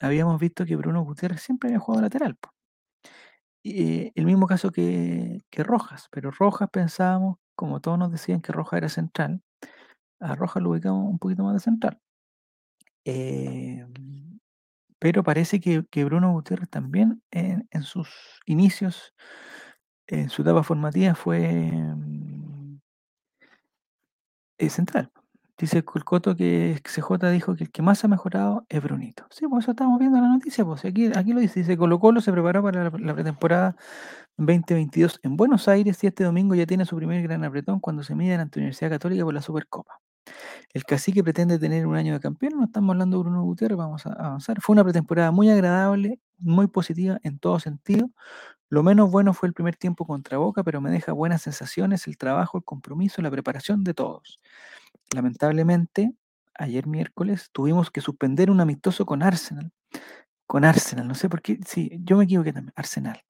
habíamos 0.00 0.40
visto 0.40 0.66
que 0.66 0.76
Bruno 0.76 1.02
Gutiérrez 1.04 1.42
siempre 1.42 1.70
había 1.70 1.80
jugado 1.80 2.02
lateral. 2.02 2.36
eh, 3.64 4.12
el 4.14 4.26
mismo 4.26 4.46
caso 4.46 4.70
que, 4.72 5.42
que 5.50 5.62
Rojas, 5.64 6.08
pero 6.10 6.30
Rojas 6.30 6.68
pensábamos, 6.70 7.38
como 7.54 7.80
todos 7.80 7.98
nos 7.98 8.10
decían 8.12 8.40
que 8.40 8.52
Rojas 8.52 8.78
era 8.78 8.88
central, 8.88 9.42
a 10.20 10.34
Rojas 10.36 10.62
lo 10.62 10.70
ubicamos 10.70 11.08
un 11.10 11.18
poquito 11.18 11.44
más 11.44 11.54
de 11.54 11.60
central. 11.60 12.00
Eh, 13.04 13.84
pero 15.02 15.24
parece 15.24 15.60
que, 15.60 16.04
Bruno 16.04 16.30
Gutiérrez 16.32 16.68
también 16.70 17.24
en, 17.32 17.82
sus 17.82 18.08
inicios, 18.46 19.14
en 20.06 20.28
su 20.30 20.42
etapa 20.42 20.62
formativa, 20.62 21.16
fue 21.16 21.40
mm, 21.72 22.78
eh, 24.58 24.70
central. 24.70 25.10
Dice 25.58 25.84
Colcoto 25.84 26.36
que 26.36 26.80
CJ 26.84 27.32
dijo 27.32 27.56
que 27.56 27.64
el 27.64 27.72
que 27.72 27.82
más 27.82 28.04
ha 28.04 28.08
mejorado 28.08 28.64
es 28.68 28.80
Brunito. 28.80 29.26
Sí, 29.30 29.48
pues 29.48 29.64
eso 29.64 29.72
estamos 29.72 29.98
viendo 29.98 30.18
en 30.18 30.24
la 30.24 30.30
noticia. 30.30 30.64
Pues 30.64 30.84
aquí, 30.84 31.10
aquí 31.16 31.32
lo 31.32 31.40
dice. 31.40 31.60
Dice 31.60 31.76
Colo 31.76 31.98
Colo 31.98 32.20
se 32.20 32.30
preparó 32.30 32.62
para 32.62 32.84
la, 32.84 32.92
la 32.96 33.14
pretemporada 33.14 33.76
2022 34.36 35.18
en 35.24 35.36
Buenos 35.36 35.66
Aires 35.66 36.02
y 36.04 36.06
este 36.06 36.22
domingo 36.22 36.54
ya 36.54 36.66
tiene 36.66 36.84
su 36.84 36.96
primer 36.96 37.22
gran 37.22 37.42
apretón 37.44 37.80
cuando 37.80 38.04
se 38.04 38.14
mide 38.14 38.34
ante 38.34 38.60
la 38.60 38.64
Universidad 38.64 38.90
Católica 38.90 39.24
por 39.24 39.34
la 39.34 39.42
Supercopa. 39.42 40.00
El 40.72 40.84
cacique 40.84 41.22
pretende 41.22 41.58
tener 41.58 41.86
un 41.86 41.96
año 41.96 42.14
de 42.14 42.20
campeón, 42.20 42.54
no 42.56 42.64
estamos 42.64 42.90
hablando 42.92 43.18
de 43.18 43.22
Bruno 43.24 43.42
Gutiérrez, 43.42 43.76
vamos 43.76 44.06
a 44.06 44.12
avanzar. 44.12 44.60
Fue 44.60 44.72
una 44.74 44.84
pretemporada 44.84 45.30
muy 45.30 45.50
agradable, 45.50 46.18
muy 46.38 46.66
positiva 46.66 47.18
en 47.22 47.38
todo 47.38 47.58
sentido. 47.60 48.10
Lo 48.70 48.82
menos 48.82 49.10
bueno 49.10 49.34
fue 49.34 49.48
el 49.48 49.54
primer 49.54 49.76
tiempo 49.76 50.06
contra 50.06 50.38
Boca, 50.38 50.64
pero 50.64 50.80
me 50.80 50.90
deja 50.90 51.12
buenas 51.12 51.42
sensaciones 51.42 52.06
el 52.06 52.16
trabajo, 52.16 52.56
el 52.58 52.64
compromiso, 52.64 53.20
la 53.20 53.30
preparación 53.30 53.84
de 53.84 53.94
todos. 53.94 54.40
Lamentablemente, 55.14 56.14
ayer 56.54 56.86
miércoles 56.86 57.50
tuvimos 57.52 57.90
que 57.90 58.00
suspender 58.00 58.50
un 58.50 58.60
amistoso 58.60 59.04
con 59.06 59.22
Arsenal. 59.22 59.72
Con 60.46 60.64
Arsenal, 60.64 61.08
no 61.08 61.14
sé 61.14 61.28
por 61.30 61.40
qué, 61.40 61.58
sí, 61.66 61.90
yo 62.04 62.16
me 62.18 62.24
equivoqué 62.24 62.52
también, 62.52 62.74
Arsenal. 62.76 63.22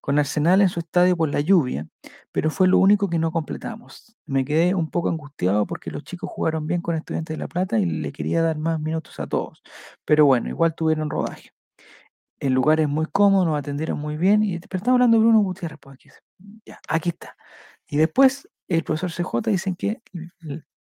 Con 0.00 0.18
Arsenal 0.18 0.60
en 0.60 0.68
su 0.68 0.80
estadio 0.80 1.16
por 1.16 1.28
la 1.28 1.40
lluvia, 1.40 1.88
pero 2.30 2.50
fue 2.50 2.68
lo 2.68 2.78
único 2.78 3.08
que 3.08 3.18
no 3.18 3.32
completamos. 3.32 4.16
Me 4.26 4.44
quedé 4.44 4.74
un 4.74 4.90
poco 4.90 5.08
angustiado 5.08 5.66
porque 5.66 5.90
los 5.90 6.04
chicos 6.04 6.30
jugaron 6.30 6.66
bien 6.66 6.80
con 6.80 6.94
Estudiantes 6.94 7.36
de 7.36 7.38
La 7.38 7.48
Plata 7.48 7.78
y 7.78 7.86
le 7.86 8.12
quería 8.12 8.42
dar 8.42 8.58
más 8.58 8.80
minutos 8.80 9.18
a 9.18 9.26
todos. 9.26 9.62
Pero 10.04 10.26
bueno, 10.26 10.48
igual 10.48 10.74
tuvieron 10.74 11.10
rodaje. 11.10 11.50
El 12.40 12.52
lugar 12.54 12.80
es 12.80 12.88
muy 12.88 13.06
cómodo, 13.06 13.44
nos 13.44 13.58
atendieron 13.58 13.98
muy 13.98 14.16
bien. 14.16 14.42
Y, 14.44 14.58
pero 14.60 14.78
estamos 14.78 14.96
hablando 14.96 15.18
Bruno 15.20 15.40
Gutiérrez, 15.40 15.78
pues 15.80 15.94
aquí, 15.94 16.10
ya, 16.64 16.78
aquí 16.88 17.10
está. 17.10 17.36
Y 17.88 17.96
después 17.96 18.48
el 18.68 18.84
profesor 18.84 19.10
CJ 19.10 19.50
dicen 19.50 19.74
que 19.76 20.02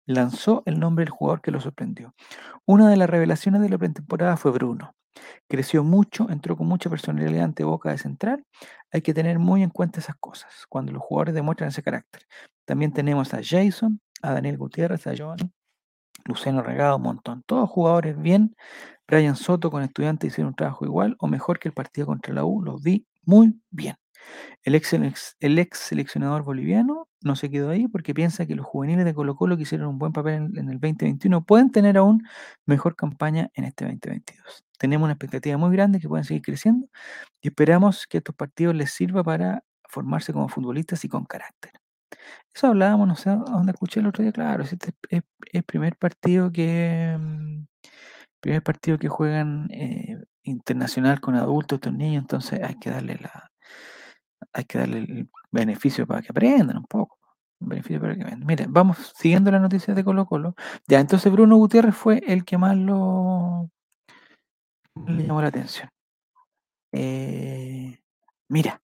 lanzó 0.06 0.62
el 0.66 0.80
nombre 0.80 1.04
del 1.04 1.10
jugador 1.10 1.42
que 1.42 1.50
lo 1.50 1.60
sorprendió. 1.60 2.14
Una 2.66 2.88
de 2.88 2.96
las 2.96 3.10
revelaciones 3.10 3.60
de 3.60 3.68
la 3.68 3.78
pretemporada 3.78 4.36
fue 4.36 4.52
Bruno. 4.52 4.94
Creció 5.48 5.84
mucho, 5.84 6.28
entró 6.30 6.56
con 6.56 6.66
mucha 6.66 6.90
personalidad 6.90 7.44
ante 7.44 7.64
Boca 7.64 7.90
de 7.90 7.98
Central. 7.98 8.44
Hay 8.90 9.02
que 9.02 9.14
tener 9.14 9.38
muy 9.38 9.62
en 9.62 9.70
cuenta 9.70 10.00
esas 10.00 10.16
cosas 10.16 10.66
cuando 10.68 10.92
los 10.92 11.02
jugadores 11.02 11.34
demuestran 11.34 11.68
ese 11.68 11.82
carácter. 11.82 12.22
También 12.64 12.92
tenemos 12.92 13.34
a 13.34 13.40
Jason, 13.42 14.00
a 14.22 14.32
Daniel 14.32 14.58
Gutiérrez, 14.58 15.06
a 15.06 15.14
Joan, 15.16 15.38
Luciano 16.24 16.62
Regado, 16.62 16.96
un 16.96 17.02
montón. 17.02 17.42
Todos 17.46 17.68
jugadores 17.68 18.20
bien. 18.20 18.54
Brian 19.06 19.36
Soto 19.36 19.70
con 19.70 19.82
estudiantes 19.82 20.28
hicieron 20.28 20.50
un 20.50 20.54
trabajo 20.54 20.84
igual 20.84 21.16
o 21.18 21.26
mejor 21.26 21.58
que 21.58 21.68
el 21.68 21.74
partido 21.74 22.06
contra 22.06 22.32
la 22.32 22.44
U. 22.44 22.62
Los 22.62 22.82
vi 22.82 23.06
muy 23.24 23.60
bien. 23.70 23.96
El 24.62 24.74
ex, 24.74 24.92
el 25.40 25.58
ex 25.58 25.78
seleccionador 25.78 26.44
boliviano 26.44 27.08
no 27.22 27.36
se 27.36 27.50
quedó 27.50 27.70
ahí 27.70 27.88
porque 27.88 28.14
piensa 28.14 28.46
que 28.46 28.54
los 28.54 28.66
juveniles 28.66 29.04
de 29.04 29.14
Colo 29.14 29.34
Colo 29.34 29.56
que 29.56 29.64
hicieron 29.64 29.88
un 29.88 29.98
buen 29.98 30.12
papel 30.12 30.34
en, 30.34 30.58
en 30.58 30.70
el 30.70 30.80
2021 30.80 31.44
pueden 31.44 31.70
tener 31.70 31.96
aún 31.96 32.22
mejor 32.64 32.94
campaña 32.94 33.50
en 33.54 33.64
este 33.64 33.84
2022. 33.84 34.64
Tenemos 34.82 35.06
una 35.06 35.12
expectativa 35.12 35.56
muy 35.56 35.70
grande 35.70 36.00
que 36.00 36.08
pueden 36.08 36.24
seguir 36.24 36.42
creciendo 36.42 36.88
y 37.40 37.48
esperamos 37.48 38.08
que 38.08 38.18
estos 38.18 38.34
partidos 38.34 38.74
les 38.74 38.90
sirva 38.90 39.22
para 39.22 39.62
formarse 39.88 40.32
como 40.32 40.48
futbolistas 40.48 41.04
y 41.04 41.08
con 41.08 41.24
carácter. 41.24 41.70
Eso 42.52 42.66
hablábamos, 42.66 43.06
no 43.06 43.14
sé 43.14 43.30
dónde 43.30 43.70
escuché 43.70 44.00
el 44.00 44.08
otro 44.08 44.24
día, 44.24 44.32
claro, 44.32 44.64
este 44.64 44.90
es 45.08 45.22
el 45.52 45.62
primer 45.62 45.96
partido 45.96 46.50
que 46.50 47.16
mm, 47.16 47.64
primer 48.40 48.64
partido 48.64 48.98
que 48.98 49.08
juegan 49.08 49.68
eh, 49.70 50.18
internacional 50.42 51.20
con 51.20 51.36
adultos, 51.36 51.76
estos 51.76 51.94
niños, 51.94 52.22
entonces 52.22 52.60
hay 52.60 52.74
que 52.74 52.90
darle 52.90 53.18
la 53.22 53.52
hay 54.52 54.64
que 54.64 54.78
darle 54.78 54.98
el 54.98 55.30
beneficio 55.52 56.08
para 56.08 56.22
que 56.22 56.30
aprendan 56.30 56.76
un 56.78 56.86
poco. 56.86 57.18
Un 57.60 57.68
beneficio 57.68 58.00
para 58.00 58.16
que 58.16 58.22
aprendan. 58.22 58.46
Miren, 58.48 58.72
vamos 58.72 59.12
siguiendo 59.16 59.52
las 59.52 59.62
noticias 59.62 59.96
de 59.96 60.02
Colo 60.02 60.26
Colo. 60.26 60.56
Ya, 60.88 60.98
entonces 60.98 61.30
Bruno 61.32 61.56
Gutiérrez 61.56 61.94
fue 61.94 62.20
el 62.26 62.44
que 62.44 62.58
más 62.58 62.76
lo 62.76 63.70
le 64.94 65.24
llamó 65.24 65.42
la 65.42 65.48
atención. 65.48 65.88
Eh, 66.92 67.98
mira, 68.48 68.80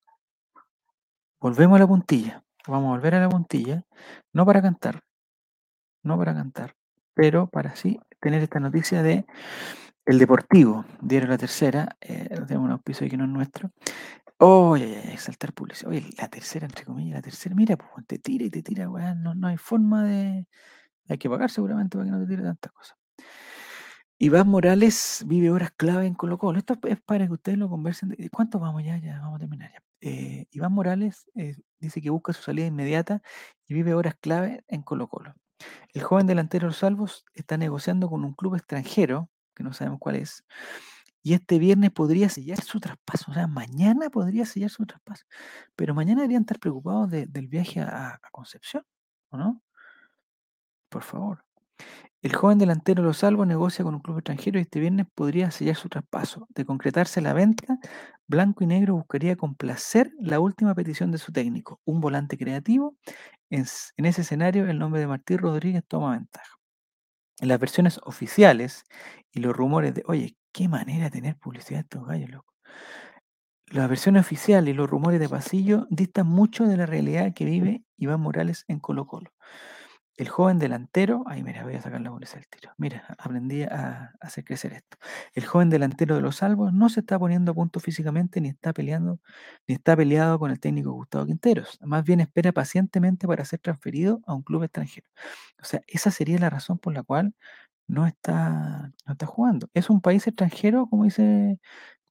volvemos 1.40 1.76
a 1.76 1.80
la 1.80 1.86
puntilla. 1.86 2.42
Vamos 2.66 2.88
a 2.88 2.96
volver 2.96 3.14
a 3.14 3.20
la 3.20 3.28
puntilla, 3.30 3.82
no 4.34 4.44
para 4.44 4.60
cantar, 4.60 5.00
no 6.02 6.18
para 6.18 6.34
cantar, 6.34 6.74
pero 7.14 7.48
para 7.48 7.74
sí 7.76 7.98
tener 8.20 8.42
esta 8.42 8.60
noticia 8.60 9.02
de 9.02 9.24
El 10.04 10.18
Deportivo, 10.18 10.84
diario 11.00 11.30
La 11.30 11.38
Tercera, 11.38 11.96
eh, 12.00 12.28
tenemos 12.46 12.66
un 12.66 12.72
auspicio 12.72 13.08
que 13.08 13.16
no 13.16 13.24
es 13.24 13.30
nuestro. 13.30 13.70
Oh, 14.38 14.76
exaltar 14.76 15.54
publicidad. 15.54 15.90
Oye, 15.90 16.04
la 16.18 16.28
tercera, 16.28 16.66
entre 16.66 16.84
comillas, 16.84 17.16
la 17.16 17.22
tercera, 17.22 17.54
mira, 17.54 17.76
pues, 17.76 18.06
te 18.06 18.18
tira 18.18 18.44
y 18.44 18.50
te 18.50 18.62
tira, 18.62 18.88
weón, 18.90 19.22
no, 19.22 19.34
no 19.34 19.48
hay 19.48 19.56
forma 19.56 20.04
de... 20.04 20.46
Hay 21.08 21.18
que 21.18 21.30
pagar 21.30 21.50
seguramente 21.50 21.96
para 21.96 22.04
que 22.06 22.12
no 22.12 22.20
te 22.20 22.26
tire 22.26 22.42
tantas 22.42 22.72
cosas. 22.72 22.97
Iván 24.20 24.48
Morales 24.48 25.22
vive 25.26 25.50
horas 25.50 25.70
clave 25.76 26.06
en 26.06 26.14
Colo 26.14 26.38
Colo. 26.38 26.58
Esto 26.58 26.76
es 26.88 27.00
para 27.00 27.26
que 27.26 27.32
ustedes 27.32 27.56
lo 27.56 27.68
conversen. 27.68 28.16
¿Cuánto 28.32 28.58
vamos 28.58 28.82
ya? 28.82 28.98
Ya 28.98 29.20
vamos 29.20 29.36
a 29.36 29.38
terminar 29.38 29.70
ya. 29.72 29.82
Eh, 30.00 30.46
Iván 30.50 30.72
Morales 30.72 31.30
eh, 31.36 31.56
dice 31.78 32.00
que 32.02 32.10
busca 32.10 32.32
su 32.32 32.42
salida 32.42 32.66
inmediata 32.66 33.22
y 33.66 33.74
vive 33.74 33.94
horas 33.94 34.16
clave 34.20 34.64
en 34.66 34.82
Colo 34.82 35.08
Colo. 35.08 35.34
El 35.94 36.02
joven 36.02 36.26
delantero 36.26 36.66
de 36.66 36.70
los 36.70 36.78
Salvos 36.78 37.24
está 37.34 37.56
negociando 37.56 38.08
con 38.08 38.24
un 38.24 38.32
club 38.34 38.56
extranjero, 38.56 39.30
que 39.54 39.62
no 39.62 39.72
sabemos 39.72 40.00
cuál 40.00 40.16
es, 40.16 40.44
y 41.22 41.34
este 41.34 41.58
viernes 41.58 41.92
podría 41.92 42.28
sellar 42.28 42.60
su 42.60 42.80
traspaso. 42.80 43.30
O 43.30 43.34
sea, 43.34 43.46
mañana 43.46 44.10
podría 44.10 44.46
sellar 44.46 44.70
su 44.70 44.84
traspaso. 44.86 45.24
Pero 45.76 45.94
mañana 45.94 46.22
deberían 46.22 46.42
estar 46.42 46.58
preocupados 46.58 47.10
del 47.10 47.48
viaje 47.48 47.80
a, 47.80 48.14
a 48.14 48.30
Concepción, 48.32 48.84
¿o 49.30 49.36
no? 49.38 49.62
Por 50.88 51.02
favor. 51.02 51.44
El 52.20 52.34
joven 52.34 52.58
delantero 52.58 53.04
Los 53.04 53.18
Salvos 53.18 53.46
negocia 53.46 53.84
con 53.84 53.94
un 53.94 54.00
club 54.00 54.18
extranjero 54.18 54.58
y 54.58 54.62
este 54.62 54.80
viernes 54.80 55.06
podría 55.14 55.52
sellar 55.52 55.76
su 55.76 55.88
traspaso. 55.88 56.48
De 56.50 56.64
concretarse 56.64 57.20
la 57.20 57.32
venta, 57.32 57.78
Blanco 58.26 58.64
y 58.64 58.66
Negro 58.66 58.96
buscaría 58.96 59.36
complacer 59.36 60.10
la 60.18 60.40
última 60.40 60.74
petición 60.74 61.12
de 61.12 61.18
su 61.18 61.30
técnico, 61.30 61.80
un 61.84 62.00
volante 62.00 62.36
creativo. 62.36 62.96
En, 63.50 63.62
ese 63.62 64.22
escenario, 64.22 64.68
el 64.68 64.80
nombre 64.80 65.00
de 65.00 65.06
Martín 65.06 65.38
Rodríguez 65.38 65.84
toma 65.86 66.12
ventaja. 66.12 66.56
En 67.40 67.48
las 67.48 67.60
versiones 67.60 68.00
oficiales 68.02 68.84
y 69.30 69.38
los 69.38 69.56
rumores 69.56 69.94
de, 69.94 70.02
oye, 70.06 70.36
qué 70.50 70.68
manera 70.68 71.04
de 71.04 71.10
tener 71.12 71.36
publicidad 71.36 71.82
estos 71.82 72.04
gallos, 72.04 72.30
loco. 72.30 72.52
Las 73.66 73.88
versiones 73.88 74.22
oficiales 74.22 74.74
y 74.74 74.76
los 74.76 74.90
rumores 74.90 75.20
de 75.20 75.28
pasillo 75.28 75.86
distan 75.88 76.26
mucho 76.26 76.64
de 76.64 76.76
la 76.76 76.86
realidad 76.86 77.32
que 77.32 77.44
vive 77.44 77.84
Iván 77.96 78.20
Morales 78.20 78.64
en 78.66 78.80
Colo 78.80 79.06
Colo. 79.06 79.30
El 80.18 80.28
joven 80.28 80.58
delantero, 80.58 81.22
ay 81.26 81.44
mira, 81.44 81.62
voy 81.62 81.76
a 81.76 81.80
sacar 81.80 82.00
la 82.00 82.10
bolsa 82.10 82.34
del 82.36 82.48
tiro. 82.48 82.72
Mira, 82.76 83.04
aprendí 83.18 83.62
a, 83.62 84.16
hacer 84.20 84.44
crecer 84.44 84.72
esto. 84.72 84.96
El 85.32 85.46
joven 85.46 85.70
delantero 85.70 86.16
de 86.16 86.20
los 86.22 86.36
salvos 86.36 86.72
no 86.72 86.88
se 86.88 87.00
está 87.00 87.16
poniendo 87.20 87.52
a 87.52 87.54
punto 87.54 87.78
físicamente 87.78 88.40
ni 88.40 88.48
está 88.48 88.72
peleando, 88.72 89.20
ni 89.68 89.76
está 89.76 89.96
peleado 89.96 90.40
con 90.40 90.50
el 90.50 90.58
técnico 90.58 90.90
Gustavo 90.92 91.24
Quinteros. 91.24 91.78
Más 91.82 92.02
bien 92.04 92.18
espera 92.18 92.50
pacientemente 92.50 93.28
para 93.28 93.44
ser 93.44 93.60
transferido 93.60 94.20
a 94.26 94.34
un 94.34 94.42
club 94.42 94.64
extranjero. 94.64 95.06
O 95.62 95.64
sea, 95.64 95.82
esa 95.86 96.10
sería 96.10 96.38
la 96.38 96.50
razón 96.50 96.78
por 96.78 96.94
la 96.94 97.04
cual 97.04 97.34
no 97.86 98.06
está, 98.06 98.92
no 99.06 99.12
está 99.12 99.26
jugando. 99.26 99.70
Es 99.74 99.88
un 99.90 100.00
país 100.00 100.26
extranjero, 100.26 100.88
como 100.88 101.04
dice 101.04 101.60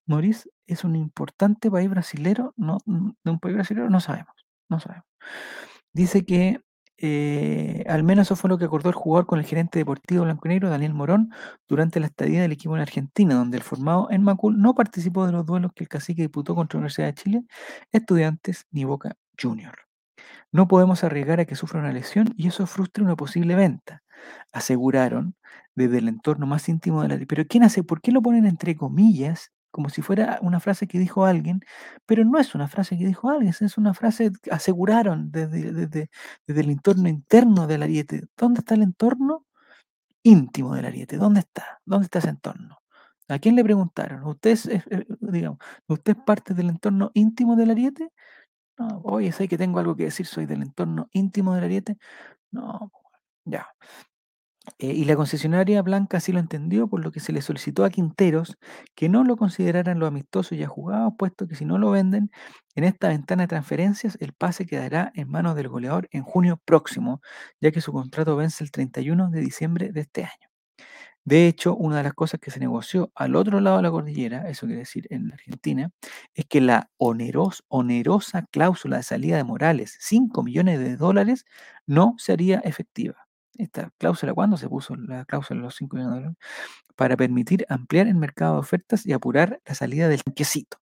Maurice, 0.07 0.49
es 0.67 0.83
un 0.85 0.95
importante 0.95 1.71
país 1.71 1.89
brasilero. 1.89 2.53
No, 2.57 2.79
de 2.85 3.31
un 3.31 3.39
país 3.39 3.55
brasilero 3.55 3.89
no 3.89 3.99
sabemos, 4.01 4.35
no 4.69 4.79
sabemos. 4.79 5.07
Dice 5.93 6.25
que 6.25 6.61
eh, 6.99 7.83
al 7.87 8.03
menos 8.03 8.27
eso 8.27 8.35
fue 8.35 8.49
lo 8.49 8.57
que 8.57 8.65
acordó 8.65 8.89
el 8.89 8.95
jugador 8.95 9.27
con 9.27 9.39
el 9.39 9.45
gerente 9.45 9.79
deportivo 9.79 10.23
blanco 10.23 10.47
negro, 10.47 10.69
Daniel 10.69 10.93
Morón, 10.93 11.31
durante 11.67 11.99
la 11.99 12.07
estadía 12.07 12.41
del 12.41 12.51
equipo 12.51 12.75
en 12.75 12.81
Argentina, 12.81 13.35
donde 13.35 13.57
el 13.57 13.63
formado 13.63 14.09
en 14.11 14.23
Macul 14.23 14.59
no 14.59 14.73
participó 14.73 15.25
de 15.25 15.31
los 15.31 15.45
duelos 15.45 15.71
que 15.73 15.83
el 15.83 15.89
cacique 15.89 16.23
disputó 16.23 16.55
contra 16.55 16.77
la 16.77 16.81
Universidad 16.81 17.07
de 17.07 17.13
Chile, 17.13 17.43
Estudiantes 17.91 18.65
ni 18.71 18.83
Boca 18.85 19.15
Junior. 19.39 19.75
No 20.51 20.67
podemos 20.67 21.03
arriesgar 21.03 21.39
a 21.39 21.45
que 21.45 21.55
sufra 21.55 21.79
una 21.79 21.93
lesión 21.93 22.33
y 22.35 22.47
eso 22.47 22.65
frustre 22.65 23.03
una 23.03 23.15
posible 23.15 23.55
venta, 23.55 24.03
aseguraron 24.51 25.35
desde 25.75 25.99
el 25.99 26.07
entorno 26.07 26.47
más 26.47 26.67
íntimo 26.69 27.03
de 27.03 27.09
la... 27.09 27.25
Pero 27.27 27.45
¿quién 27.47 27.63
hace? 27.63 27.83
¿Por 27.83 28.01
qué 28.01 28.11
lo 28.11 28.21
ponen 28.21 28.45
entre 28.47 28.75
comillas 28.75 29.51
como 29.71 29.89
si 29.89 30.01
fuera 30.01 30.39
una 30.41 30.59
frase 30.59 30.87
que 30.87 30.99
dijo 30.99 31.25
alguien, 31.25 31.61
pero 32.05 32.25
no 32.25 32.39
es 32.39 32.55
una 32.55 32.67
frase 32.67 32.97
que 32.97 33.05
dijo 33.05 33.29
alguien, 33.29 33.53
es 33.59 33.77
una 33.77 33.93
frase 33.93 34.31
que 34.41 34.51
aseguraron 34.51 35.31
desde, 35.31 35.71
desde, 35.71 36.09
el 36.47 36.69
entorno 36.69 37.09
interno 37.09 37.67
del 37.67 37.83
ariete. 37.83 38.23
¿Dónde 38.37 38.59
está 38.59 38.75
el 38.75 38.83
entorno 38.83 39.45
íntimo 40.23 40.75
del 40.75 40.85
ariete? 40.85 41.17
¿Dónde 41.17 41.41
está? 41.41 41.81
¿Dónde 41.85 42.05
está 42.05 42.19
ese 42.19 42.29
entorno? 42.29 42.79
¿A 43.29 43.39
quién 43.39 43.55
le 43.55 43.63
preguntaron? 43.63 44.23
¿Usted 44.25 44.51
es, 44.51 44.65
eh, 44.67 44.83
digamos, 45.19 45.59
¿usted 45.87 46.15
parte 46.25 46.53
del 46.53 46.69
entorno 46.69 47.11
íntimo 47.13 47.55
del 47.55 47.71
ariete? 47.71 48.11
No, 48.77 49.01
oye, 49.05 49.31
sé 49.31 49.47
que 49.47 49.57
tengo 49.57 49.79
algo 49.79 49.95
que 49.95 50.05
decir, 50.05 50.25
soy 50.27 50.45
del 50.45 50.61
entorno 50.63 51.09
íntimo 51.13 51.55
del 51.55 51.65
ariete. 51.65 51.97
No, 52.51 52.91
ya. 53.45 53.67
Eh, 54.79 54.87
y 54.93 55.05
la 55.05 55.15
concesionaria 55.15 55.81
blanca 55.81 56.19
sí 56.19 56.31
lo 56.31 56.39
entendió, 56.39 56.87
por 56.87 56.99
lo 57.03 57.11
que 57.11 57.19
se 57.19 57.31
le 57.33 57.41
solicitó 57.41 57.85
a 57.85 57.89
Quinteros 57.89 58.57
que 58.95 59.09
no 59.09 59.23
lo 59.23 59.37
consideraran 59.37 59.99
lo 59.99 60.07
amistoso 60.07 60.55
ya 60.55 60.67
jugado, 60.67 61.15
puesto 61.17 61.47
que 61.47 61.55
si 61.55 61.65
no 61.65 61.77
lo 61.77 61.91
venden 61.91 62.31
en 62.75 62.83
esta 62.83 63.09
ventana 63.09 63.43
de 63.43 63.47
transferencias, 63.47 64.17
el 64.19 64.33
pase 64.33 64.65
quedará 64.65 65.11
en 65.15 65.29
manos 65.29 65.55
del 65.55 65.69
goleador 65.69 66.07
en 66.11 66.23
junio 66.23 66.61
próximo, 66.65 67.21
ya 67.61 67.71
que 67.71 67.81
su 67.81 67.91
contrato 67.93 68.35
vence 68.35 68.63
el 68.63 68.71
31 68.71 69.29
de 69.29 69.39
diciembre 69.41 69.91
de 69.91 70.01
este 70.01 70.23
año. 70.25 70.49
De 71.25 71.47
hecho, 71.47 71.75
una 71.75 71.97
de 71.97 72.03
las 72.03 72.13
cosas 72.13 72.39
que 72.39 72.51
se 72.51 72.59
negoció 72.59 73.11
al 73.15 73.35
otro 73.35 73.59
lado 73.61 73.77
de 73.77 73.83
la 73.83 73.91
cordillera, 73.91 74.49
eso 74.49 74.65
quiere 74.67 74.81
decir 74.81 75.07
en 75.11 75.31
Argentina, 75.33 75.91
es 76.35 76.45
que 76.45 76.61
la 76.61 76.89
onerosa 76.97 78.45
cláusula 78.51 78.97
de 78.97 79.03
salida 79.03 79.37
de 79.37 79.43
Morales, 79.45 79.97
5 80.01 80.43
millones 80.43 80.79
de 80.79 80.97
dólares, 80.97 81.45
no 81.87 82.15
sería 82.17 82.59
efectiva 82.59 83.26
esta 83.59 83.91
cláusula, 83.97 84.33
¿cuándo 84.33 84.57
se 84.57 84.69
puso 84.69 84.95
la 84.95 85.25
cláusula 85.25 85.59
de 85.59 85.63
los 85.65 85.75
5 85.75 85.97
millones 85.97 86.23
de? 86.23 86.35
Para 86.95 87.17
permitir 87.17 87.65
ampliar 87.69 88.07
el 88.07 88.15
mercado 88.15 88.55
de 88.55 88.59
ofertas 88.61 89.05
y 89.05 89.13
apurar 89.13 89.61
la 89.65 89.75
salida 89.75 90.07
del 90.09 90.23
tanquecito. 90.23 90.79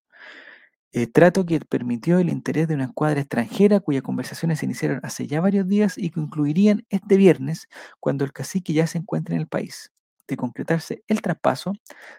Eh, 0.94 1.08
trato 1.08 1.46
que 1.46 1.60
permitió 1.60 2.20
el 2.20 2.30
interés 2.30 2.70
de 2.70 2.76
una 2.76 2.86
escuadra 2.86 3.20
extranjera 3.20 3.82
cuyas 3.82 4.02
conversaciones 4.02 4.60
se 4.60 4.66
iniciaron 4.66 5.02
hace 5.04 5.28
ya 5.28 5.42
varios 5.42 5.68
días 5.68 5.98
y 5.98 6.10
concluirían 6.10 6.86
este 6.90 7.18
viernes 7.18 7.68
cuando 8.00 8.24
el 8.24 8.32
cacique 8.32 8.72
ya 8.72 8.88
se 8.88 9.00
encuentre 9.00 9.36
en 9.36 9.42
el 9.42 9.48
país. 9.48 9.92
De 10.26 10.38
concretarse 10.38 11.04
el 11.08 11.22
traspaso, 11.22 11.74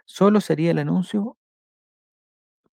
solo 0.05 0.43
sería 0.43 0.73
el 0.73 0.79
anuncio, 0.79 1.39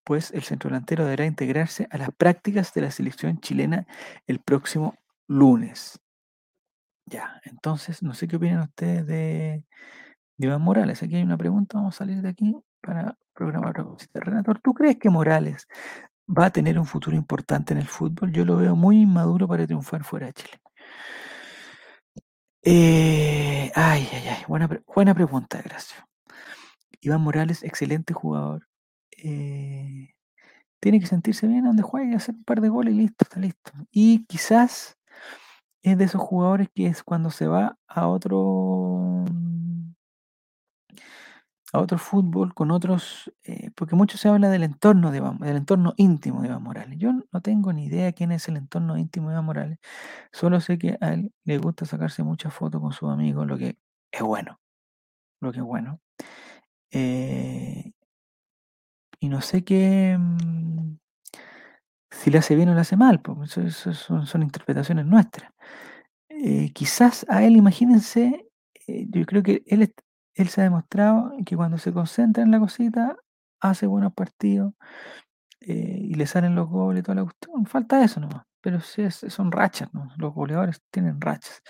pues 0.04 0.30
el 0.32 0.42
centro 0.42 0.68
delantero 0.68 1.04
deberá 1.04 1.24
integrarse 1.24 1.88
a 1.90 1.96
las 1.96 2.10
prácticas 2.14 2.74
de 2.74 2.82
la 2.82 2.90
selección 2.90 3.40
chilena 3.40 3.86
el 4.26 4.40
próximo 4.40 4.96
lunes. 5.26 5.98
Ya, 7.06 7.40
entonces, 7.44 8.02
no 8.02 8.14
sé 8.14 8.26
qué 8.28 8.36
opinan 8.36 8.62
ustedes 8.62 9.06
de, 9.06 9.64
Iván 10.38 10.62
Morales. 10.62 11.02
Aquí 11.02 11.16
hay 11.16 11.22
una 11.22 11.36
pregunta, 11.36 11.78
vamos 11.78 11.94
a 11.96 11.98
salir 11.98 12.22
de 12.22 12.28
aquí 12.28 12.56
para 12.80 13.16
programar 13.34 13.70
otra 13.70 13.84
cosita. 13.84 14.20
Renato, 14.20 14.54
¿tú 14.62 14.74
crees 14.74 14.98
que 14.98 15.10
Morales 15.10 15.66
va 16.28 16.46
a 16.46 16.50
tener 16.50 16.78
un 16.78 16.86
futuro 16.86 17.16
importante 17.16 17.72
en 17.72 17.78
el 17.80 17.86
fútbol? 17.86 18.32
Yo 18.32 18.44
lo 18.44 18.56
veo 18.56 18.76
muy 18.76 19.02
inmaduro 19.02 19.46
para 19.48 19.66
triunfar 19.66 20.04
fuera 20.04 20.26
de 20.26 20.32
Chile. 20.34 20.60
Eh, 22.62 23.70
ay, 23.74 24.08
ay, 24.12 24.28
ay, 24.28 24.44
buena, 24.48 24.68
buena 24.86 25.14
pregunta, 25.14 25.60
gracias. 25.62 26.02
Iván 27.00 27.20
Morales, 27.20 27.62
excelente 27.62 28.14
jugador. 28.14 28.66
Eh, 29.18 30.14
tiene 30.80 31.00
que 31.00 31.06
sentirse 31.06 31.46
bien 31.46 31.64
donde 31.64 31.82
juegue, 31.82 32.14
hacer 32.14 32.34
un 32.34 32.44
par 32.44 32.60
de 32.60 32.68
goles 32.68 32.94
y 32.94 32.98
listo, 32.98 33.24
está 33.24 33.40
listo. 33.40 33.72
Y 33.90 34.24
quizás 34.26 34.98
es 35.84 35.98
de 35.98 36.04
esos 36.04 36.20
jugadores 36.20 36.68
que 36.74 36.86
es 36.86 37.04
cuando 37.04 37.30
se 37.30 37.46
va 37.46 37.78
a 37.86 38.08
otro 38.08 39.24
a 41.72 41.80
otro 41.80 41.98
fútbol 41.98 42.54
con 42.54 42.70
otros, 42.70 43.32
eh, 43.42 43.70
porque 43.74 43.96
mucho 43.96 44.16
se 44.16 44.28
habla 44.28 44.48
del 44.48 44.62
entorno 44.62 45.10
de 45.10 45.20
del 45.40 45.56
entorno 45.56 45.92
íntimo 45.96 46.40
de 46.40 46.48
Iván 46.48 46.62
Morales. 46.62 46.98
Yo 46.98 47.12
no 47.12 47.40
tengo 47.42 47.72
ni 47.72 47.86
idea 47.86 48.12
quién 48.12 48.32
es 48.32 48.48
el 48.48 48.56
entorno 48.56 48.96
íntimo 48.96 49.28
de 49.28 49.34
Iván 49.34 49.44
Morales. 49.44 49.78
Solo 50.32 50.60
sé 50.60 50.78
que 50.78 50.96
a 51.00 51.14
él 51.14 51.32
le 51.44 51.58
gusta 51.58 51.84
sacarse 51.84 52.22
muchas 52.22 52.54
fotos 52.54 52.80
con 52.80 52.92
sus 52.92 53.10
amigos, 53.10 53.46
lo 53.46 53.58
que 53.58 53.76
es 54.12 54.22
bueno. 54.22 54.60
Lo 55.40 55.52
que 55.52 55.58
es 55.58 55.64
bueno. 55.64 56.00
Eh, 56.92 57.92
y 59.20 59.28
no 59.28 59.40
sé 59.40 59.64
qué. 59.64 60.16
Mm, 60.18 60.96
si 62.10 62.30
le 62.30 62.38
hace 62.38 62.54
bien 62.54 62.68
o 62.68 62.74
le 62.74 62.80
hace 62.80 62.96
mal, 62.96 63.20
porque 63.20 63.44
eso, 63.44 63.92
son, 63.94 64.42
interpretaciones 64.42 65.06
nuestras. 65.06 65.52
Eh, 66.42 66.72
quizás 66.72 67.24
a 67.28 67.44
él, 67.44 67.56
imagínense, 67.56 68.48
eh, 68.86 69.06
yo 69.10 69.24
creo 69.26 69.42
que 69.42 69.62
él, 69.66 69.94
él 70.34 70.48
se 70.48 70.60
ha 70.60 70.64
demostrado 70.64 71.32
que 71.46 71.56
cuando 71.56 71.78
se 71.78 71.92
concentra 71.92 72.42
en 72.42 72.50
la 72.50 72.58
cosita, 72.58 73.16
hace 73.60 73.86
buenos 73.86 74.12
partidos 74.12 74.74
eh, 75.60 75.98
y 76.02 76.14
le 76.14 76.26
salen 76.26 76.54
los 76.54 76.68
goles 76.68 77.02
toda 77.04 77.16
la 77.16 77.24
cuestión. 77.24 77.66
Falta 77.66 78.02
eso 78.04 78.20
nomás, 78.20 78.44
pero 78.60 78.80
sí, 78.80 79.10
son 79.10 79.52
rachas, 79.52 79.92
¿no? 79.94 80.10
los 80.16 80.34
goleadores 80.34 80.82
tienen 80.90 81.20
rachas. 81.20 81.62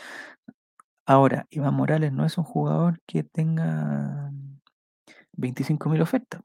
Ahora, 1.06 1.46
Iván 1.50 1.74
Morales 1.74 2.12
no 2.12 2.24
es 2.24 2.38
un 2.38 2.44
jugador 2.44 3.00
que 3.06 3.24
tenga 3.24 4.30
25.000 5.36 6.00
ofertas. 6.02 6.40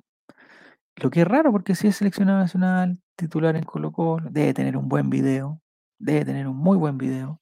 Lo 0.98 1.10
que 1.10 1.22
es 1.22 1.28
raro 1.28 1.52
porque 1.52 1.76
si 1.76 1.88
es 1.88 1.96
seleccionado 1.98 2.40
nacional, 2.40 3.00
titular 3.16 3.56
en 3.56 3.64
Colo 3.64 3.92
Colo, 3.92 4.30
debe 4.30 4.54
tener 4.54 4.76
un 4.76 4.90
buen 4.90 5.10
video, 5.10 5.62
debe 5.98 6.26
tener 6.26 6.48
un 6.48 6.58
muy 6.58 6.78
buen 6.78 6.98
video. 6.98 7.42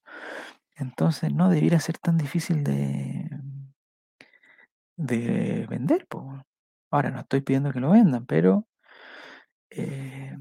Entonces 0.78 1.32
no 1.32 1.50
debiera 1.50 1.80
ser 1.80 1.98
tan 1.98 2.16
difícil 2.18 2.62
de, 2.64 3.28
de 4.96 5.66
vender. 5.68 6.06
Ahora 6.90 7.10
no 7.10 7.20
estoy 7.20 7.40
pidiendo 7.40 7.72
que 7.72 7.80
lo 7.80 7.90
vendan, 7.90 8.26
pero 8.26 8.66
eh, 9.70 10.36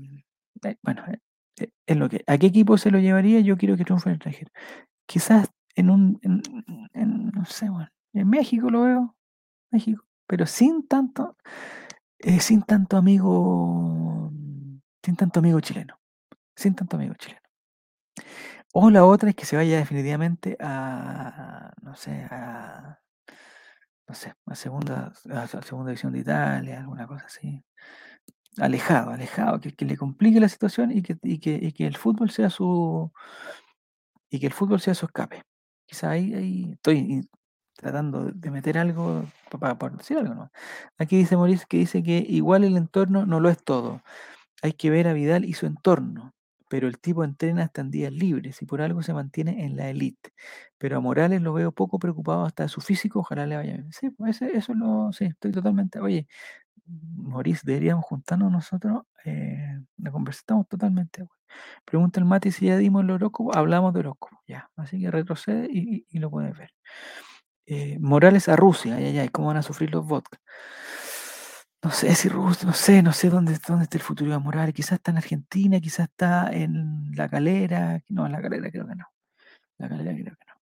eh, 0.64 0.76
bueno, 0.82 1.04
eh, 1.58 1.96
lo 1.96 2.10
que. 2.10 2.24
¿A 2.28 2.38
qué 2.38 2.48
equipo 2.48 2.78
se 2.78 2.92
lo 2.92 3.00
llevaría? 3.00 3.40
Yo 3.40 3.58
quiero 3.58 3.78
que 3.78 3.84
triunfe 3.84 4.10
el 4.10 4.16
extranjero. 4.16 4.52
Quizás 5.06 5.50
en 5.76 5.90
un, 5.90 6.20
en, 6.94 7.32
no 7.32 7.46
sé, 7.46 7.70
bueno, 7.70 7.90
en 8.14 8.30
México 8.30 8.70
lo 8.70 8.84
veo, 8.84 9.16
México, 9.72 10.06
pero 10.28 10.46
sin 10.46 10.88
tanto, 10.88 11.38
sin 12.40 12.64
tanto 12.64 12.98
amigo, 12.98 14.32
sin 15.04 15.16
tanto 15.16 15.40
amigo 15.40 15.60
chileno, 15.62 16.00
sin 16.56 16.76
tanto 16.76 16.98
amigo 16.98 17.14
chileno. 17.16 17.42
O 18.74 18.90
la 18.90 19.04
otra 19.06 19.30
es 19.30 19.36
que 19.36 19.46
se 19.46 19.56
vaya 19.58 19.78
definitivamente 19.78 20.56
a, 20.62 21.74
no 21.82 21.96
sé, 21.96 22.26
a, 22.32 23.00
no 24.08 24.16
sé, 24.16 24.34
a 24.46 24.56
segunda, 24.56 25.12
a 25.32 25.48
se- 25.48 25.62
segunda 25.64 25.90
división 25.92 26.14
de 26.14 26.20
Italia, 26.20 26.80
alguna 26.80 27.08
cosa 27.08 27.26
así. 27.26 27.64
Alejado, 28.60 29.12
alejado, 29.12 29.60
que, 29.62 29.74
que 29.76 29.86
le 29.86 29.98
complique 29.98 30.40
la 30.40 30.50
situación 30.50 30.92
y 30.92 31.02
que, 31.04 31.18
y 31.24 31.40
que, 31.40 31.60
y 31.62 31.74
que 31.74 31.88
el 31.88 31.98
fútbol 31.98 32.32
sea 32.32 32.50
su, 32.50 33.12
y 34.30 34.40
que 34.40 34.48
el 34.48 34.54
fútbol 34.54 34.80
sea 34.82 34.94
su 34.96 35.06
escape. 35.06 35.44
Quizá 35.86 36.12
ahí, 36.12 36.34
ahí 36.34 36.72
estoy 36.74 37.30
tratando 37.76 38.26
de- 38.26 38.52
meter 38.52 38.78
algo 38.78 39.24
para, 39.60 39.76
decir 39.98 40.18
algo, 40.18 40.34
¿no? 40.36 40.52
Aquí 40.98 41.18
dice 41.18 41.38
Maurice 41.38 41.66
que 41.70 41.78
dice 41.78 42.04
que 42.04 42.18
igual 42.28 42.64
el 42.64 42.78
entorno 42.78 43.26
no 43.26 43.40
lo 43.40 43.50
es 43.50 43.64
todo. 43.64 44.02
Hay 44.64 44.74
que 44.74 44.90
ver 44.92 45.08
a 45.10 45.14
Vidal 45.14 45.46
y 45.46 45.54
su 45.54 45.68
entorno. 45.68 46.34
Pero 46.70 46.88
el 46.88 47.00
tipo 47.00 47.24
entrena 47.24 47.64
hasta 47.64 47.82
en 47.82 47.92
días 47.92 48.12
libres 48.14 48.62
y 48.62 48.66
por 48.66 48.82
algo 48.82 49.02
se 49.04 49.14
mantiene 49.14 49.66
en 49.66 49.78
la 49.78 49.90
elite. 49.90 50.32
Pero 50.78 50.98
a 50.98 51.00
Morales 51.02 51.42
lo 51.42 51.54
veo 51.54 51.72
poco 51.72 52.00
preocupado 52.00 52.46
hasta 52.46 52.64
de 52.64 52.70
su 52.70 52.82
físico, 52.82 53.20
ojalá 53.20 53.46
le 53.48 53.56
vaya 53.58 53.74
bien. 53.74 53.92
Sí, 53.94 54.10
pues 54.12 54.42
eso 54.42 54.74
lo, 54.74 55.12
sí, 55.14 55.26
estoy 55.26 55.52
totalmente. 55.52 56.00
Oye, 56.00 56.28
Maurice, 56.88 57.62
deberíamos 57.66 58.06
juntarnos 58.06 58.52
nosotros 58.52 59.04
eh, 59.26 59.80
a 60.06 60.12
conversar, 60.12 60.42
estamos 60.42 60.68
totalmente. 60.68 61.26
Pregunta 61.86 62.20
el 62.20 62.26
Mati 62.28 62.52
si 62.52 62.68
ya 62.68 62.78
dimos 62.78 63.04
el 63.04 63.12
horóscopo, 63.12 63.56
hablamos 63.58 63.94
de 63.94 64.02
horóscopo, 64.02 64.42
ya. 64.48 64.70
Así 64.78 65.02
que 65.02 65.12
retrocede 65.12 65.68
y, 65.72 65.98
y- 65.98 66.08
y 66.12 66.20
lo 66.20 66.30
puedes 66.32 66.58
ver. 66.58 66.72
Eh, 67.68 67.98
Morales 68.00 68.50
a 68.50 68.56
Rusia, 68.56 68.96
ay, 68.96 69.06
ay, 69.06 69.20
ay, 69.20 69.30
¿cómo 69.30 69.50
van 69.50 69.58
a 69.58 69.64
sufrir 69.64 69.92
los 69.92 70.06
vodka? 70.08 70.40
No 71.84 71.92
sé 71.92 72.16
si 72.16 72.28
Rusia, 72.28 72.66
no 72.68 72.74
sé, 72.74 73.04
no 73.04 73.14
sé 73.14 73.30
dónde, 73.30 73.58
dónde 73.68 73.84
está 73.84 73.98
el 73.98 74.04
futuro 74.04 74.32
de 74.32 74.40
Morales. 74.40 74.74
Quizás 74.74 74.94
está 74.94 75.12
en 75.12 75.18
Argentina, 75.18 75.80
quizás 75.80 76.08
está 76.10 76.52
en 76.52 77.12
La 77.16 77.30
Calera. 77.30 78.02
No, 78.10 78.26
en 78.26 78.32
La 78.32 78.42
Calera 78.42 78.72
creo 78.72 78.88
que 78.88 78.96
no. 78.96 79.06
La 79.78 79.90
Calera 79.90 80.14
creo 80.14 80.36
que 80.38 80.46
no. 80.48 80.54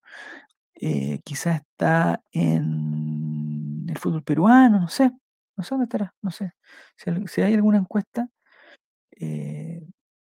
Eh, 0.74 1.20
quizás 1.24 1.62
está 1.62 2.22
en 2.32 3.86
el 3.88 3.98
fútbol 3.98 4.22
peruano, 4.22 4.80
no 4.80 4.88
sé. 4.88 5.10
No 5.56 5.64
sé 5.64 5.70
dónde 5.70 5.84
estará, 5.84 6.14
no 6.22 6.30
sé. 6.30 6.52
Si, 6.96 7.10
si 7.28 7.42
hay 7.42 7.54
alguna 7.54 7.78
encuesta, 7.78 8.28
eh, 9.12 9.82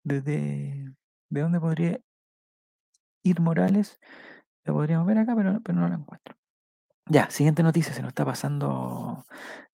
desde 0.03 0.93
de 1.29 1.41
dónde 1.41 1.59
podría 1.59 1.99
ir 3.23 3.39
Morales, 3.41 3.99
la 4.65 4.73
podríamos 4.73 5.07
ver 5.07 5.19
acá, 5.19 5.35
pero, 5.35 5.61
pero 5.61 5.79
no 5.79 5.87
la 5.89 5.95
encuentro. 5.95 6.35
Ya, 7.09 7.29
siguiente 7.29 7.63
noticia, 7.63 7.93
se 7.93 8.01
nos 8.01 8.09
está 8.09 8.25
pasando. 8.25 9.25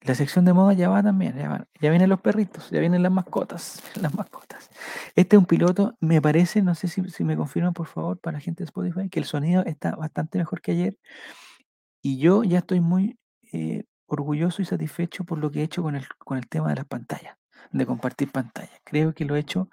La 0.01 0.13
sección 0.15 0.45
de 0.45 0.53
moda 0.53 0.73
ya 0.73 0.89
va 0.89 1.01
también, 1.01 1.36
ya, 1.36 1.49
van- 1.49 1.67
ya 1.81 1.89
vienen 1.89 2.09
los 2.09 2.19
perritos, 2.21 2.69
ya 2.69 2.79
vienen 2.79 3.01
las 3.01 3.11
mascotas, 3.11 3.81
las 4.01 4.13
mascotas. 4.13 4.69
Este 5.15 5.36
es 5.36 5.39
un 5.39 5.45
piloto, 5.45 5.95
me 5.99 6.21
parece, 6.21 6.61
no 6.61 6.75
sé 6.75 6.88
si, 6.88 7.09
si 7.09 7.23
me 7.23 7.36
confirman 7.38 7.73
por 7.73 7.88
favor 7.88 8.19
para 8.19 8.38
la 8.38 8.41
gente 8.41 8.63
de 8.63 8.65
Spotify, 8.65 9.09
que 9.09 9.19
el 9.19 9.25
sonido 9.25 9.63
está 9.65 9.95
bastante 9.95 10.38
mejor 10.38 10.61
que 10.61 10.71
ayer 10.73 10.97
y 12.01 12.17
yo 12.17 12.43
ya 12.43 12.59
estoy 12.59 12.81
muy 12.81 13.17
eh, 13.51 13.84
orgulloso 14.07 14.61
y 14.61 14.65
satisfecho 14.65 15.23
por 15.23 15.38
lo 15.39 15.51
que 15.51 15.61
he 15.61 15.63
hecho 15.63 15.81
con 15.84 15.95
el, 15.95 16.05
con 16.19 16.38
el 16.38 16.47
tema 16.47 16.69
de 16.69 16.75
las 16.75 16.86
pantallas, 16.86 17.38
de 17.71 17.86
compartir 17.86 18.31
pantalla. 18.31 18.71
Creo 18.84 19.13
que 19.13 19.25
lo 19.25 19.36
he 19.36 19.39
hecho 19.39 19.69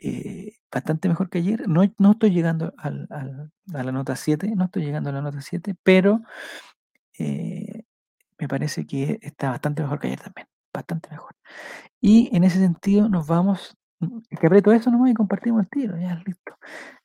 eh, 0.00 0.54
bastante 0.72 1.08
mejor 1.08 1.30
que 1.30 1.38
ayer. 1.38 1.68
No, 1.68 1.82
no 1.98 2.12
estoy 2.12 2.30
llegando 2.32 2.74
al- 2.78 3.06
al- 3.10 3.52
a 3.74 3.82
la 3.84 3.92
nota 3.92 4.16
7, 4.16 4.52
no 4.56 4.64
estoy 4.66 4.84
llegando 4.84 5.10
a 5.10 5.14
la 5.14 5.22
nota 5.22 5.40
7, 5.42 5.74
pero 5.82 6.22
eh, 7.20 7.84
me 8.38 8.48
parece 8.48 8.86
que 8.86 9.18
está 9.22 9.50
bastante 9.50 9.82
mejor 9.82 10.00
que 10.00 10.08
ayer 10.08 10.20
también, 10.20 10.48
bastante 10.72 11.10
mejor. 11.10 11.36
Y 12.00 12.34
en 12.34 12.44
ese 12.44 12.58
sentido 12.58 13.08
nos 13.08 13.26
vamos, 13.26 13.76
mm, 14.00 14.20
que 14.40 14.46
aprieto 14.46 14.72
eso 14.72 14.90
nomás 14.90 15.10
y 15.10 15.14
compartimos 15.14 15.62
el 15.62 15.68
tiro, 15.68 15.98
ya 15.98 16.14
listo. 16.26 16.56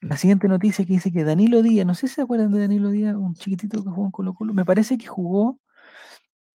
La 0.01 0.18
siguiente 0.18 0.47
noticia 0.47 0.86
que 0.86 0.93
dice 0.93 1.11
que 1.11 1.24
Danilo 1.26 1.61
Díaz, 1.61 1.86
no 1.86 1.95
sé 1.95 2.07
si 2.07 2.16
se 2.16 2.22
acuerdan 2.22 2.51
de 2.53 2.61
Danilo 2.61 2.91
Díaz, 2.91 3.16
un 3.16 3.34
chiquitito 3.36 3.84
que 3.84 3.89
jugó 3.89 4.05
en 4.05 4.11
Colo 4.11 4.34
Colo, 4.34 4.53
me 4.53 4.66
parece 4.66 4.97
que 4.97 5.07
jugó 5.07 5.59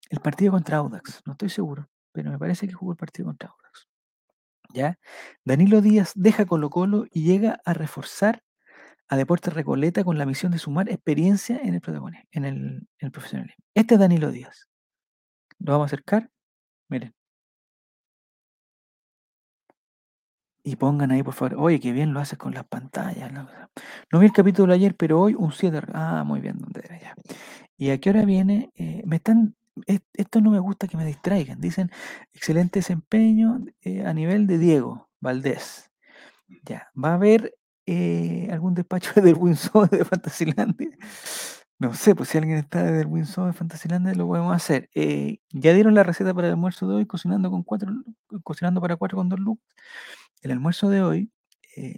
el 0.09 0.19
partido 0.21 0.51
contra 0.53 0.77
Audax, 0.77 1.21
no 1.25 1.33
estoy 1.33 1.49
seguro, 1.49 1.87
pero 2.11 2.31
me 2.31 2.39
parece 2.39 2.67
que 2.67 2.73
jugó 2.73 2.93
el 2.93 2.97
partido 2.97 3.27
contra 3.27 3.49
Audax. 3.49 3.87
¿Ya? 4.73 4.97
Danilo 5.45 5.81
Díaz 5.81 6.13
deja 6.15 6.45
Colo 6.45 6.69
Colo 6.69 7.05
y 7.11 7.23
llega 7.23 7.61
a 7.65 7.73
reforzar 7.73 8.43
a 9.11 9.17
Deportes 9.17 9.53
Recoleta 9.53 10.05
con 10.05 10.17
la 10.17 10.25
misión 10.25 10.53
de 10.53 10.57
sumar 10.57 10.87
experiencia 10.89 11.59
en 11.61 11.73
el 11.73 11.81
protagonismo, 11.81 12.25
en 12.31 12.45
el, 12.45 13.11
profesionalismo. 13.11 13.61
Este 13.75 13.95
es 13.95 13.99
Danilo 13.99 14.31
Díaz. 14.31 14.69
Lo 15.59 15.73
vamos 15.73 15.85
a 15.85 15.87
acercar. 15.87 16.29
Miren. 16.87 17.13
Y 20.63 20.77
pongan 20.77 21.11
ahí, 21.11 21.23
por 21.23 21.33
favor. 21.33 21.57
Oye, 21.59 21.81
qué 21.81 21.91
bien 21.91 22.13
lo 22.13 22.21
haces 22.21 22.39
con 22.39 22.53
las 22.53 22.63
pantallas. 22.65 23.33
No 23.33 24.19
vi 24.19 24.27
el 24.27 24.31
capítulo 24.31 24.73
ayer, 24.73 24.95
pero 24.95 25.19
hoy 25.19 25.35
un 25.37 25.51
7. 25.51 25.81
Ah, 25.93 26.23
muy 26.25 26.39
bien, 26.39 26.57
¿dónde 26.57 26.81
era 26.85 26.97
ya? 26.97 27.15
¿Y 27.77 27.89
a 27.89 27.99
qué 27.99 28.11
hora 28.11 28.23
viene? 28.23 28.71
Eh, 28.75 29.03
me 29.05 29.17
están. 29.17 29.55
es- 29.87 30.03
Esto 30.13 30.39
no 30.39 30.51
me 30.51 30.59
gusta 30.59 30.87
que 30.87 30.95
me 30.95 31.05
distraigan. 31.05 31.59
Dicen 31.59 31.91
excelente 32.31 32.79
desempeño 32.79 33.59
eh, 33.81 34.05
a 34.05 34.13
nivel 34.13 34.47
de 34.47 34.57
Diego 34.57 35.09
Valdés. 35.19 35.91
Ya. 36.63 36.89
¿Va 36.95 37.09
a 37.11 37.13
haber 37.15 37.53
eh, 37.85 38.49
algún 38.51 38.73
despacho 38.73 39.21
del 39.21 39.35
Winsor 39.35 39.89
de 39.89 40.05
Fantasylandia? 40.05 40.89
No 41.79 41.93
sé, 41.95 42.13
pues 42.15 42.29
si 42.29 42.37
alguien 42.37 42.59
está 42.59 42.83
desde 42.83 43.01
el 43.01 43.07
Winsor 43.07 43.47
de 43.47 43.53
Fantasylandia 43.53 44.13
lo 44.13 44.27
podemos 44.27 44.55
hacer. 44.55 44.89
Eh, 44.93 45.39
ya 45.51 45.73
dieron 45.73 45.95
la 45.95 46.03
receta 46.03 46.33
para 46.33 46.47
el 46.47 46.53
almuerzo 46.53 46.87
de 46.87 46.95
hoy, 46.95 47.05
cocinando 47.07 47.49
con 47.49 47.63
cuatro, 47.63 47.91
cocinando 48.43 48.81
para 48.81 48.97
cuatro 48.97 49.17
con 49.17 49.29
dos 49.29 49.39
lucas. 49.39 49.65
El 50.41 50.51
almuerzo 50.51 50.89
de 50.89 51.03
hoy, 51.03 51.31
eh, 51.77 51.97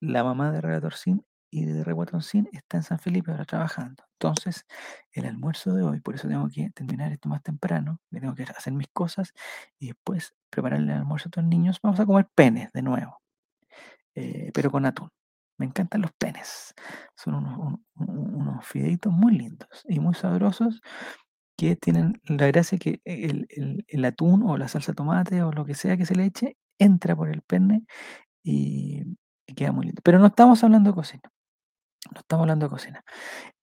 la 0.00 0.24
mamá 0.24 0.52
de 0.52 0.60
Relatorcín 0.62 1.24
y 1.50 1.66
de 1.66 1.84
Reguatroncín 1.84 2.48
está 2.52 2.78
en 2.78 2.82
San 2.84 2.98
Felipe 2.98 3.30
ahora 3.30 3.44
trabajando. 3.44 4.04
Entonces, 4.14 4.66
el 5.12 5.26
almuerzo 5.26 5.74
de 5.74 5.82
hoy, 5.82 6.00
por 6.00 6.14
eso 6.14 6.28
tengo 6.28 6.48
que 6.48 6.70
terminar 6.70 7.12
esto 7.12 7.28
más 7.28 7.42
temprano, 7.42 8.00
tengo 8.10 8.34
que 8.34 8.44
hacer 8.44 8.72
mis 8.72 8.88
cosas 8.92 9.34
y 9.78 9.88
después 9.88 10.34
prepararle 10.50 10.92
el 10.92 10.98
almuerzo 11.00 11.28
a 11.36 11.40
los 11.42 11.50
niños. 11.50 11.80
Vamos 11.82 12.00
a 12.00 12.06
comer 12.06 12.28
penes 12.34 12.72
de 12.72 12.82
nuevo, 12.82 13.21
eh, 14.14 14.50
pero 14.54 14.70
con 14.70 14.86
atún. 14.86 15.08
Me 15.58 15.66
encantan 15.66 16.02
los 16.02 16.12
penes. 16.18 16.74
Son 17.16 17.34
unos, 17.34 17.58
un- 17.58 17.84
un- 17.96 18.34
unos 18.36 18.66
fideitos 18.66 19.12
muy 19.12 19.34
lindos 19.36 19.68
y 19.88 20.00
muy 20.00 20.14
sabrosos 20.14 20.80
que 21.58 21.76
tienen 21.76 22.20
la 22.26 22.46
gracia 22.48 22.78
que 22.78 23.00
el, 23.04 23.46
el- 23.88 24.04
atún 24.04 24.42
o 24.44 24.56
la 24.58 24.68
salsa 24.68 24.92
tomate 24.94 25.42
o 25.42 25.52
lo 25.52 25.64
que 25.64 25.74
sea 25.74 25.96
que 25.96 26.06
se 26.06 26.14
le 26.16 26.24
eche 26.26 26.56
entra 26.78 27.14
por 27.16 27.28
el 27.30 27.42
pene 27.42 27.84
y, 28.44 29.04
queda 29.56 29.72
muy 29.72 29.86
lindo. 29.86 30.02
Pero 30.04 30.18
no 30.20 30.26
estamos 30.28 30.64
hablando 30.64 30.90
de 30.90 30.96
cocina. 30.96 31.22
No 32.14 32.20
estamos 32.20 32.42
hablando 32.44 32.66
de 32.66 32.70
cocina. 32.70 33.04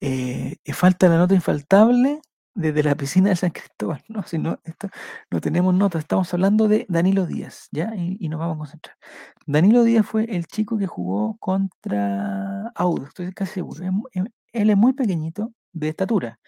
Eh, 0.01 0.57
falta 0.73 1.09
la 1.09 1.17
nota 1.17 1.35
infaltable 1.35 2.21
desde 2.53 2.83
la 2.83 2.95
piscina 2.95 3.29
de 3.29 3.35
San 3.35 3.51
Cristóbal. 3.51 4.03
No, 4.07 4.23
si 4.23 4.37
no, 4.37 4.59
esto, 4.63 4.89
no 5.31 5.41
tenemos 5.41 5.73
nota. 5.73 5.99
Estamos 5.99 6.33
hablando 6.33 6.67
de 6.67 6.85
Danilo 6.89 7.25
Díaz, 7.25 7.67
¿ya? 7.71 7.93
Y, 7.95 8.27
nos 8.29 8.39
vamos 8.39 8.55
a 8.55 8.59
concentrar. 8.59 8.97
Danilo 9.45 9.83
Díaz 9.83 10.05
fue 10.05 10.25
el 10.25 10.45
chico 10.47 10.77
que 10.77 10.87
jugó 10.87 11.37
contra 11.37 12.69
Audax, 12.75 13.09
estoy 13.09 13.31
casi 13.33 13.53
seguro. 13.55 13.83
Em- 14.11 14.27
él 14.51 14.69
es 14.69 14.77
muy 14.77 14.93
pequeñito 14.93 15.51
de 15.71 15.89
estatura. 15.89 16.39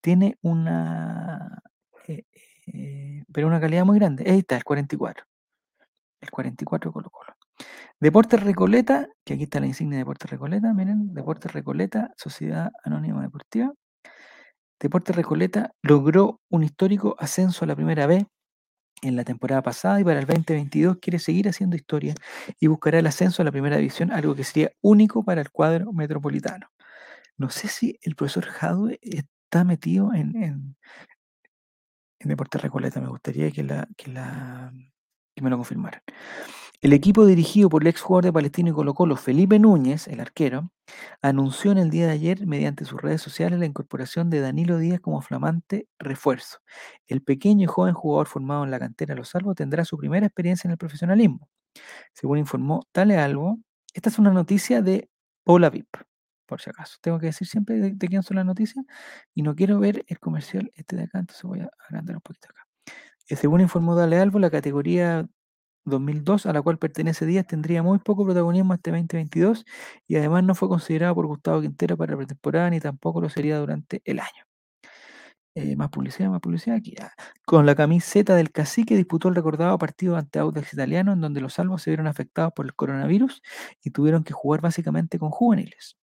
Tiene 0.00 0.38
una... 0.42 1.62
eh, 2.06 2.24
eh, 2.66 3.24
pero 3.32 3.46
una 3.46 3.60
calidad 3.60 3.84
muy 3.84 3.98
grande. 3.98 4.24
Ahí 4.30 4.40
está, 4.40 4.56
el 4.56 4.64
44. 4.64 5.24
El 6.20 6.30
44 6.30 6.92
Colo 6.92 7.10
Colo. 7.10 7.34
Deportes 8.00 8.42
Recoleta, 8.42 9.08
que 9.24 9.34
aquí 9.34 9.44
está 9.44 9.60
la 9.60 9.66
insignia 9.66 9.96
de 9.96 10.02
Deportes 10.02 10.30
Recoleta, 10.30 10.72
miren, 10.72 11.12
Deportes 11.14 11.52
Recoleta, 11.52 12.12
Sociedad 12.16 12.70
Anónima 12.84 13.22
Deportiva. 13.22 13.72
Deportes 14.80 15.16
Recoleta 15.16 15.72
logró 15.82 16.40
un 16.50 16.62
histórico 16.62 17.16
ascenso 17.18 17.64
a 17.64 17.68
la 17.68 17.74
primera 17.74 18.06
B 18.06 18.26
en 19.02 19.16
la 19.16 19.24
temporada 19.24 19.62
pasada 19.62 20.00
y 20.00 20.04
para 20.04 20.20
el 20.20 20.26
2022 20.26 20.98
quiere 21.00 21.18
seguir 21.18 21.48
haciendo 21.48 21.76
historia 21.76 22.14
y 22.58 22.66
buscará 22.66 22.98
el 22.98 23.06
ascenso 23.06 23.42
a 23.42 23.44
la 23.44 23.52
primera 23.52 23.76
división, 23.76 24.12
algo 24.12 24.34
que 24.34 24.44
sería 24.44 24.72
único 24.80 25.24
para 25.24 25.40
el 25.40 25.50
cuadro 25.50 25.92
metropolitano. 25.92 26.70
No 27.36 27.50
sé 27.50 27.68
si 27.68 27.98
el 28.02 28.16
profesor 28.16 28.46
Jadwe 28.46 28.98
está 29.02 29.64
metido 29.64 30.12
en, 30.12 30.76
en, 32.20 32.36
Recoleta, 32.50 33.00
me 33.00 33.08
gustaría 33.08 33.50
que 33.52 33.62
me 33.62 35.50
lo 35.50 35.56
confirmaran. 35.56 36.02
El 36.80 36.92
equipo 36.92 37.26
dirigido 37.26 37.68
por 37.68 37.82
el 37.82 37.88
ex 37.88 38.00
jugador 38.00 38.26
de 38.26 38.32
Palestino 38.32 38.70
y 38.70 38.72
Colo 38.72 38.94
Colo, 38.94 39.16
Felipe 39.16 39.58
Núñez, 39.58 40.06
el 40.06 40.20
arquero, 40.20 40.70
anunció 41.20 41.72
en 41.72 41.78
el 41.78 41.90
día 41.90 42.06
de 42.06 42.12
ayer, 42.12 42.46
mediante 42.46 42.84
sus 42.84 43.02
redes 43.02 43.20
sociales, 43.20 43.58
la 43.58 43.66
incorporación 43.66 44.30
de 44.30 44.40
Danilo 44.40 44.78
Díaz 44.78 45.00
como 45.00 45.20
flamante 45.20 45.88
refuerzo. 45.98 46.58
El 47.08 47.20
pequeño 47.20 47.64
y 47.64 47.66
joven 47.66 47.94
jugador 47.94 48.28
formado 48.28 48.62
en 48.62 48.70
la 48.70 48.78
cantera 48.78 49.16
Los 49.16 49.30
Salvos 49.30 49.56
tendrá 49.56 49.84
su 49.84 49.98
primera 49.98 50.26
experiencia 50.26 50.68
en 50.68 50.72
el 50.72 50.78
profesionalismo. 50.78 51.48
Según 52.12 52.38
informó 52.38 52.86
Tale 52.92 53.16
Albo, 53.18 53.58
esta 53.92 54.10
es 54.10 54.18
una 54.20 54.30
noticia 54.30 54.80
de 54.80 55.10
Paula 55.42 55.70
VIP, 55.70 55.96
por 56.46 56.60
si 56.60 56.70
acaso. 56.70 56.96
Tengo 57.00 57.18
que 57.18 57.26
decir 57.26 57.48
siempre 57.48 57.80
de, 57.80 57.92
de 57.92 58.08
quién 58.08 58.22
son 58.22 58.36
las 58.36 58.46
noticias 58.46 58.84
y 59.34 59.42
no 59.42 59.56
quiero 59.56 59.80
ver 59.80 60.04
el 60.06 60.20
comercial 60.20 60.70
este 60.76 60.94
de 60.94 61.04
acá, 61.04 61.18
entonces 61.18 61.42
voy 61.42 61.60
a 61.60 61.70
agrandar 61.88 62.14
un 62.14 62.22
poquito 62.22 62.50
acá. 62.50 62.68
Eh, 63.28 63.34
Según 63.36 63.62
informó 63.62 63.96
Dale 63.96 64.18
Albo, 64.18 64.38
la 64.38 64.50
categoría 64.50 65.28
2002 65.88 66.46
a 66.46 66.52
la 66.52 66.62
cual 66.62 66.78
pertenece 66.78 67.26
Díaz 67.26 67.46
tendría 67.46 67.82
muy 67.82 67.98
poco 67.98 68.24
protagonismo 68.24 68.74
este 68.74 68.90
2022 68.90 69.64
y 70.06 70.16
además 70.16 70.44
no 70.44 70.54
fue 70.54 70.68
considerado 70.68 71.14
por 71.14 71.26
Gustavo 71.26 71.60
Quintero 71.60 71.96
para 71.96 72.12
la 72.12 72.18
pretemporada 72.18 72.70
ni 72.70 72.80
tampoco 72.80 73.20
lo 73.20 73.28
sería 73.28 73.58
durante 73.58 74.02
el 74.04 74.20
año. 74.20 74.44
Eh, 75.54 75.74
más 75.74 75.88
publicidad, 75.90 76.30
más 76.30 76.40
publicidad 76.40 76.76
aquí. 76.76 76.94
ah. 77.00 77.12
Con 77.44 77.66
la 77.66 77.74
camiseta 77.74 78.36
del 78.36 78.52
cacique 78.52 78.96
disputó 78.96 79.28
el 79.28 79.34
recordado 79.34 79.76
partido 79.78 80.16
ante 80.16 80.38
Audax 80.38 80.72
Italiano 80.72 81.12
en 81.12 81.20
donde 81.20 81.40
los 81.40 81.54
salvos 81.54 81.82
se 81.82 81.90
vieron 81.90 82.06
afectados 82.06 82.52
por 82.54 82.66
el 82.66 82.74
coronavirus 82.74 83.42
y 83.82 83.90
tuvieron 83.90 84.22
que 84.22 84.32
jugar 84.32 84.60
básicamente 84.60 85.18
con 85.18 85.30
juveniles. 85.30 85.96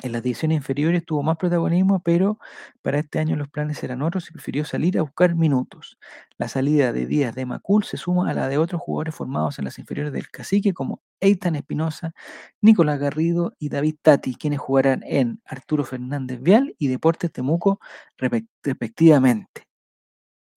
En 0.00 0.12
las 0.12 0.22
divisiones 0.22 0.56
inferiores 0.58 1.04
tuvo 1.04 1.24
más 1.24 1.36
protagonismo, 1.38 2.00
pero 2.00 2.38
para 2.82 3.00
este 3.00 3.18
año 3.18 3.34
los 3.34 3.48
planes 3.48 3.82
eran 3.82 4.00
otros 4.02 4.28
y 4.30 4.32
prefirió 4.32 4.64
salir 4.64 4.96
a 4.96 5.02
buscar 5.02 5.34
minutos. 5.34 5.98
La 6.36 6.46
salida 6.46 6.92
de 6.92 7.06
Díaz 7.06 7.34
de 7.34 7.46
Macul 7.46 7.82
se 7.82 7.96
suma 7.96 8.30
a 8.30 8.34
la 8.34 8.46
de 8.48 8.58
otros 8.58 8.80
jugadores 8.80 9.16
formados 9.16 9.58
en 9.58 9.64
las 9.64 9.76
inferiores 9.80 10.12
del 10.12 10.30
Cacique 10.30 10.72
como 10.72 11.02
Eitan 11.18 11.56
Espinosa, 11.56 12.12
Nicolás 12.60 13.00
Garrido 13.00 13.54
y 13.58 13.70
David 13.70 13.96
Tati, 14.00 14.36
quienes 14.36 14.60
jugarán 14.60 15.02
en 15.04 15.40
Arturo 15.44 15.84
Fernández 15.84 16.40
Vial 16.40 16.76
y 16.78 16.86
Deportes 16.86 17.32
Temuco 17.32 17.80
respectivamente. 18.16 19.64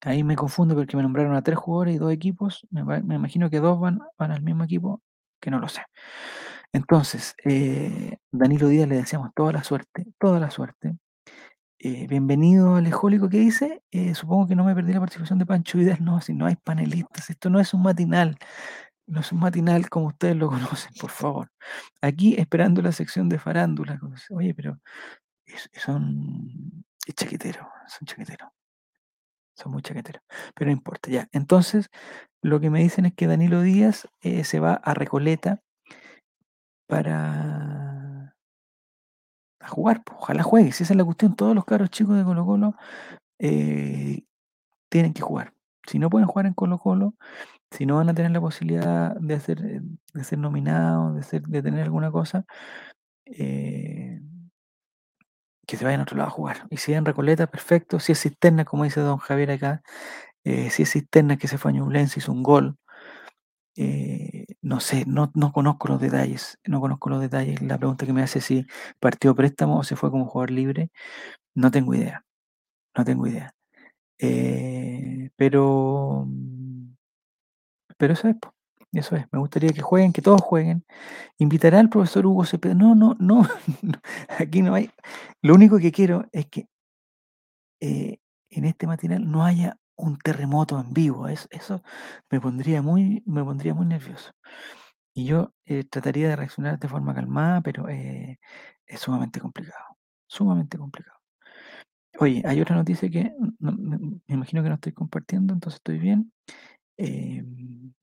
Ahí 0.02 0.22
me 0.22 0.36
confundo 0.36 0.76
porque 0.76 0.96
me 0.96 1.02
nombraron 1.02 1.34
a 1.34 1.42
tres 1.42 1.58
jugadores 1.58 1.96
y 1.96 1.98
dos 1.98 2.12
equipos. 2.12 2.66
Me, 2.70 2.80
imagino 3.14 3.50
que 3.50 3.58
dos 3.58 3.80
van 3.80 4.00
al 4.18 4.42
mismo 4.42 4.62
equipo, 4.64 5.02
que 5.40 5.50
no 5.50 5.58
lo 5.58 5.68
sé. 5.68 5.82
Entonces, 6.72 7.34
eh, 7.44 8.16
Danilo 8.30 8.68
Díaz 8.68 8.88
le 8.88 8.96
deseamos 8.96 9.30
toda 9.34 9.52
la 9.52 9.64
suerte, 9.64 10.06
toda 10.18 10.40
la 10.40 10.50
suerte. 10.50 10.96
Eh, 11.80 12.06
bienvenido 12.08 12.76
al 12.76 12.86
Ejólico 12.86 13.28
que 13.28 13.38
dice. 13.38 13.82
eh, 13.92 14.14
supongo 14.14 14.48
que 14.48 14.56
no 14.56 14.64
me 14.64 14.74
perdí 14.74 14.92
la 14.92 15.00
participación 15.00 15.38
de 15.38 15.46
Pancho 15.46 15.78
Vidal. 15.78 15.98
No, 16.04 16.20
si 16.20 16.34
no 16.34 16.46
hay 16.46 16.56
panelistas, 16.56 17.30
esto 17.30 17.50
no 17.50 17.60
es 17.60 17.74
un 17.74 17.82
matinal. 17.82 18.38
No 19.06 19.20
es 19.20 19.32
un 19.32 19.40
matinal 19.40 19.90
como 19.90 20.08
ustedes 20.08 20.36
lo 20.36 20.48
conocen, 20.50 20.92
por 21.00 21.10
favor. 21.10 21.50
Aquí 22.02 22.36
esperando 22.38 22.82
la 22.82 22.92
sección 22.92 23.28
de 23.28 23.38
farándula. 23.38 24.00
Oye, 24.30 24.54
pero 24.54 24.78
es- 25.46 25.70
son 25.74 26.84
es 27.06 27.14
chaquetero, 27.16 27.68
son 27.88 28.06
chaqueteros. 28.06 28.50
Son 29.56 29.72
muy 29.72 29.82
chaqueteros. 29.82 30.22
Pero 30.54 30.66
no 30.70 30.72
importa, 30.72 31.10
ya. 31.10 31.28
Entonces, 31.32 31.88
lo 32.42 32.60
que 32.60 32.70
me 32.70 32.80
dicen 32.82 33.06
es 33.06 33.14
que 33.14 33.26
Danilo 33.26 33.60
Díaz 33.62 34.08
se 34.22 34.60
va 34.60 34.74
a 34.74 34.94
Recoleta 34.94 35.60
para 36.92 38.34
a 39.60 39.68
jugar. 39.68 40.02
Ojalá 40.14 40.42
juegue. 40.42 40.72
Si 40.72 40.82
esa 40.82 40.92
es 40.92 40.98
la 40.98 41.04
cuestión, 41.04 41.34
todos 41.34 41.54
los 41.54 41.64
caros 41.64 41.88
chicos 41.88 42.18
de 42.18 42.24
Colo 42.24 42.44
Colo 42.44 42.74
eh, 43.38 44.24
tienen 44.90 45.14
que 45.14 45.22
jugar. 45.22 45.54
Si 45.86 45.98
no 45.98 46.10
pueden 46.10 46.28
jugar 46.28 46.46
en 46.46 46.54
Colo 46.54 46.78
Colo, 46.78 47.14
si 47.70 47.86
no 47.86 47.96
van 47.96 48.10
a 48.10 48.14
tener 48.14 48.30
la 48.32 48.42
posibilidad 48.42 49.16
de, 49.16 49.34
eh, 49.36 50.22
ser 50.22 50.38
nominados, 50.38 51.30
de, 51.30 51.40
de 51.40 51.62
tener 51.62 51.82
alguna 51.84 52.10
cosa, 52.10 52.44
eh, 53.24 54.20
que 55.66 55.76
se 55.78 55.84
vayan 55.86 56.00
a 56.00 56.02
otro 56.02 56.18
lado 56.18 56.28
a 56.28 56.32
jugar. 56.32 56.66
Y 56.68 56.76
si 56.76 56.92
en 56.92 57.06
Recoleta, 57.06 57.46
perfecto. 57.46 58.00
Si 58.00 58.12
es 58.12 58.20
cisterna, 58.20 58.66
como 58.66 58.84
dice 58.84 59.00
don 59.00 59.16
Javier 59.16 59.52
acá, 59.52 59.82
si 60.44 60.82
es 60.82 60.92
cisterna 60.92 61.38
que 61.38 61.48
se 61.48 61.56
fue 61.56 61.70
a 61.70 61.74
Ñublense, 61.74 62.20
hizo 62.20 62.32
un 62.32 62.42
gol. 62.42 62.76
Eh, 63.76 64.46
no 64.62 64.80
sé, 64.80 65.04
no, 65.06 65.30
no 65.34 65.52
conozco 65.52 65.88
los 65.88 66.00
detalles, 66.00 66.58
no 66.66 66.80
conozco 66.80 67.10
los 67.10 67.20
detalles. 67.20 67.62
La 67.62 67.78
pregunta 67.78 68.06
que 68.06 68.12
me 68.12 68.22
hace 68.22 68.40
si 68.40 68.66
partió 69.00 69.34
préstamo 69.34 69.78
o 69.78 69.84
se 69.84 69.96
fue 69.96 70.10
como 70.10 70.26
jugador 70.26 70.50
libre, 70.50 70.90
no 71.54 71.70
tengo 71.70 71.94
idea, 71.94 72.24
no 72.96 73.04
tengo 73.04 73.26
idea. 73.26 73.54
Eh, 74.18 75.30
pero, 75.36 76.26
pero 77.98 78.14
eso 78.14 78.28
es, 78.28 78.36
eso 78.92 79.16
es. 79.16 79.26
Me 79.32 79.38
gustaría 79.38 79.70
que 79.72 79.82
jueguen, 79.82 80.12
que 80.12 80.22
todos 80.22 80.40
jueguen. 80.42 80.84
Invitará 81.38 81.80
al 81.80 81.90
profesor 81.90 82.26
Hugo 82.26 82.44
Cepeda. 82.44 82.74
No, 82.74 82.94
no, 82.94 83.16
no, 83.20 83.42
no, 83.82 83.94
aquí 84.38 84.62
no 84.62 84.74
hay. 84.74 84.90
Lo 85.42 85.54
único 85.54 85.78
que 85.78 85.92
quiero 85.92 86.26
es 86.32 86.46
que 86.46 86.68
eh, 87.80 88.18
en 88.50 88.64
este 88.64 88.86
matinal 88.86 89.30
no 89.30 89.44
haya 89.44 89.76
un 90.02 90.18
terremoto 90.18 90.80
en 90.80 90.92
vivo. 90.94 91.28
es- 91.28 91.48
eso 91.52 91.82
me 92.30 92.40
pondría 92.40 92.82
muy, 92.82 93.22
me 93.26 93.44
pondría 93.44 93.74
muy 93.74 93.86
nervioso. 93.86 94.32
Y 95.14 95.26
yo 95.26 95.54
eh, 95.66 95.84
trataría 95.84 96.28
de 96.30 96.36
reaccionar 96.36 96.78
de 96.78 96.88
forma 96.88 97.14
calmada, 97.14 97.60
pero 97.62 97.88
eh, 97.90 98.38
es 98.86 99.00
sumamente 99.00 99.40
complicado. 99.40 99.84
Sumamente 100.28 100.78
complicado. 100.78 101.18
Oye, 102.18 102.42
hay 102.46 102.60
otra 102.60 102.76
noticia 102.76 103.08
que 103.10 103.32
me 103.58 104.34
imagino 104.34 104.62
que 104.62 104.68
no 104.68 104.74
estoy 104.76 104.92
compartiendo, 104.92 105.54
entonces 105.54 105.78
estoy 105.78 105.98
bien. 105.98 106.32
em, 106.98 107.94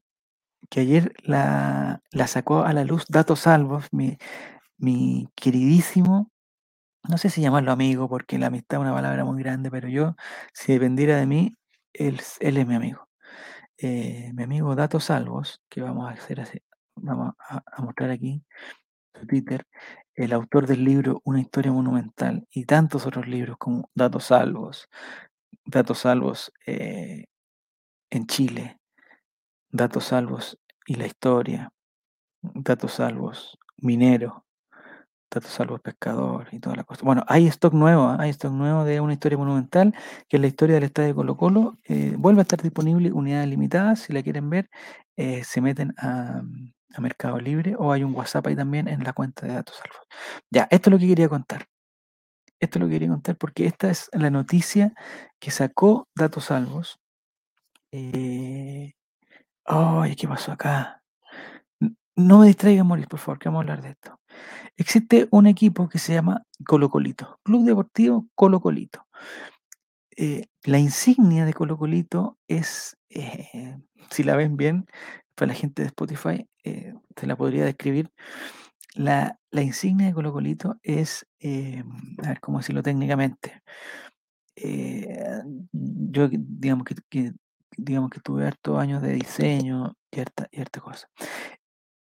que 0.70 0.82
ayer 0.82 1.14
la, 1.24 2.02
la 2.12 2.28
sacó 2.28 2.64
a 2.66 2.74
la 2.74 2.84
luz 2.86 3.06
Datos 3.10 3.42
Salvos, 3.42 3.88
mi, 3.94 4.18
mi 4.78 5.30
queridísimo, 5.36 6.32
no 7.10 7.18
sé 7.20 7.30
si 7.32 7.42
llamarlo 7.42 7.72
amigo, 7.74 8.10
porque 8.10 8.40
la 8.40 8.48
amistad 8.48 8.80
es 8.80 8.84
una 8.84 8.94
palabra 8.96 9.26
muy 9.26 9.44
grande, 9.44 9.72
pero 9.72 9.90
yo, 9.90 10.16
si 10.54 10.74
dependiera 10.74 11.18
de 11.18 11.28
mí, 11.28 11.58
él, 11.94 12.20
es 12.40 12.68
mi 12.68 12.76
amigo. 12.76 13.08
Eh, 13.78 14.32
mi 14.34 14.44
amigo 14.44 14.76
Datos 14.76 15.06
Salvos, 15.06 15.62
que 15.70 15.82
vamos 15.82 16.10
a 16.10 16.14
hacer 16.14 16.64
vamos 16.96 17.34
a 17.40 17.82
mostrar 17.82 18.12
aquí 18.12 18.44
su 19.14 19.26
Twitter, 19.26 19.66
el 20.16 20.34
autor 20.34 20.68
del 20.68 20.84
libro 20.84 21.22
Una 21.24 21.40
historia 21.40 21.72
monumental 21.72 22.46
y 22.52 22.66
tantos 22.66 23.06
otros 23.06 23.28
libros 23.28 23.58
como 23.58 23.90
Datos 23.96 24.26
Salvos, 24.26 24.90
Datos 25.66 26.00
Salvos 26.00 26.52
eh, 26.66 27.26
en 28.10 28.28
Chile, 28.28 28.80
Datos 29.70 30.06
Salvos 30.06 30.60
y 30.86 30.96
la 30.96 31.06
historia, 31.06 31.72
Datos 32.42 32.94
Salvos 32.94 33.58
minero, 33.78 34.46
Datos 35.32 35.52
Salvos 35.52 35.82
pescador 35.82 36.48
y 36.52 36.60
toda 36.60 36.76
la 36.76 36.84
cosa. 36.84 37.04
Bueno, 37.06 37.24
hay 37.28 37.48
stock 37.48 37.74
nuevo, 37.74 38.04
¿ah? 38.04 38.18
hay 38.20 38.32
stock 38.32 38.52
nuevo 38.52 38.84
de 38.84 39.00
una 39.00 39.14
historia 39.14 39.38
monumental, 39.38 39.94
que 40.28 40.38
es 40.38 40.42
la 40.42 40.48
historia 40.48 40.76
del 40.76 40.86
estadio 40.86 41.16
Colo 41.16 41.38
Colo. 41.38 41.78
eh, 41.86 42.16
vuelve 42.18 42.42
a 42.42 42.44
estar 42.44 42.62
disponible 42.62 43.12
unidades 43.12 43.48
limitadas, 43.50 44.00
si 44.02 44.14
la 44.14 44.24
quieren 44.24 44.50
ver, 44.50 44.70
eh, 45.18 45.44
se 45.44 45.62
meten 45.62 45.94
a, 45.98 46.42
a 46.96 47.02
Mercado 47.02 47.40
Libre 47.40 47.76
o 47.78 47.92
hay 47.92 48.04
un 48.04 48.16
WhatsApp 48.16 48.48
ahí 48.48 48.56
también 48.56 48.88
en 48.88 49.04
la 49.04 49.14
cuenta 49.14 49.46
de 49.48 49.54
Datos 49.54 49.76
Salvos. 49.78 50.08
Ya, 50.52 50.68
esto 50.72 50.90
es 50.90 50.92
lo 50.94 51.00
que 51.00 51.08
quería 51.08 51.30
contar. 51.30 51.66
Esto 52.60 52.78
es 52.80 52.82
lo 52.82 52.88
que 52.88 52.94
quería 52.96 53.10
contar 53.10 53.38
porque 53.38 53.66
esta 53.66 53.90
es 53.90 54.10
la 54.14 54.30
noticia 54.30 54.94
que 55.40 55.52
sacó 55.52 56.08
Datos 56.16 56.46
Salvos. 56.46 57.00
Eh, 57.92 58.94
Ay, 59.66 60.16
¿qué 60.16 60.28
pasó 60.28 60.52
acá? 60.52 61.02
No 62.16 62.40
me 62.40 62.48
distraigan, 62.48 62.88
Moris, 62.88 63.08
por 63.08 63.20
favor, 63.20 63.40
que 63.40 63.50
vamos 63.50 63.60
a 63.60 63.64
hablar 63.64 63.82
de 63.82 63.90
esto. 63.92 64.20
Existe 64.78 65.28
un 65.32 65.48
equipo 65.48 65.90
que 65.90 66.00
se 66.00 66.14
llama 66.14 66.44
Colo 66.66 66.90
Colito, 66.90 67.40
Club 67.44 67.66
Deportivo 67.66 68.28
Colo 68.36 68.62
Colito. 68.62 69.06
Eh, 70.16 70.48
la 70.64 70.80
insignia 70.80 71.46
de 71.46 71.54
Colo 71.54 71.78
Colito 71.78 72.38
es, 72.48 72.98
eh, 73.10 73.78
si 74.12 74.24
la 74.24 74.36
ven 74.36 74.58
bien, 74.58 74.86
para 75.36 75.54
la 75.54 75.54
gente 75.54 75.82
de 75.82 75.88
Spotify, 75.88 76.48
eh, 76.64 76.94
te 77.16 77.28
la 77.28 77.36
podría 77.38 77.66
describir. 77.66 78.12
La, 78.96 79.40
la 79.52 79.62
insignia 79.62 80.08
de 80.08 80.14
Colo 80.14 80.34
Colito 80.34 80.78
es, 80.84 81.26
eh, 81.40 81.84
a 82.24 82.28
ver 82.30 82.40
cómo 82.40 82.58
decirlo 82.60 82.84
técnicamente. 82.84 83.62
Eh, 84.56 85.42
yo, 85.72 86.28
digamos 86.32 86.86
que, 86.86 87.34
digamos 87.78 88.10
que 88.10 88.20
tuve 88.20 88.46
hartos 88.46 88.78
años 88.78 89.02
de 89.02 89.14
diseño 89.14 89.96
y 90.12 90.20
harta, 90.20 90.82
cosa. 90.82 91.08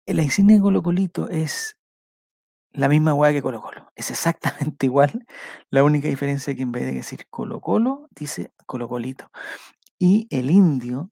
Eh, 0.06 0.14
La 0.14 0.24
insignia 0.24 0.56
de 0.56 0.62
Colo 0.62 0.82
Colito 0.82 1.30
es 1.30 1.78
la 2.78 2.90
misma 2.90 3.14
hueá 3.14 3.32
que 3.34 3.42
Colo 3.42 3.62
Colo. 3.62 3.92
Es 3.96 4.12
exactamente 4.12 4.86
igual. 4.86 5.26
La 5.70 5.84
única 5.84 6.08
diferencia 6.08 6.52
es 6.52 6.58
que 6.58 6.64
en 6.64 6.72
vez 6.72 6.86
de 6.86 6.94
decir 6.94 7.26
Colo 7.30 7.60
Colo, 7.60 8.08
dice 8.16 8.52
Colo 8.66 8.88
Colito. 8.88 9.30
Y 10.00 10.28
el 10.30 10.52
indio 10.52 11.12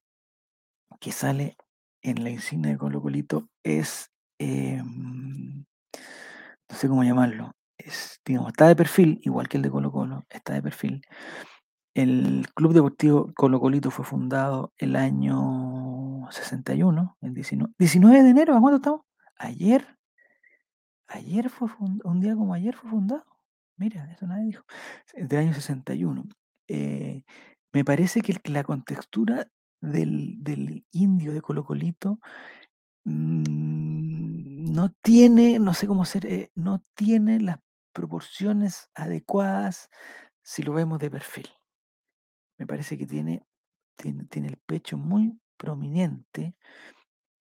que 0.99 1.11
sale 1.11 1.57
en 2.01 2.23
la 2.23 2.29
insignia 2.29 2.71
de 2.71 2.77
Colo 2.77 3.01
Colito 3.01 3.49
es, 3.63 4.11
em, 4.39 5.65
no 6.69 6.75
sé 6.77 6.87
cómo 6.87 7.03
llamarlo, 7.03 7.51
es, 7.77 8.19
digamos, 8.25 8.49
está 8.49 8.67
de 8.67 8.75
perfil, 8.75 9.19
igual 9.23 9.47
que 9.49 9.57
el 9.57 9.63
de 9.63 9.71
Colo 9.71 9.91
Colo, 9.91 10.25
está 10.29 10.53
de 10.53 10.61
perfil. 10.61 11.01
El 11.95 12.47
Club 12.55 12.73
Deportivo 12.73 13.31
Colo 13.35 13.59
Colito 13.59 13.89
fue 13.91 14.05
fundado 14.05 14.73
el 14.77 14.95
año 14.95 16.05
estamos? 16.25 16.31
61, 16.31 17.17
el 17.21 17.33
19, 17.33 17.73
19 17.77 18.23
de 18.23 18.29
enero, 18.29 18.55
¿a 18.55 18.61
cuánto 18.61 18.77
estamos? 18.77 19.01
Ayer. 19.37 19.95
Ayer 21.07 21.49
fue 21.49 21.67
fund- 21.69 22.01
un 22.03 22.19
día 22.19 22.35
como 22.35 22.53
ayer 22.53 22.75
fue 22.75 22.89
fundado. 22.89 23.25
Mira, 23.77 24.11
eso 24.11 24.25
nadie 24.27 24.45
dijo. 24.45 24.63
Del 25.13 25.39
año 25.39 25.53
61. 25.53 26.23
Eh, 26.67 27.23
me 27.73 27.83
parece 27.85 28.21
que 28.21 28.39
la 28.49 28.63
contextura 28.63 29.47
del, 29.81 30.43
del 30.43 30.85
indio 30.91 31.33
de 31.33 31.41
Colocolito 31.41 32.19
mm, 33.03 34.71
no 34.73 34.89
tiene, 35.01 35.59
no 35.59 35.73
sé 35.73 35.87
cómo 35.87 36.05
ser, 36.05 36.25
eh, 36.25 36.51
no 36.55 36.83
tiene 36.95 37.39
las 37.39 37.59
proporciones 37.93 38.89
adecuadas 38.95 39.89
si 40.41 40.63
lo 40.63 40.73
vemos 40.73 40.99
de 40.99 41.11
perfil. 41.11 41.47
Me 42.57 42.65
parece 42.65 42.97
que 42.97 43.05
tiene, 43.05 43.45
tiene, 43.97 44.25
tiene 44.25 44.47
el 44.47 44.57
pecho 44.57 44.97
muy 44.97 45.37
prominente 45.57 46.55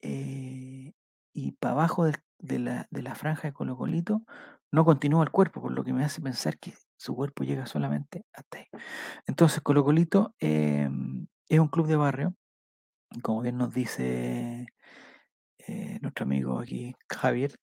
eh, 0.03 0.93
y 1.33 1.53
para 1.53 1.73
abajo 1.73 2.05
del- 2.05 2.23
de, 2.45 2.59
la, 2.59 2.87
de 2.91 3.03
la 3.03 3.15
franja 3.15 3.49
de 3.49 3.55
Colocolito 3.55 4.23
no 4.71 4.85
continúa 4.85 5.23
el 5.25 5.31
cuerpo, 5.31 5.63
por 5.63 5.73
lo 5.73 5.85
que 5.85 5.93
me 5.93 6.05
hace 6.05 6.21
pensar 6.21 6.59
que 6.59 6.75
su 6.97 7.15
cuerpo 7.15 7.45
llega 7.45 7.67
solamente 7.67 8.25
hasta 8.33 8.59
ahí. 8.59 8.67
Entonces, 9.27 9.61
Colocolito 9.63 10.35
em, 10.39 11.27
es 11.49 11.61
un 11.61 11.69
club 11.69 11.87
de 11.87 11.97
barrio, 11.97 12.35
como 13.23 13.41
bien 13.43 13.57
nos 13.57 13.73
dice 13.73 14.67
eh, 15.59 15.99
nuestro 16.03 16.25
amigo 16.25 16.59
aquí, 16.59 16.95
Javier, 17.09 17.55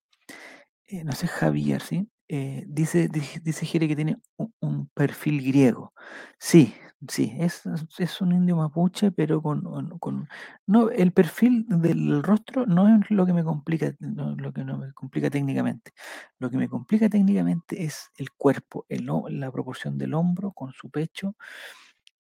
eh, 0.88 1.04
no 1.04 1.12
sé, 1.12 1.28
Javier, 1.28 1.82
¿sí? 1.82 2.10
Eh, 2.34 2.64
dice, 2.68 3.10
dice, 3.44 3.66
Jere 3.66 3.88
que 3.90 3.96
tiene 3.96 4.18
un, 4.62 4.88
perfil 4.94 5.44
griego. 5.46 5.94
Sí, 6.40 6.74
sí, 7.10 7.36
es, 7.40 7.64
es- 8.00 8.22
un 8.22 8.32
indio 8.34 8.56
mapuche, 8.56 9.12
pero 9.12 9.42
con, 9.42 9.62
con- 10.00 10.30
No, 10.66 10.90
el 10.92 11.12
perfil 11.12 11.66
del 11.68 12.24
rostro 12.24 12.66
no 12.66 12.88
es 13.02 13.12
lo 13.12 13.26
que 13.26 13.34
me 13.34 13.44
complica, 13.44 13.94
no, 14.00 14.34
lo 14.38 14.54
que 14.54 14.64
no 14.64 14.78
me 14.78 14.94
complica 14.94 15.30
técnicamente. 15.30 15.92
Lo 16.40 16.50
que 16.50 16.56
me 16.58 16.70
complica 16.70 17.10
técnicamente 17.10 17.84
es 17.84 18.10
el 18.18 18.32
cuerpo, 18.32 18.86
el, 18.90 19.08
la 19.32 19.52
proporción 19.52 19.98
del 19.98 20.14
hombro 20.14 20.54
con 20.54 20.72
su 20.74 20.90
pecho. 20.90 21.36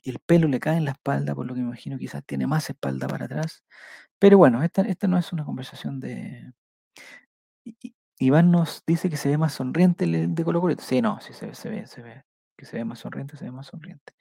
El 0.03 0.19
pelo 0.19 0.47
le 0.49 0.59
cae 0.59 0.77
en 0.77 0.85
la 0.85 0.91
espalda, 0.91 1.35
por 1.35 1.45
lo 1.47 1.53
que 1.55 1.61
me 1.61 1.67
imagino 1.67 1.97
quizás 1.99 2.23
tiene 2.25 2.47
más 2.47 2.69
espalda 2.69 3.07
para 3.07 3.25
atrás. 3.25 3.63
Pero 4.19 4.37
bueno, 4.39 4.63
esta, 4.63 4.83
esta 4.83 5.07
no 5.07 5.17
es 5.19 5.33
una 5.33 5.45
conversación 5.45 5.99
de, 6.01 6.53
Iván 8.21 8.51
nos 8.51 8.83
dice 8.85 9.09
que 9.09 9.17
se 9.17 9.29
ve 9.29 9.37
más 9.39 9.53
sonriente 9.53 10.05
el 10.05 10.35
de 10.35 10.43
Colo 10.43 10.61
Colo. 10.61 10.75
Sí, 10.77 11.01
no, 11.01 11.19
sí 11.21 11.33
se 11.33 11.47
ve, 11.47 11.55
se 11.55 11.69
ve, 11.69 11.87
se 11.87 12.03
ve. 12.03 12.23
Que 12.55 12.65
se 12.65 12.77
ve 12.77 12.85
más 12.85 12.99
sonriente, 12.99 13.35
se 13.35 13.45
ve 13.45 13.51
más 13.51 13.65
sonriente. 13.65 14.13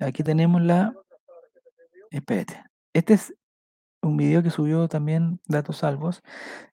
Aquí 0.00 0.24
tenemos 0.24 0.60
la. 0.60 0.92
Espérate. 2.10 2.64
Este 2.92 3.14
es 3.14 3.32
un 4.02 4.16
video 4.16 4.42
que 4.42 4.50
subió 4.50 4.88
también 4.88 5.40
Datos 5.46 5.78
Salvos, 5.78 6.20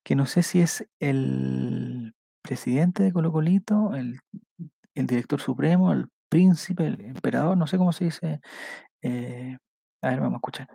que 0.03 0.15
no 0.15 0.25
sé 0.25 0.41
si 0.41 0.59
es 0.59 0.87
el 0.99 2.15
presidente 2.41 3.03
de 3.03 3.13
Colo 3.13 3.31
Colito, 3.31 3.93
el, 3.93 4.19
director 4.95 5.39
supremo, 5.39 5.93
el 5.93 6.07
príncipe, 6.29 6.87
el 6.87 6.99
emperador, 7.01 7.57
no 7.57 7.67
sé 7.67 7.77
cómo 7.77 7.93
se 7.93 8.05
dice. 8.05 8.39
eh, 9.03 9.57
a 10.01 10.09
ver, 10.09 10.19
vamos 10.19 10.33
a 10.33 10.37
escuchar. 10.37 10.67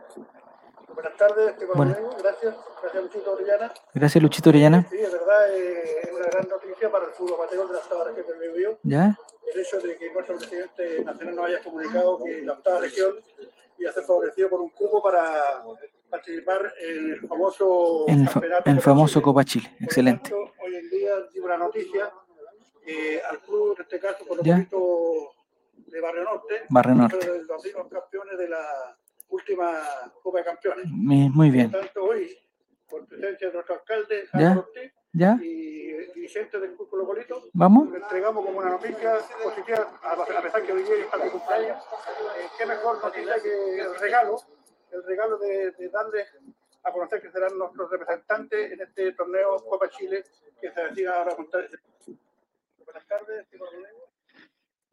Buenas 1.01 1.17
tardes, 1.17 1.49
Esteban 1.53 1.77
Bueno. 1.77 2.11
Gracias, 2.23 2.55
gracias 2.83 3.03
Luchito 3.03 3.33
Orellana. 3.33 3.73
Gracias, 3.95 4.23
Luchito 4.23 4.51
Orellana. 4.51 4.87
Sí, 4.91 4.99
es 4.99 5.13
verdad, 5.13 5.57
eh, 5.57 6.01
es 6.03 6.13
una 6.13 6.27
gran 6.27 6.49
noticia 6.49 6.91
para 6.91 7.07
el 7.07 7.13
fútbol 7.13 7.35
amateur 7.41 7.67
de 7.69 7.73
la 7.73 7.79
octava 7.79 8.05
región 8.05 8.27
del 8.27 8.39
Biobío, 8.39 8.79
¿Ya? 8.83 9.17
el 9.55 9.61
hecho 9.61 9.81
de 9.81 9.97
que 9.97 10.13
nuestro 10.13 10.37
presidente 10.37 11.03
nacional 11.05 11.37
nos 11.37 11.47
haya 11.47 11.63
comunicado 11.63 12.19
que 12.23 12.43
la 12.43 12.53
octava 12.53 12.81
región 12.81 13.15
iba 13.79 13.91
a 13.91 13.95
ser 13.95 14.05
favorecido 14.05 14.51
por 14.51 14.61
un 14.61 14.69
cupo 14.71 15.03
para 15.03 15.63
participar 16.11 16.71
en 16.83 17.13
el 17.13 17.27
famoso 17.29 18.05
En 18.09 18.21
el, 18.21 18.27
fa- 18.27 18.33
campeonato 18.35 18.71
el 18.71 18.77
Copa 18.77 18.85
famoso 18.85 19.13
Chile. 19.15 19.25
Copa 19.25 19.45
Chile. 19.45 19.77
Lo 19.81 19.85
Excelente. 19.87 20.31
tanto, 20.31 20.53
hoy 20.63 20.75
en 20.77 20.91
día 20.91 21.13
digo 21.33 21.47
una 21.47 21.57
noticia 21.57 22.13
eh, 22.87 23.23
al 23.29 23.39
club, 23.41 23.75
en 23.79 23.83
este 23.85 23.99
caso, 24.01 24.27
por 24.27 24.43
Ya. 24.45 24.57
de 24.59 26.01
Barrio 26.01 26.25
Norte, 26.25 26.63
Barrio 26.69 26.95
Norte. 26.95 27.43
los 27.49 27.89
campeones 27.89 28.37
de 28.39 28.49
la 28.49 28.97
última 29.61 30.13
Copa 30.23 30.39
de 30.39 30.45
Campeones. 30.45 30.87
Mi- 30.91 31.29
Muy 31.31 31.51
bien. 31.51 31.71
Por 31.71 31.81
tanto, 31.81 32.05
hoy, 32.05 32.39
por 32.89 33.07
presencia 33.07 33.49
de 33.49 33.55
nuestro 33.55 33.75
alcalde, 33.77 34.29
Ortiz, 34.33 34.93
¿Ya? 35.13 35.37
y 35.41 35.93
dirigentes 36.15 36.61
del 36.61 36.75
Club 36.77 36.89
Colo 36.89 37.07
Colito, 37.07 37.43
¿Vamos? 37.53 37.91
le 37.91 37.99
entregamos 37.99 38.45
como 38.45 38.59
una 38.59 38.71
noticia 38.71 39.19
positiva, 39.43 39.99
a 40.03 40.43
pesar 40.43 40.63
que 40.63 40.73
hoy 40.73 40.83
día 40.83 40.97
está 41.05 41.19
de 41.19 41.31
cumpleaños. 41.31 41.79
Eh, 42.39 42.47
qué 42.59 42.67
mejor 42.67 43.03
noticia 43.03 43.35
que 43.43 43.81
el 43.81 43.95
regalo, 43.99 44.37
el 44.93 45.05
regalo 45.05 45.39
de, 45.39 45.71
de 45.73 45.89
darles 45.89 46.29
a 46.83 46.93
conocer 46.93 47.21
que 47.21 47.31
serán 47.31 47.59
nuestros 47.59 47.91
representantes 47.91 48.73
en 48.73 48.81
este 48.81 49.13
torneo 49.13 49.57
Copa 49.69 49.89
Chile 49.91 50.25
que 50.61 50.71
se 50.73 50.81
decida 50.85 51.19
ahora 51.19 51.35
contar. 51.37 51.69
Buenas 52.85 53.07
tardes, 53.07 53.47
señor 53.51 53.69
Rodrigo. 53.73 54.00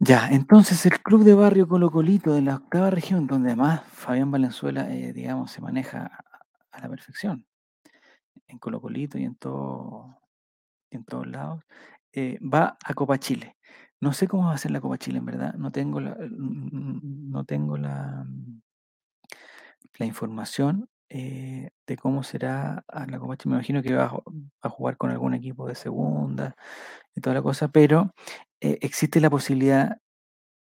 Ya, 0.00 0.28
entonces 0.30 0.86
el 0.86 1.00
club 1.02 1.24
de 1.24 1.34
barrio 1.34 1.66
Colo 1.66 1.90
Colito 1.90 2.32
de 2.32 2.40
la 2.42 2.54
octava 2.56 2.88
región, 2.88 3.26
donde 3.26 3.48
además 3.48 3.82
Fabián 3.92 4.30
Valenzuela, 4.30 4.88
eh, 4.94 5.12
digamos, 5.12 5.50
se 5.50 5.60
maneja 5.60 6.24
a, 6.70 6.80
la 6.80 6.88
perfección, 6.88 7.44
en 8.46 8.58
Colo 8.58 8.80
Colito 8.80 9.18
y 9.18 9.24
en, 9.24 9.34
todo, 9.36 10.20
en 10.90 11.04
todos 11.04 11.26
lados, 11.26 11.64
eh, 12.12 12.38
va 12.40 12.78
a 12.84 12.94
Copa 12.94 13.18
Chile. 13.18 13.56
No 14.00 14.12
sé 14.12 14.28
cómo 14.28 14.46
va 14.48 14.54
a 14.54 14.58
ser 14.58 14.70
la 14.70 14.80
Copa 14.80 14.98
Chile, 14.98 15.18
en 15.18 15.26
verdad. 15.26 15.54
No 15.54 15.72
tengo 15.72 16.00
la, 16.00 16.12
mm, 16.14 17.30
no 17.30 17.44
tengo 17.44 17.76
la, 17.76 18.24
la 19.98 20.06
información 20.06 20.88
eh, 21.10 21.70
de 21.86 21.96
cómo 21.96 22.22
será 22.22 22.84
la 23.08 23.18
Copa 23.18 23.36
Chile. 23.36 23.50
Me 23.50 23.56
imagino 23.56 23.82
que 23.82 23.94
va 23.94 24.04
a, 24.04 24.12
va 24.12 24.22
a 24.62 24.68
jugar 24.70 24.96
con 24.96 25.10
algún 25.10 25.34
equipo 25.34 25.66
de 25.66 25.74
segunda 25.74 26.54
y 27.14 27.20
toda 27.20 27.34
la 27.34 27.42
cosa, 27.42 27.68
pero 27.68 28.14
eh, 28.60 28.78
existe 28.82 29.20
la 29.20 29.30
posibilidad, 29.30 29.98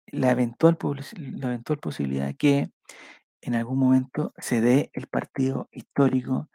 la 0.08 0.30
eventual, 0.32 0.78
la 1.36 1.48
eventual 1.48 1.78
posibilidad 1.80 2.34
que 2.36 2.70
en 3.42 3.54
algún 3.54 3.78
momento 3.78 4.34
se 4.38 4.60
dé 4.60 4.90
el 4.94 5.06
partido 5.08 5.68
histórico 5.72 6.48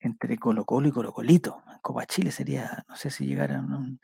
entre 0.00 0.38
Colo 0.38 0.64
Colo 0.66 0.88
y 0.88 0.92
Colo 0.92 1.12
Colito. 1.12 1.62
En 1.72 1.78
Copa 1.80 2.06
Chile 2.06 2.32
sería, 2.32 2.84
no 2.88 2.96
sé 2.96 3.10
si 3.10 3.26
llegaran 3.26 3.72
un- 3.74 4.00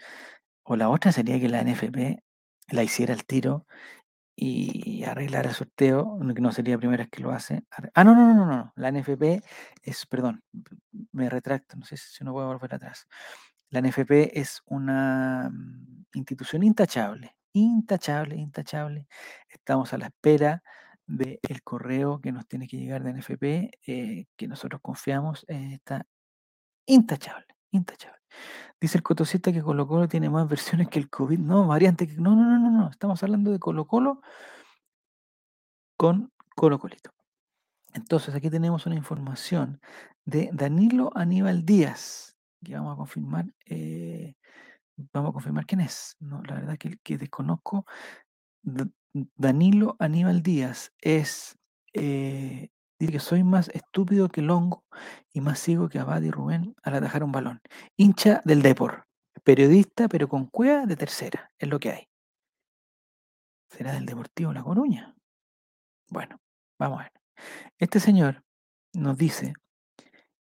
O 0.64 0.76
la 0.76 0.88
otra 0.91 1.12
sería 1.12 1.41
que 1.41 1.49
la 1.49 1.61
NFP 1.62 2.22
la 2.70 2.82
hiciera 2.84 3.14
el 3.14 3.24
tiro 3.26 3.66
y 4.36 5.05
arreglara 5.05 5.51
el 5.51 5.55
sorteo, 5.55 6.18
que 6.34 6.41
no 6.41 6.53
sería 6.53 6.74
la 6.74 6.78
primera 6.78 7.03
vez 7.05 7.11
que 7.11 7.22
lo 7.22 7.30
hace. 7.32 7.64
Ah, 7.95 8.05
no, 8.05 8.14
no, 8.14 8.34
no, 8.34 8.34
no, 8.34 8.47
no. 8.47 8.72
La 8.76 8.88
NFP 8.88 9.43
es, 9.82 10.07
perdón, 10.07 10.43
me 11.12 11.28
retracto, 11.30 11.76
no 11.76 11.84
sé 11.84 11.97
si 11.99 12.24
no 12.24 12.32
puedo 12.32 12.47
volver 12.49 12.74
atrás. 12.74 13.07
La 13.70 13.80
NFP 13.80 14.38
es 14.41 14.62
una 14.66 15.51
mm, 15.53 15.99
institución 16.14 16.62
intachable, 16.62 17.36
intachable, 17.52 18.36
intachable. 18.36 19.06
Estamos 19.48 19.92
a 19.92 19.98
la 19.98 20.06
espera 20.06 20.62
del 21.06 21.62
correo 21.64 22.20
que 22.20 22.32
nos 22.32 22.46
tiene 22.46 22.68
que 22.68 22.76
llegar 22.76 23.02
de 23.02 23.11
NFP, 23.14 23.70
eh, 23.86 24.26
que 24.36 24.48
nosotros 24.48 24.80
confiamos, 24.80 25.44
eh, 25.48 25.74
está 25.74 26.06
intachable, 26.86 27.46
intachable. 27.72 28.20
Dice 28.80 28.98
el 28.98 29.02
Cotosita 29.02 29.52
que 29.52 29.62
Colo 29.62 29.86
Colo 29.86 30.08
tiene 30.08 30.30
más 30.30 30.48
versiones 30.48 30.88
que 30.88 30.98
el 30.98 31.11
COVID. 31.11 31.38
No, 31.38 31.66
variante. 31.66 32.06
No, 32.18 32.36
no, 32.36 32.44
no, 32.44 32.58
no, 32.58 32.70
no. 32.70 32.90
Estamos 32.90 33.22
hablando 33.22 33.50
de 33.50 33.58
Colo 33.58 33.86
Colo 33.86 34.22
con 35.96 36.32
Colo 36.54 36.78
Colito. 36.78 37.11
Entonces, 37.92 38.34
aquí 38.34 38.50
tenemos 38.50 38.86
una 38.86 38.94
información 38.94 39.80
de 40.24 40.50
Danilo 40.52 41.11
Aníbal 41.14 41.64
Díaz, 41.64 42.36
que 42.64 42.74
vamos 42.74 42.94
a 42.94 42.96
confirmar. 42.96 43.46
eh, 43.66 44.34
vamos 45.12 45.30
a 45.30 45.32
confirmar 45.32 45.66
quién 45.66 45.80
es. 45.80 46.16
La 46.20 46.55
verdad 46.55 46.78
que, 46.78 47.18
desconozco. 47.18 47.86
Da- 48.62 48.88
Danilo 49.36 49.96
Aníbal 49.98 50.42
Díaz 50.42 50.92
es. 51.01 51.57
eh, 51.94 52.68
dice 52.98 53.12
que 53.12 53.20
soy 53.20 53.42
más 53.44 53.68
estúpido 53.70 54.28
que 54.28 54.42
Longo 54.42 54.84
y 55.32 55.40
más 55.40 55.59
ciego 55.59 55.88
que 55.88 55.98
Abad 55.98 56.22
y 56.22 56.30
Rubén 56.30 56.74
al 56.82 56.94
atajar 56.94 57.24
un 57.24 57.32
balón. 57.32 57.61
Hincha 57.96 58.42
del 58.44 58.62
Depor. 58.62 59.07
Periodista, 59.42 60.07
pero 60.09 60.28
con 60.28 60.46
cueva 60.46 60.84
de 60.86 60.96
tercera. 60.96 61.51
Es 61.59 61.68
lo 61.68 61.78
que 61.80 61.90
hay. 61.90 62.09
¿Será 63.70 63.92
del 63.92 64.05
Deportivo 64.07 64.53
La 64.53 64.62
Coruña? 64.62 65.14
Bueno, 66.11 66.38
vamos 66.78 67.01
a 67.01 67.03
ver. 67.05 67.12
Este 67.78 68.01
señor 68.01 68.42
nos 68.92 69.16
dice, 69.16 69.55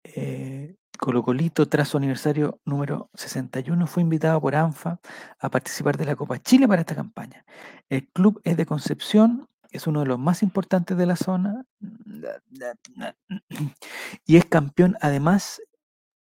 eh, 0.03 0.75
Colo 1.03 1.21
Colito, 1.21 1.67
tras 1.67 1.89
su 1.89 1.97
aniversario 1.97 2.61
número 2.63 3.09
61, 3.13 3.87
fue 3.87 4.03
invitado 4.03 4.39
por 4.39 4.55
ANFA 4.55 5.01
a 5.37 5.49
participar 5.49 5.97
de 5.97 6.05
la 6.05 6.15
Copa 6.15 6.39
Chile 6.39 6.65
para 6.65 6.79
esta 6.79 6.95
campaña. 6.95 7.43
El 7.89 8.07
club 8.07 8.39
es 8.45 8.55
de 8.55 8.65
Concepción, 8.65 9.49
es 9.69 9.85
uno 9.85 9.99
de 9.99 10.05
los 10.05 10.17
más 10.17 10.43
importantes 10.43 10.95
de 10.95 11.05
la 11.05 11.17
zona 11.17 11.65
y 14.25 14.37
es 14.37 14.45
campeón 14.45 14.95
además, 15.01 15.61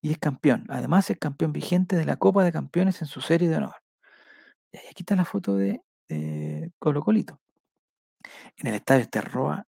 y 0.01 0.11
es 0.11 0.19
campeón, 0.19 0.67
además 0.69 1.09
es 1.11 1.17
campeón 1.17 1.53
vigente 1.53 1.95
de 1.95 2.05
la 2.05 2.17
Copa 2.17 2.43
de 2.43 2.51
Campeones 2.51 3.01
en 3.03 3.07
su 3.07 3.21
serie 3.21 3.49
de 3.49 3.59
honor. 3.59 3.77
Y 4.73 4.79
aquí 4.79 5.03
está 5.03 5.15
la 5.15 5.25
foto 5.25 5.55
de, 5.55 5.81
de 6.09 6.73
Colo 6.81 7.05
Colito. 7.05 7.39
En 8.57 8.67
el 8.67 8.75
estadio 8.75 9.09
Terroa 9.09 9.65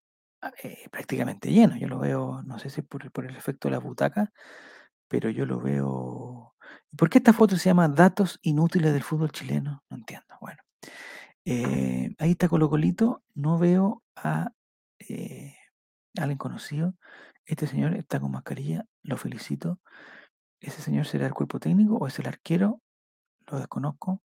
eh, 0.61 0.89
prácticamente 0.91 1.51
lleno. 1.51 1.77
Yo 1.77 1.87
lo 1.87 1.99
veo, 1.99 2.43
no 2.43 2.59
sé 2.59 2.69
si 2.69 2.81
por, 2.81 3.09
por 3.11 3.25
el 3.25 3.37
efecto 3.37 3.69
de 3.69 3.71
la 3.71 3.79
butaca, 3.79 4.33
pero 5.07 5.29
yo 5.29 5.45
lo 5.45 5.59
veo. 5.59 6.55
¿Por 6.97 7.09
qué 7.09 7.19
esta 7.19 7.33
foto 7.33 7.57
se 7.57 7.69
llama 7.69 7.87
Datos 7.87 8.39
inútiles 8.41 8.93
del 8.93 9.03
fútbol 9.03 9.31
chileno? 9.31 9.83
No 9.89 9.97
entiendo. 9.97 10.25
Bueno, 10.41 10.61
eh, 11.45 12.15
ahí 12.19 12.31
está 12.31 12.47
Colo 12.49 12.69
Colito. 12.69 13.23
No 13.33 13.57
veo 13.59 14.03
a 14.15 14.51
eh, 14.99 15.55
alguien 16.17 16.37
conocido. 16.37 16.95
Este 17.45 17.67
señor 17.67 17.95
está 17.95 18.19
con 18.19 18.31
mascarilla. 18.31 18.85
Lo 19.03 19.17
felicito. 19.17 19.79
¿Ese 20.59 20.81
señor 20.81 21.05
será 21.05 21.27
el 21.27 21.33
cuerpo 21.33 21.59
técnico 21.59 21.95
o 21.95 22.07
es 22.07 22.17
el 22.19 22.27
arquero? 22.27 22.81
Lo 23.47 23.59
desconozco. 23.59 24.21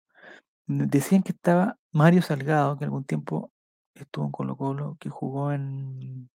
Decían 0.68 1.24
que 1.24 1.32
estaba 1.32 1.78
Mario 1.92 2.22
Salgado, 2.22 2.78
que 2.78 2.86
algún 2.86 3.06
tiempo 3.06 3.52
estuvo 3.96 4.26
en 4.26 4.32
Colo 4.32 4.58
Colo, 4.58 4.98
que 5.00 5.10
jugó 5.10 5.52
en, 5.54 6.30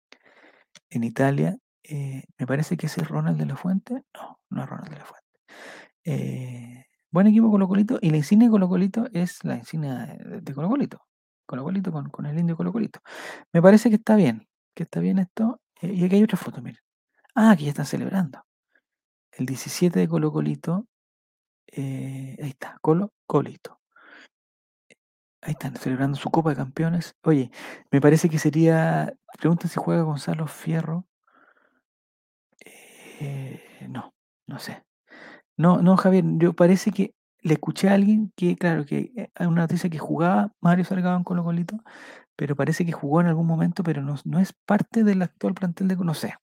en 0.89 1.03
Italia. 1.03 1.57
Eh, 1.83 2.23
me 2.37 2.47
parece 2.47 2.77
que 2.77 2.87
ese 2.87 3.01
es 3.01 3.07
Ronald 3.09 3.37
de 3.39 3.45
la 3.45 3.55
Fuente. 3.55 4.03
No, 4.13 4.39
no 4.49 4.63
es 4.63 4.69
Ronald 4.69 4.89
de 4.91 4.99
la 4.99 5.05
Fuente. 5.05 5.27
Eh, 6.05 6.85
buen 7.11 7.27
equipo 7.27 7.51
Colo 7.51 7.67
Colito. 7.67 7.99
Y 8.01 8.09
la 8.11 8.17
insignia 8.17 8.47
de 8.47 8.51
Colo 8.51 8.69
Colito 8.69 9.07
es 9.13 9.43
la 9.43 9.57
insignia 9.57 10.05
de, 10.05 10.41
de 10.41 10.53
Colo 10.53 10.69
Colito. 10.69 11.01
Colo 11.45 11.63
Colito 11.63 11.91
con, 11.91 12.09
con 12.09 12.25
el 12.25 12.37
indio 12.39 12.55
Colo 12.57 12.71
Colito. 12.73 13.01
Me 13.53 13.61
parece 13.61 13.89
que 13.89 13.95
está 13.97 14.15
bien. 14.15 14.47
Que 14.75 14.83
está 14.83 14.99
bien 14.99 15.19
esto. 15.19 15.61
Eh, 15.81 15.93
y 15.93 16.05
aquí 16.05 16.15
hay 16.15 16.23
otra 16.23 16.37
foto, 16.37 16.61
miren. 16.61 16.81
Ah, 17.35 17.51
aquí 17.51 17.65
ya 17.65 17.71
están 17.71 17.85
celebrando. 17.85 18.43
El 19.31 19.45
17 19.45 19.99
de 19.99 20.07
Colo 20.07 20.31
Colito. 20.31 20.87
eh, 21.67 22.37
ahí 22.41 22.49
está, 22.49 22.77
Colo 22.81 23.13
Colito. 23.27 23.79
Ahí 25.41 25.53
están 25.53 25.75
celebrando 25.75 26.17
su 26.17 26.29
Copa 26.29 26.51
de 26.51 26.55
Campeones. 26.57 27.15
Oye, 27.23 27.51
me 27.91 27.99
parece 28.01 28.29
que 28.29 28.37
sería. 28.39 29.13
Preguntan 29.39 29.69
si 29.69 29.79
juega 29.79 30.03
Gonzalo 30.03 30.47
Fierro. 30.47 31.05
Eh, 33.21 33.87
no, 33.87 34.13
no 34.47 34.59
sé. 34.59 34.83
No, 35.57 35.81
no, 35.81 35.97
Javier, 35.97 36.23
yo 36.39 36.53
parece 36.53 36.91
que 36.91 37.13
le 37.41 37.53
escuché 37.53 37.89
a 37.89 37.93
alguien 37.93 38.33
que, 38.35 38.55
claro, 38.57 38.85
que 38.85 39.11
eh, 39.15 39.29
hay 39.35 39.47
una 39.47 39.61
noticia 39.63 39.89
que 39.91 39.99
jugaba 39.99 40.51
Mario 40.61 40.85
Salgado 40.85 41.17
en 41.17 41.23
Colo 41.23 41.43
Colito, 41.43 41.77
pero 42.35 42.55
parece 42.55 42.85
que 42.85 42.93
jugó 42.93 43.21
en 43.21 43.27
algún 43.27 43.47
momento, 43.47 43.83
pero 43.83 44.01
no, 44.01 44.15
no 44.25 44.39
es 44.39 44.53
parte 44.65 45.03
del 45.03 45.21
actual 45.21 45.53
plantel 45.53 45.87
de 45.87 45.97
no 45.97 46.15
sé. 46.15 46.35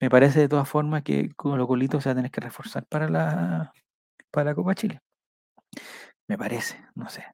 Me 0.00 0.10
parece 0.10 0.40
de 0.40 0.48
todas 0.48 0.68
formas 0.68 1.02
que 1.04 1.30
Colo 1.36 1.66
Colito 1.66 2.00
se 2.00 2.10
va 2.10 2.12
a 2.12 2.16
tener 2.16 2.30
que 2.30 2.40
reforzar 2.42 2.86
para 2.86 3.08
la, 3.08 3.72
para 4.30 4.50
la 4.50 4.54
Copa 4.54 4.74
Chile. 4.74 5.00
Me 6.28 6.38
parece, 6.38 6.78
no 6.94 7.08
sé. 7.08 7.24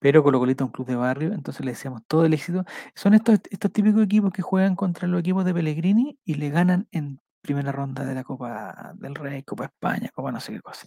Pero 0.00 0.22
Colo 0.22 0.40
Colito 0.40 0.64
es 0.64 0.68
un 0.68 0.72
club 0.72 0.88
de 0.88 0.96
barrio, 0.96 1.32
entonces 1.32 1.64
le 1.64 1.72
deseamos 1.72 2.02
todo 2.06 2.26
el 2.26 2.34
éxito. 2.34 2.64
Son 2.94 3.14
estos, 3.14 3.40
estos 3.50 3.72
típicos 3.72 4.02
equipos 4.04 4.32
que 4.32 4.42
juegan 4.42 4.76
contra 4.76 5.08
los 5.08 5.20
equipos 5.20 5.44
de 5.44 5.54
Pellegrini 5.54 6.18
y 6.24 6.34
le 6.34 6.50
ganan 6.50 6.88
en 6.92 7.20
primera 7.40 7.72
ronda 7.72 8.04
de 8.04 8.14
la 8.14 8.24
Copa 8.24 8.92
del 8.96 9.14
Rey, 9.14 9.42
Copa 9.42 9.66
España, 9.66 10.10
Copa 10.14 10.32
no 10.32 10.40
sé 10.40 10.52
qué 10.52 10.60
cosa. 10.60 10.86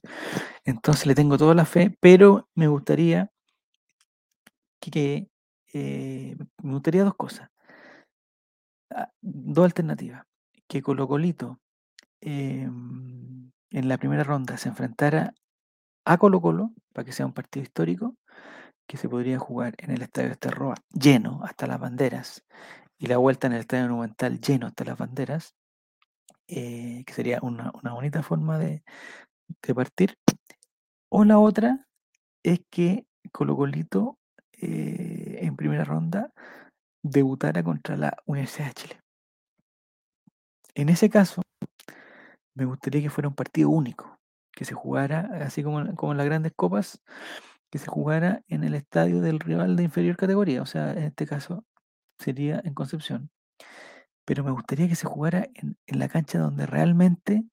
Entonces 0.63 1.05
le 1.05 1.15
tengo 1.15 1.37
toda 1.37 1.55
la 1.55 1.65
fe, 1.65 1.97
pero 1.99 2.49
me 2.55 2.67
gustaría 2.67 3.31
que, 4.79 5.29
eh, 5.73 6.35
me 6.61 6.73
gustaría 6.73 7.03
dos 7.03 7.15
cosas. 7.15 7.49
Ah, 8.89 9.09
Dos 9.21 9.65
alternativas. 9.65 10.25
Que 10.67 10.81
Colo 10.81 11.07
Colito 11.07 11.59
em, 12.21 13.51
en 13.71 13.87
la 13.89 13.97
primera 13.97 14.23
ronda 14.23 14.57
se 14.57 14.69
enfrentara 14.69 15.33
a 16.05 16.17
Colo 16.17 16.41
Colo, 16.41 16.71
para 16.93 17.05
que 17.05 17.11
sea 17.11 17.25
un 17.25 17.33
partido 17.33 17.63
histórico, 17.63 18.15
que 18.87 18.97
se 18.97 19.09
podría 19.09 19.39
jugar 19.39 19.75
en 19.77 19.91
el 19.91 20.01
Estadio 20.01 20.31
Esterroa 20.31 20.75
lleno 20.91 21.41
hasta 21.43 21.67
las 21.67 21.79
banderas, 21.79 22.43
y 22.97 23.07
la 23.07 23.17
vuelta 23.17 23.47
en 23.47 23.53
el 23.53 23.61
Estadio 23.61 23.83
Monumental 23.85 24.39
lleno 24.39 24.67
hasta 24.67 24.85
las 24.85 24.97
banderas, 24.97 25.55
eh, 26.47 27.03
que 27.05 27.13
sería 27.13 27.39
una, 27.41 27.71
una 27.81 27.93
bonita 27.93 28.23
forma 28.23 28.57
de, 28.57 28.83
de 29.61 29.75
partir. 29.75 30.17
O 31.09 31.23
la 31.23 31.39
otra 31.39 31.87
es 32.43 32.61
que 32.69 33.05
Colo 33.31 33.55
Colito 33.55 34.17
eh, 34.53 35.39
en 35.41 35.55
primera 35.55 35.83
ronda 35.83 36.31
debutara 37.03 37.63
contra 37.63 37.97
la 37.97 38.17
Universidad 38.25 38.67
de 38.67 38.73
Chile. 38.73 38.99
En 40.75 40.89
ese 40.89 41.09
caso, 41.09 41.41
me 42.55 42.65
gustaría 42.65 43.01
que 43.01 43.09
fuera 43.09 43.27
un 43.27 43.35
partido 43.35 43.69
único, 43.69 44.17
que 44.51 44.65
se 44.65 44.73
jugara, 44.73 45.29
así 45.41 45.63
como, 45.63 45.95
como 45.95 46.13
en 46.13 46.17
las 46.17 46.25
grandes 46.25 46.53
copas, 46.55 47.01
que 47.71 47.79
se 47.79 47.87
jugara 47.87 48.41
en 48.47 48.63
el 48.63 48.75
estadio 48.75 49.21
del 49.21 49.39
rival 49.39 49.75
de 49.75 49.83
inferior 49.83 50.15
categoría, 50.15 50.61
o 50.61 50.65
sea, 50.65 50.91
en 50.93 51.03
este 51.03 51.25
caso 51.25 51.65
sería 52.19 52.61
en 52.63 52.73
Concepción. 52.73 53.29
Pero 54.25 54.43
me 54.43 54.51
gustaría 54.51 54.87
que 54.87 54.95
se 54.95 55.07
jugara 55.07 55.47
en, 55.55 55.77
la 55.87 56.07
cancha 56.07 56.39
donde 56.39 56.65
realmente 56.65 57.43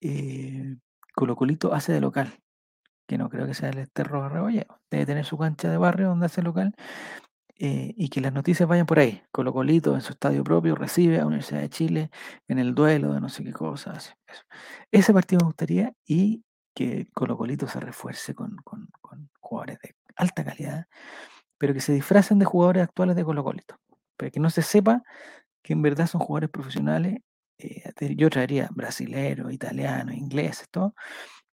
eh, 0.00 0.76
Colo 1.14 1.36
Colito 1.36 1.74
hace 1.74 1.92
de 1.92 2.00
local, 2.00 2.40
que 3.06 3.18
no 3.18 3.28
creo 3.28 3.46
que 3.46 3.54
sea 3.54 3.70
el 3.70 3.78
Esterro 3.78 4.28
Rebolledo. 4.28 4.80
Debe 4.90 5.06
tener 5.06 5.24
su 5.24 5.36
cancha 5.38 5.70
de 5.70 5.76
barrio 5.76 6.08
donde 6.08 6.26
hace 6.26 6.42
local 6.42 6.74
eh, 7.62 7.92
y 7.94 8.08
que 8.08 8.22
las 8.22 8.32
noticias 8.32 8.66
vayan 8.66 8.86
por 8.86 8.98
ahí. 8.98 9.22
Colo 9.30 9.52
Colito 9.52 9.94
en 9.94 10.00
su 10.00 10.12
estadio 10.12 10.42
propio 10.42 10.74
recibe 10.74 11.20
a 11.20 11.26
Universidad 11.26 11.60
de 11.60 11.68
Chile 11.68 12.10
en 12.48 12.58
el 12.58 12.74
duelo 12.74 13.12
de 13.12 13.20
no 13.20 13.28
sé 13.28 13.44
qué 13.44 13.52
cosas. 13.52 14.14
Ese 14.90 15.12
partido 15.12 15.40
me 15.42 15.48
gustaría 15.48 15.92
y 16.06 16.42
que 16.74 17.10
Colo 17.12 17.36
Colito 17.36 17.66
se 17.68 17.78
refuerce 17.78 18.34
con, 18.34 18.56
jugadores 19.40 19.78
de 19.80 19.94
alta 20.16 20.42
calidad, 20.42 20.86
pero 21.58 21.74
que 21.74 21.82
se 21.82 21.92
disfracen 21.92 22.38
de 22.38 22.46
jugadores 22.46 22.84
actuales 22.84 23.14
de 23.14 23.24
Colo 23.24 23.44
Colito, 23.44 23.76
para 24.16 24.30
que 24.30 24.40
no 24.40 24.48
se 24.48 24.62
sepa 24.62 25.02
que 25.62 25.72
en 25.74 25.82
verdad 25.82 26.06
son 26.06 26.20
jugadores 26.20 26.50
profesionales. 26.50 27.20
eh, 27.58 27.92
yo 28.16 28.30
traería 28.30 28.68
brasileros, 28.72 29.52
italianos, 29.52 30.14
ingleses, 30.14 30.68
todo, 30.70 30.94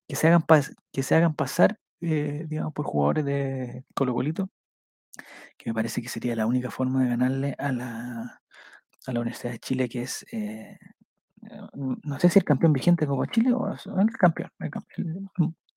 que 0.07 0.15
se 0.15 0.27
hagan, 0.27 0.43
que 0.91 1.03
se 1.03 1.15
hagan 1.15 1.35
pasar, 1.35 1.79
eh, 2.01 2.45
digamos, 2.49 2.73
por 2.73 2.85
jugadores 2.85 3.25
de 3.25 3.85
Colo 3.95 4.13
Colito 4.13 4.49
que 5.57 5.69
me 5.69 5.73
parece 5.73 6.01
que 6.01 6.09
sería 6.09 6.35
la 6.35 6.45
única 6.45 6.71
forma 6.71 7.03
de 7.03 7.09
ganarle 7.09 7.55
a 7.57 7.71
la, 7.71 8.41
a 9.05 9.11
la 9.11 9.19
Universidad 9.19 9.53
de 9.53 9.59
Chile, 9.59 9.89
que 9.89 10.03
es, 10.03 10.25
eh, 10.31 10.77
no 11.73 12.19
sé 12.19 12.29
si 12.29 12.39
el 12.39 12.45
campeón 12.45 12.73
vigente 12.73 13.07
Copa 13.07 13.27
Chile 13.27 13.53
o 13.53 13.67
el 13.71 14.17
campeón, 14.17 14.51
el, 14.59 15.29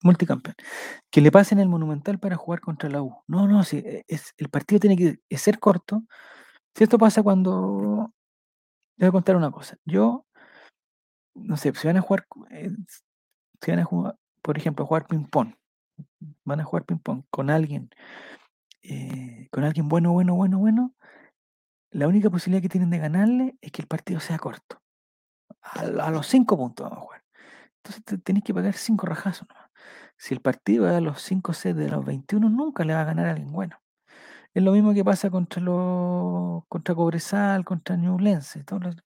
multicampeón. 0.03 0.57
Que 1.11 1.21
le 1.21 1.31
pasen 1.31 1.59
el 1.59 1.69
Monumental 1.69 2.19
para 2.19 2.37
jugar 2.37 2.61
contra 2.61 2.89
la 2.89 3.03
U. 3.03 3.23
No, 3.27 3.47
no, 3.47 3.65
si 3.65 3.79
eh, 3.79 4.05
es, 4.09 4.35
el 4.39 4.49
partido 4.49 4.81
tiene 4.81 4.97
que 4.97 5.37
ser 5.37 5.59
corto. 5.59 6.05
Si 6.75 6.85
esto 6.85 6.99
pasa 6.99 7.23
cuando... 7.23 8.13
Le 9.01 9.07
voy 9.07 9.09
a 9.09 9.13
contar 9.13 9.35
una 9.35 9.51
cosa. 9.51 9.77
Yo, 9.85 10.27
no 11.35 11.57
sé, 11.57 11.73
si 11.75 11.87
van 11.87 11.97
a 11.97 12.01
jugar, 12.03 12.27
eh, 12.51 12.71
si 13.63 13.71
van 13.71 13.81
a 13.81 13.85
jugar, 13.85 14.17
por 14.43 14.59
ejemplo, 14.59 14.85
a 14.85 14.89
jugar 14.89 15.07
ping-pong, 15.07 15.55
van 16.45 16.61
a 16.61 16.65
jugar 16.65 16.85
ping-pong 16.87 17.25
con 17.31 17.51
alguien, 17.51 17.91
eh, 18.83 19.49
con 19.53 19.65
alguien 19.65 19.89
bueno, 19.89 20.13
bueno, 20.13 20.37
bueno, 20.37 20.59
bueno, 20.59 20.95
La 21.93 22.09
única 22.09 22.31
posibilidad 22.31 22.63
que 22.63 22.69
tienen 22.69 22.91
de 22.91 22.99
ganarle 22.99 23.57
es 23.61 23.73
que 23.73 23.83
el 23.83 23.89
partido 23.89 24.21
sea 24.21 24.39
corto. 24.39 24.81
A, 25.63 25.81
a 25.83 26.11
los 26.13 26.27
cinco 26.29 26.57
puntos 26.59 26.85
vamos 26.85 26.99
a 27.01 27.03
jugar. 27.03 27.25
Entonces 27.79 28.05
te- 28.05 28.19
tenés 28.19 28.45
que 28.45 28.55
pagar 28.55 28.75
cinco 28.75 29.07
rajazos 29.07 29.49
nomás. 29.49 29.71
Si 30.19 30.35
el 30.35 30.41
partido 30.43 30.89
es 30.89 30.95
a 30.95 31.01
los 31.03 31.23
5 31.23 31.55
sets 31.55 31.77
de 31.79 31.89
los 31.91 32.05
21, 32.05 32.51
nunca 32.51 32.85
le 32.85 32.95
va 32.95 33.03
a 33.03 33.05
ganar 33.05 33.27
a 33.29 33.33
alguien 33.33 33.53
bueno. 33.53 33.79
Es 34.55 34.63
lo 34.63 34.73
mismo 34.73 34.93
que 34.95 35.05
pasa 35.05 35.31
contra 35.31 35.63
los 35.63 36.65
contra 36.69 36.95
Cobresal, 36.95 37.65
contra 37.65 37.97
Ñublense. 37.97 38.65
todos 38.65 38.83
los- 38.85 38.97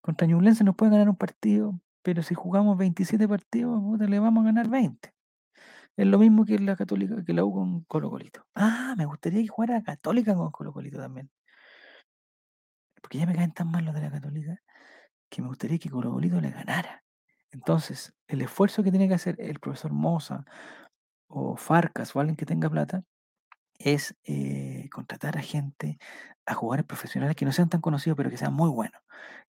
contra 0.00 0.26
Ñublense 0.26 0.64
nos 0.64 0.74
puede 0.76 0.92
ganar 0.92 1.08
un 1.08 1.16
partido, 1.16 1.80
pero 2.02 2.22
si 2.22 2.34
jugamos 2.34 2.76
27 2.76 3.28
partidos, 3.28 3.80
le 4.00 4.18
vamos 4.18 4.42
a 4.42 4.46
ganar 4.46 4.68
20. 4.68 5.14
Es 5.96 6.06
lo 6.06 6.18
mismo 6.18 6.44
que 6.44 6.58
la 6.58 6.76
Católica, 6.76 7.24
que 7.24 7.32
la 7.34 7.44
U 7.44 7.52
con 7.52 7.84
Colo 7.84 8.10
Colito. 8.10 8.46
Ah, 8.54 8.94
me 8.98 9.06
gustaría 9.06 9.42
que 9.42 9.48
jugara 9.48 9.82
Católica 9.82 10.34
con 10.34 10.50
Colo 10.50 10.72
Colito 10.72 10.98
también. 10.98 11.30
Porque 13.00 13.18
ya 13.18 13.26
me 13.26 13.34
caen 13.34 13.52
tan 13.52 13.70
mal 13.70 13.84
los 13.84 13.94
de 13.94 14.00
la 14.02 14.10
Católica 14.10 14.58
que 15.30 15.42
me 15.42 15.48
gustaría 15.48 15.78
que 15.78 15.90
Colo 15.90 16.12
Colito 16.12 16.40
le 16.40 16.50
ganara. 16.50 17.04
Entonces, 17.52 18.14
el 18.28 18.42
esfuerzo 18.42 18.82
que 18.82 18.90
tiene 18.90 19.08
que 19.08 19.14
hacer 19.14 19.36
el 19.38 19.60
profesor 19.60 19.92
Moza 19.92 20.44
o 21.28 21.56
Farcas 21.56 22.14
o 22.16 22.20
alguien 22.20 22.36
que 22.36 22.46
tenga 22.46 22.70
plata 22.70 23.04
es 23.84 24.14
eh, 24.24 24.88
contratar 24.92 25.38
a 25.38 25.42
gente, 25.42 25.98
a 26.46 26.54
jugadores 26.54 26.86
profesionales 26.86 27.36
que 27.36 27.44
no 27.44 27.52
sean 27.52 27.68
tan 27.68 27.80
conocidos, 27.80 28.16
pero 28.16 28.30
que 28.30 28.36
sean 28.36 28.54
muy 28.54 28.70
buenos. 28.70 29.00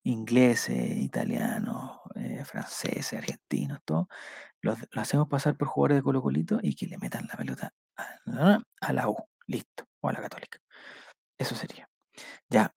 Ingleses, 0.04 0.98
italianos, 0.98 2.00
eh, 2.16 2.44
franceses, 2.46 3.14
argentinos, 3.14 3.80
todo. 3.86 4.08
Los, 4.62 4.80
los 4.92 5.02
hacemos 5.02 5.28
pasar 5.28 5.58
por 5.58 5.68
jugadores 5.68 5.98
de 5.98 6.04
Colo 6.04 6.22
Colito 6.22 6.60
y 6.62 6.76
que 6.76 6.88
le 6.88 6.98
metan 6.98 7.28
la 7.28 7.36
pelota 7.36 7.74
a, 8.82 8.94
la 8.94 9.10
U. 9.10 9.18
Listo. 9.48 9.86
O 10.02 10.10
a 10.10 10.14
la 10.14 10.22
Católica. 10.22 10.60
Eso 11.38 11.56
sería. 11.56 11.90
Ya, 12.50 12.74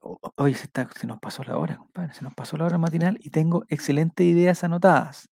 Hoy 0.00 0.54
se, 0.54 0.68
nos 1.06 1.18
pasó 1.18 1.42
la 1.44 1.58
hora, 1.58 1.76
compadre, 1.76 2.14
se 2.14 2.22
nos 2.22 2.34
pasó 2.34 2.56
la 2.56 2.64
hora 2.64 2.78
matinal 2.78 3.18
y 3.20 3.30
tengo 3.30 3.64
excelentes 3.68 4.26
ideas 4.26 4.62
anotadas. 4.64 5.28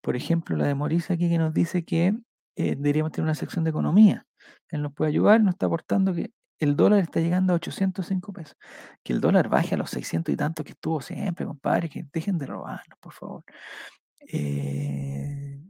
Por 0.00 0.16
ejemplo, 0.16 0.56
la 0.56 0.66
de 0.66 0.74
Mauricio 0.74 1.14
aquí 1.14 1.28
que 1.28 1.38
nos 1.38 1.52
dice 1.52 1.84
que 1.84 2.14
eh, 2.56 2.76
deberíamos 2.76 3.12
tener 3.12 3.24
una 3.24 3.34
sección 3.34 3.64
de 3.64 3.70
economía. 3.70 4.25
Él 4.68 4.82
nos 4.82 4.92
puede 4.94 5.10
ayudar, 5.10 5.40
nos 5.42 5.54
está 5.54 5.66
aportando 5.66 6.14
que 6.14 6.32
el 6.58 6.76
dólar 6.76 7.00
está 7.00 7.20
llegando 7.20 7.52
a 7.52 7.56
805 7.56 8.32
pesos. 8.32 8.56
Que 9.02 9.12
el 9.12 9.20
dólar 9.20 9.48
baje 9.48 9.74
a 9.74 9.78
los 9.78 9.90
600 9.90 10.32
y 10.32 10.36
tanto 10.36 10.64
que 10.64 10.72
estuvo 10.72 11.00
siempre, 11.00 11.46
compadre, 11.46 11.88
que 11.90 12.06
dejen 12.12 12.38
de 12.38 12.46
robarnos, 12.46 12.98
por 13.00 13.12
favor. 13.12 13.44
Eh, 14.28 15.60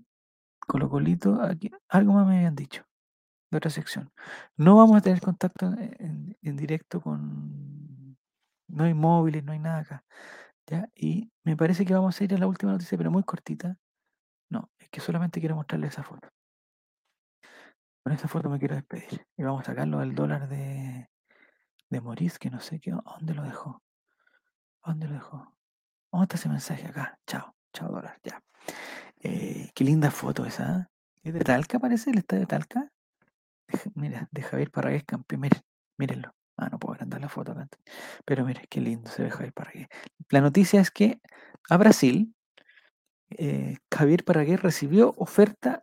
Colo 0.60 0.88
Colito, 0.90 1.40
aquí, 1.42 1.70
algo 1.88 2.12
más 2.14 2.26
me 2.26 2.36
habían 2.38 2.54
dicho 2.56 2.84
de 3.50 3.58
otra 3.58 3.70
sección. 3.70 4.10
No 4.56 4.76
vamos 4.76 4.96
a 4.98 5.00
tener 5.00 5.20
contacto 5.20 5.66
en- 5.66 6.36
en 6.42 6.56
directo 6.56 7.00
con... 7.00 8.16
No 8.68 8.84
hay 8.84 8.94
móviles, 8.94 9.44
no 9.44 9.52
hay 9.52 9.58
nada 9.60 9.78
acá. 9.80 10.04
¿ya? 10.66 10.88
Y 10.96 11.30
me 11.44 11.56
parece 11.56 11.84
que 11.86 11.94
vamos 11.94 12.20
a 12.20 12.24
ir 12.24 12.34
a 12.34 12.38
la 12.38 12.46
última 12.48 12.72
noticia, 12.72 12.98
pero 12.98 13.10
muy 13.10 13.22
cortita. 13.24 13.76
No, 14.50 14.70
es 14.78 14.88
que 14.90 15.00
solamente 15.00 15.40
quiero 15.40 15.56
mostrarles 15.56 15.92
esa 15.92 16.02
foto. 16.04 16.28
Con 18.06 18.12
esa 18.12 18.28
foto 18.28 18.48
me 18.48 18.60
quiero 18.60 18.76
despedir. 18.76 19.26
Y 19.36 19.42
vamos 19.42 19.62
a 19.62 19.64
sacarlo 19.64 19.98
del 19.98 20.14
dólar 20.14 20.48
de, 20.48 21.10
de 21.90 22.00
Maurice, 22.00 22.38
que 22.38 22.50
no 22.50 22.60
sé 22.60 22.78
qué, 22.78 22.92
¿dónde 22.92 23.34
lo 23.34 23.42
dejó? 23.42 23.82
¿Dónde 24.84 25.08
lo 25.08 25.14
dejó? 25.14 25.56
¿Dónde 26.12 26.22
está 26.26 26.36
ese 26.36 26.48
mensaje 26.48 26.86
acá? 26.86 27.18
Chao, 27.26 27.56
chao 27.72 27.90
dólar, 27.90 28.16
ya. 28.22 28.40
Eh, 29.18 29.72
qué 29.74 29.82
linda 29.82 30.12
foto 30.12 30.46
esa. 30.46 30.82
¿eh? 30.82 30.86
¿Es 31.24 31.34
de 31.34 31.40
Talca 31.40 31.80
parece? 31.80 32.10
¿El 32.10 32.18
estadio 32.18 32.42
de 32.42 32.46
Talca? 32.46 32.92
Mira, 33.96 34.28
de 34.30 34.42
Javier 34.42 34.70
Parragués 34.70 35.02
campeón. 35.02 35.40
Miren, 35.40 35.62
mírenlo. 35.98 36.32
Ah, 36.56 36.68
no 36.70 36.78
puedo 36.78 36.94
agrandar 36.94 37.20
la 37.20 37.28
foto. 37.28 37.56
Pero 38.24 38.44
mire, 38.44 38.68
qué 38.70 38.80
lindo 38.80 39.10
se 39.10 39.24
ve 39.24 39.32
Javier 39.32 39.52
Parragués. 39.52 39.88
La 40.30 40.40
noticia 40.40 40.80
es 40.80 40.92
que 40.92 41.20
a 41.68 41.76
Brasil, 41.76 42.32
eh, 43.30 43.78
Javier 43.92 44.22
Parragués 44.22 44.62
recibió 44.62 45.12
oferta 45.16 45.82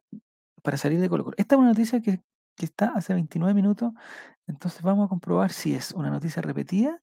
para 0.63 0.77
salir 0.77 0.99
de 0.99 1.09
Colo 1.09 1.23
Colo. 1.23 1.35
Esta 1.37 1.55
es 1.55 1.59
una 1.59 1.69
noticia 1.69 2.01
que, 2.01 2.21
está 2.57 2.93
hace 2.95 3.13
29 3.13 3.53
minutos, 3.53 3.91
entonces 4.47 4.81
vamos 4.83 5.05
a 5.05 5.09
comprobar 5.09 5.51
si 5.51 5.75
es 5.75 5.91
una 5.91 6.09
noticia 6.09 6.41
repetida 6.41 7.01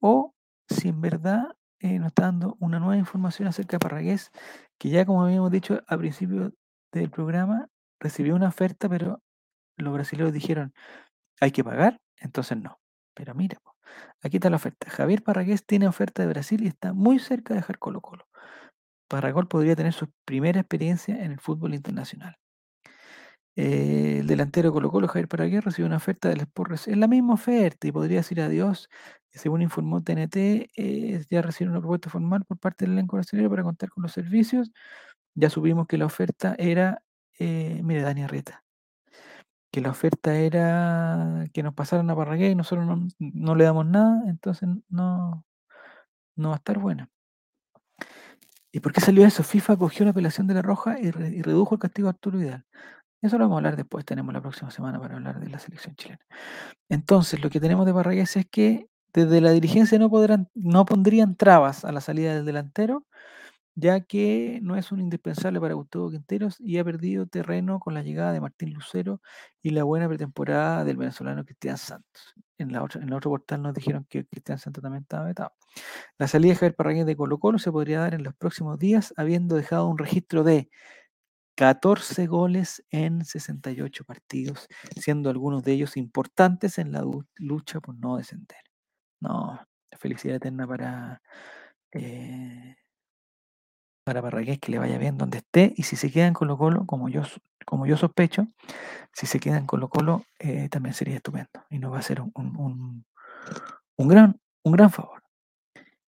o 0.00 0.34
si 0.68 0.88
en 0.88 1.00
verdad 1.00 1.56
eh, 1.78 1.98
nos 1.98 2.08
está 2.08 2.22
dando 2.24 2.56
una 2.58 2.80
nueva 2.80 2.96
información 2.96 3.46
acerca 3.48 3.76
de 3.76 3.80
Parragués, 3.80 4.32
que 4.78 4.88
ya 4.88 5.06
como 5.06 5.22
habíamos 5.22 5.50
dicho 5.52 5.82
al 5.86 5.98
principio 5.98 6.52
del 6.92 7.10
programa, 7.10 7.68
recibió 8.00 8.34
una 8.34 8.48
oferta, 8.48 8.88
pero 8.88 9.22
los 9.76 9.92
brasileños 9.92 10.32
dijeron, 10.32 10.72
hay 11.40 11.52
que 11.52 11.62
pagar, 11.62 12.00
entonces 12.16 12.58
no. 12.58 12.80
Pero 13.14 13.34
mira, 13.34 13.58
aquí 14.22 14.38
está 14.38 14.50
la 14.50 14.56
oferta. 14.56 14.90
Javier 14.90 15.22
Parragués 15.22 15.64
tiene 15.64 15.86
oferta 15.86 16.22
de 16.22 16.28
Brasil 16.28 16.62
y 16.64 16.68
está 16.68 16.92
muy 16.92 17.18
cerca 17.18 17.54
de 17.54 17.60
dejar 17.60 17.78
Colo 17.78 18.00
Colo. 18.00 18.26
Parragol 19.08 19.48
podría 19.48 19.76
tener 19.76 19.92
su 19.92 20.10
primera 20.24 20.60
experiencia 20.60 21.22
en 21.24 21.32
el 21.32 21.40
fútbol 21.40 21.74
internacional. 21.74 22.36
Eh, 23.60 24.18
el 24.20 24.28
delantero 24.28 24.72
Colo 24.72 24.88
Colo, 24.88 25.08
Javier 25.08 25.26
Paragué, 25.26 25.60
recibió 25.60 25.86
una 25.86 25.96
oferta 25.96 26.28
del 26.28 26.42
Sport 26.42 26.74
Es 26.74 26.96
la 26.96 27.08
misma 27.08 27.34
oferta 27.34 27.88
y 27.88 27.92
podría 27.92 28.18
decir 28.18 28.40
adiós. 28.40 28.88
Según 29.32 29.62
informó 29.62 30.00
TNT, 30.00 30.70
eh, 30.76 31.24
ya 31.28 31.42
recibió 31.42 31.72
una 31.72 31.80
propuesta 31.80 32.08
formal 32.08 32.44
por 32.44 32.58
parte 32.58 32.84
del 32.84 32.92
elenco 32.92 33.16
brasileño 33.16 33.50
para 33.50 33.64
contar 33.64 33.90
con 33.90 34.04
los 34.04 34.12
servicios. 34.12 34.70
Ya 35.34 35.50
supimos 35.50 35.88
que 35.88 35.98
la 35.98 36.06
oferta 36.06 36.54
era, 36.58 37.02
eh, 37.40 37.80
mire, 37.84 38.02
Dani 38.02 38.22
Arreta, 38.24 38.64
que 39.72 39.80
la 39.80 39.90
oferta 39.90 40.36
era 40.36 41.46
que 41.52 41.62
nos 41.62 41.74
pasaran 41.74 42.08
a 42.10 42.16
Parragué 42.16 42.50
y 42.50 42.54
nosotros 42.54 42.86
no, 42.86 43.08
no 43.18 43.54
le 43.56 43.64
damos 43.64 43.86
nada, 43.86 44.22
entonces 44.28 44.68
no, 44.88 45.44
no 46.36 46.48
va 46.50 46.54
a 46.56 46.58
estar 46.58 46.78
buena. 46.78 47.10
¿Y 48.72 48.80
por 48.80 48.92
qué 48.92 49.00
salió 49.00 49.26
eso? 49.26 49.42
FIFA 49.42 49.76
cogió 49.78 50.04
la 50.04 50.12
apelación 50.12 50.46
de 50.46 50.54
la 50.54 50.62
Roja 50.62 50.98
y, 51.00 51.08
y 51.08 51.42
redujo 51.42 51.74
el 51.74 51.80
castigo 51.80 52.08
a 52.08 52.12
Arturo 52.12 52.38
Vidal. 52.38 52.64
Eso 53.20 53.36
lo 53.36 53.44
vamos 53.44 53.56
a 53.56 53.58
hablar 53.58 53.76
después, 53.76 54.04
tenemos 54.04 54.32
la 54.32 54.40
próxima 54.40 54.70
semana 54.70 55.00
para 55.00 55.16
hablar 55.16 55.40
de 55.40 55.48
la 55.48 55.58
selección 55.58 55.96
chilena. 55.96 56.24
Entonces, 56.88 57.42
lo 57.42 57.50
que 57.50 57.60
tenemos 57.60 57.84
de 57.86 57.92
Parragués 57.92 58.36
es 58.36 58.46
que 58.46 58.88
desde 59.12 59.40
la 59.40 59.50
dirigencia 59.50 59.98
no, 59.98 60.10
podrán, 60.10 60.48
no 60.54 60.84
pondrían 60.84 61.36
trabas 61.36 61.84
a 61.84 61.92
la 61.92 62.00
salida 62.00 62.34
del 62.34 62.44
delantero, 62.44 63.04
ya 63.74 64.00
que 64.00 64.58
no 64.62 64.76
es 64.76 64.92
un 64.92 65.00
indispensable 65.00 65.60
para 65.60 65.74
Gustavo 65.74 66.10
Quinteros 66.10 66.56
y 66.60 66.78
ha 66.78 66.84
perdido 66.84 67.26
terreno 67.26 67.78
con 67.80 67.94
la 67.94 68.02
llegada 68.02 68.32
de 68.32 68.40
Martín 68.40 68.72
Lucero 68.74 69.20
y 69.62 69.70
la 69.70 69.84
buena 69.84 70.08
pretemporada 70.08 70.84
del 70.84 70.96
venezolano 70.96 71.44
Cristian 71.44 71.78
Santos. 71.78 72.34
En 72.58 72.72
la 72.72 72.82
otra, 72.82 73.00
en 73.00 73.08
el 73.08 73.14
otro 73.14 73.30
portal 73.30 73.62
nos 73.62 73.74
dijeron 73.74 74.04
que 74.08 74.26
Cristian 74.26 74.58
Santos 74.58 74.82
también 74.82 75.02
estaba 75.02 75.26
vetado. 75.26 75.52
La 76.18 76.26
salida 76.26 76.52
de 76.52 76.56
Javier 76.56 76.74
Parragués 76.74 77.06
de 77.06 77.16
Colo 77.16 77.38
Colo 77.38 77.58
se 77.58 77.70
podría 77.70 78.00
dar 78.00 78.14
en 78.14 78.24
los 78.24 78.34
próximos 78.34 78.78
días, 78.80 79.14
habiendo 79.16 79.54
dejado 79.54 79.88
un 79.88 79.98
registro 79.98 80.42
de 80.42 80.70
14 81.58 82.26
goles 82.28 82.84
en 82.90 83.24
68 83.24 84.04
partidos, 84.04 84.68
siendo 84.96 85.30
algunos 85.30 85.64
de 85.64 85.72
ellos 85.74 85.96
importantes 85.98 86.78
en 86.78 86.92
la 86.92 87.04
lucha 87.36 87.80
por 87.80 87.96
no 87.98 88.16
descender. 88.18 88.60
No, 89.20 89.60
felicidad 89.98 90.36
eterna 90.36 90.66
para, 90.68 91.22
eh, 91.92 92.76
para 94.04 94.22
que 94.58 94.70
le 94.72 94.78
vaya 94.78 94.98
bien 94.98 95.18
donde 95.18 95.38
esté, 95.38 95.74
y 95.76 95.82
si 95.82 95.96
se 95.96 96.10
quedan 96.10 96.32
Colo 96.32 96.56
Colo, 96.56 96.86
como 96.86 97.08
yo, 97.10 97.22
como 97.66 97.86
yo 97.86 97.96
sospecho, 97.96 98.48
si 99.12 99.26
se 99.26 99.40
quedan 99.40 99.66
Colo 99.66 99.88
Colo, 99.90 100.24
eh, 100.40 100.68
también 100.70 100.94
sería 100.94 101.16
estupendo, 101.16 101.64
y 101.70 101.78
nos 101.80 101.92
va 101.92 102.00
a 102.00 102.02
ser 102.02 102.20
un- 102.22 102.32
un- 102.36 103.06
un 103.98 104.08
gran, 104.08 104.40
un 104.64 104.72
gran 104.72 104.90
favor. 104.90 105.22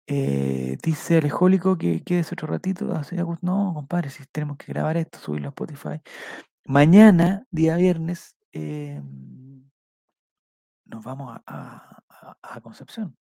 Eh, 0.07 0.77
dice 0.83 1.17
Alejólico 1.17 1.77
que 1.77 2.03
quedes 2.03 2.31
otro 2.31 2.47
ratito. 2.47 2.93
Agus- 2.95 3.39
No, 3.41 3.73
compadre, 3.73 4.09
si 4.09 4.25
tenemos 4.25 4.57
que 4.57 4.67
grabar 4.73 4.97
esto, 4.97 5.19
subirlo 5.19 5.47
a 5.47 5.51
Spotify. 5.51 6.01
Mañana, 6.65 7.45
día 7.51 7.75
viernes, 7.77 8.35
em, 8.51 9.69
nos 10.85 11.03
vamos 11.03 11.37
a, 11.45 12.01
a- 12.41 12.61
Concepción, 12.61 13.17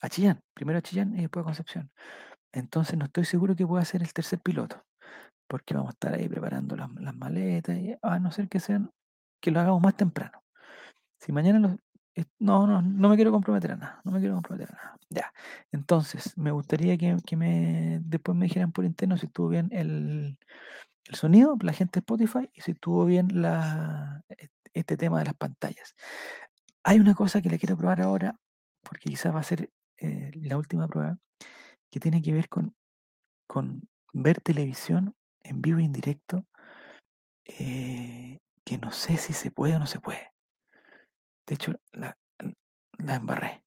a 0.00 0.08
Chillán, 0.08 0.40
primero 0.54 0.78
a 0.78 0.82
Chillán 0.82 1.14
y 1.16 1.22
después 1.22 1.42
a 1.42 1.44
Concepción. 1.44 1.90
Entonces 2.52 2.96
no 2.98 3.06
estoy 3.06 3.24
seguro 3.24 3.54
que 3.56 3.66
pueda 3.66 3.84
ser 3.84 4.02
el 4.02 4.12
tercer 4.12 4.40
piloto, 4.40 4.84
porque 5.48 5.74
vamos 5.74 5.90
a 5.90 5.92
estar 5.92 6.14
ahí 6.14 6.28
preparando 6.28 6.76
las, 6.76 6.90
las 6.94 7.14
maletas, 7.16 7.76
y, 7.78 7.94
a 8.02 8.18
no 8.20 8.30
ser 8.32 8.48
que 8.48 8.60
sean, 8.60 8.90
que 9.40 9.50
lo 9.50 9.60
hagamos 9.60 9.82
más 9.82 9.96
temprano. 9.96 10.42
Si 11.20 11.32
mañana 11.32 11.58
los... 11.60 11.72
No, 12.38 12.66
no, 12.66 12.80
no 12.80 13.08
me 13.10 13.16
quiero 13.16 13.30
comprometer 13.30 13.72
a 13.72 13.76
nada, 13.76 14.00
no 14.04 14.12
me 14.12 14.20
quiero 14.20 14.34
comprometer 14.36 14.70
a 14.72 14.76
nada. 14.76 14.96
Ya. 15.10 15.32
Entonces, 15.70 16.36
me 16.38 16.50
gustaría 16.50 16.96
que, 16.96 17.16
que 17.26 17.36
me 17.36 18.00
después 18.02 18.36
me 18.36 18.46
dijeran 18.46 18.72
por 18.72 18.84
interno 18.86 19.18
si 19.18 19.26
estuvo 19.26 19.48
bien 19.48 19.68
el, 19.70 20.38
el 21.06 21.14
sonido, 21.16 21.56
la 21.62 21.72
gente 21.74 22.00
de 22.00 22.02
Spotify, 22.02 22.50
y 22.54 22.62
si 22.62 22.72
estuvo 22.72 23.04
bien 23.06 23.28
la, 23.42 24.22
e- 24.30 24.48
este 24.74 24.96
tema 24.96 25.18
de 25.20 25.26
las 25.26 25.34
pantallas. 25.34 25.94
Hay 26.84 27.00
una 27.00 27.14
cosa 27.14 27.42
que 27.42 27.50
le 27.50 27.58
quiero 27.58 27.76
probar 27.76 28.00
ahora, 28.02 28.36
porque 28.82 29.10
quizás 29.10 29.34
va 29.34 29.40
a 29.40 29.44
ser 29.44 29.70
eh, 29.98 30.32
la 30.36 30.56
última 30.58 30.88
prueba, 30.88 31.18
que 31.90 32.00
tiene 32.00 32.22
que 32.22 32.32
ver 32.34 32.48
con, 32.48 32.74
con 33.48 33.82
ver 34.14 34.40
televisión 34.42 35.14
en 35.44 35.62
vivo 35.62 35.80
e 35.80 35.84
indirecto, 35.84 36.46
eh, 37.44 38.38
que 38.64 38.78
no 38.78 38.90
sé 38.92 39.16
si 39.16 39.32
se 39.32 39.50
puede 39.50 39.76
o 39.76 39.78
no 39.78 39.86
se 39.86 40.00
puede. 40.00 40.32
De 41.46 41.54
hecho, 41.54 41.72
la, 41.92 42.16
la 42.98 43.14
embarré. 43.14 43.62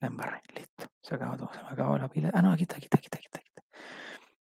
La 0.00 0.08
embarré, 0.08 0.42
listo. 0.54 0.86
Se 1.00 1.14
acabó 1.14 1.36
todo, 1.36 1.50
se 1.52 1.62
me 1.62 1.70
acabó 1.70 1.96
la 1.98 2.08
pila. 2.08 2.30
Ah, 2.34 2.42
no, 2.42 2.52
aquí 2.52 2.62
está, 2.62 2.76
aquí 2.76 2.84
está, 2.84 2.98
aquí 2.98 3.06
está, 3.06 3.18
aquí 3.18 3.26
está. 3.26 3.38
Aquí 3.38 3.48
está. 3.48 3.62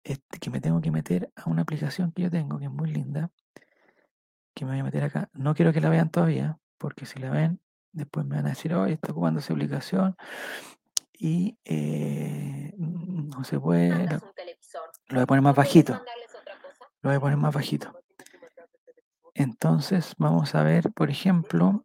Este, 0.04 0.40
que 0.40 0.50
me 0.50 0.62
tengo 0.62 0.82
que 0.82 0.92
meter 0.92 1.32
a 1.36 1.50
una 1.50 1.64
aplicación 1.64 2.12
que 2.12 2.24
yo 2.24 2.32
tengo, 2.32 2.60
que 2.60 2.66
es 2.66 2.72
muy 2.72 2.92
linda, 2.92 3.32
que 4.54 4.66
me 4.66 4.72
voy 4.72 4.80
a 4.80 4.84
meter 4.84 5.04
acá. 5.04 5.30
No 5.34 5.56
quiero 5.56 5.74
que 5.74 5.82
la 5.82 5.90
vean 5.90 6.10
todavía, 6.10 6.60
porque 6.78 7.06
si 7.06 7.20
la 7.20 7.32
ven, 7.32 7.62
después 7.92 8.26
me 8.26 8.36
van 8.36 8.46
a 8.46 8.50
decir, 8.50 8.74
oye, 8.74 8.94
está 8.94 9.12
ocupando 9.12 9.40
esa 9.40 9.54
aplicación 9.54 10.16
y 11.14 11.58
eh, 11.66 12.74
no 12.78 13.44
se 13.44 13.60
puede. 13.60 14.08
Lo, 14.08 14.20
televisor. 14.34 14.90
lo 15.08 15.16
voy 15.16 15.24
a 15.24 15.28
poner 15.28 15.42
más 15.42 15.52
¿No 15.52 15.56
puedes 15.56 15.68
bajito. 15.68 15.94
Lo 17.02 17.10
voy 17.10 17.18
a 17.18 17.20
poner 17.20 17.38
más 17.38 17.54
bajito. 17.54 17.94
Entonces, 19.34 20.16
vamos 20.18 20.54
a 20.56 20.64
ver, 20.64 20.92
por 20.92 21.10
ejemplo, 21.10 21.84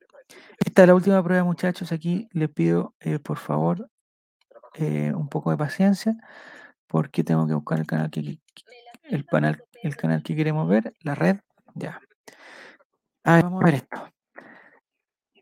esta 0.58 0.82
es 0.82 0.88
la 0.88 0.94
última 0.94 1.22
prueba, 1.22 1.44
muchachos. 1.44 1.92
Aquí 1.92 2.28
les 2.32 2.48
pido, 2.50 2.94
eh, 3.00 3.18
por 3.18 3.38
favor, 3.38 3.90
eh, 4.74 5.12
un 5.14 5.28
poco 5.28 5.50
de 5.50 5.56
paciencia, 5.56 6.16
porque 6.86 7.24
tengo 7.24 7.46
que 7.46 7.54
buscar 7.54 7.78
el 7.80 7.86
canal 7.86 8.10
que, 8.10 8.38
el 9.04 9.26
canal, 9.26 9.62
el 9.82 9.96
canal 9.96 10.22
que 10.22 10.36
queremos 10.36 10.68
ver, 10.68 10.94
la 11.00 11.14
red, 11.14 11.36
ya. 11.74 12.00
A 13.24 13.36
ver, 13.36 13.44
vamos 13.44 13.62
a 13.62 13.66
ver 13.66 13.74
esto. 13.74 14.08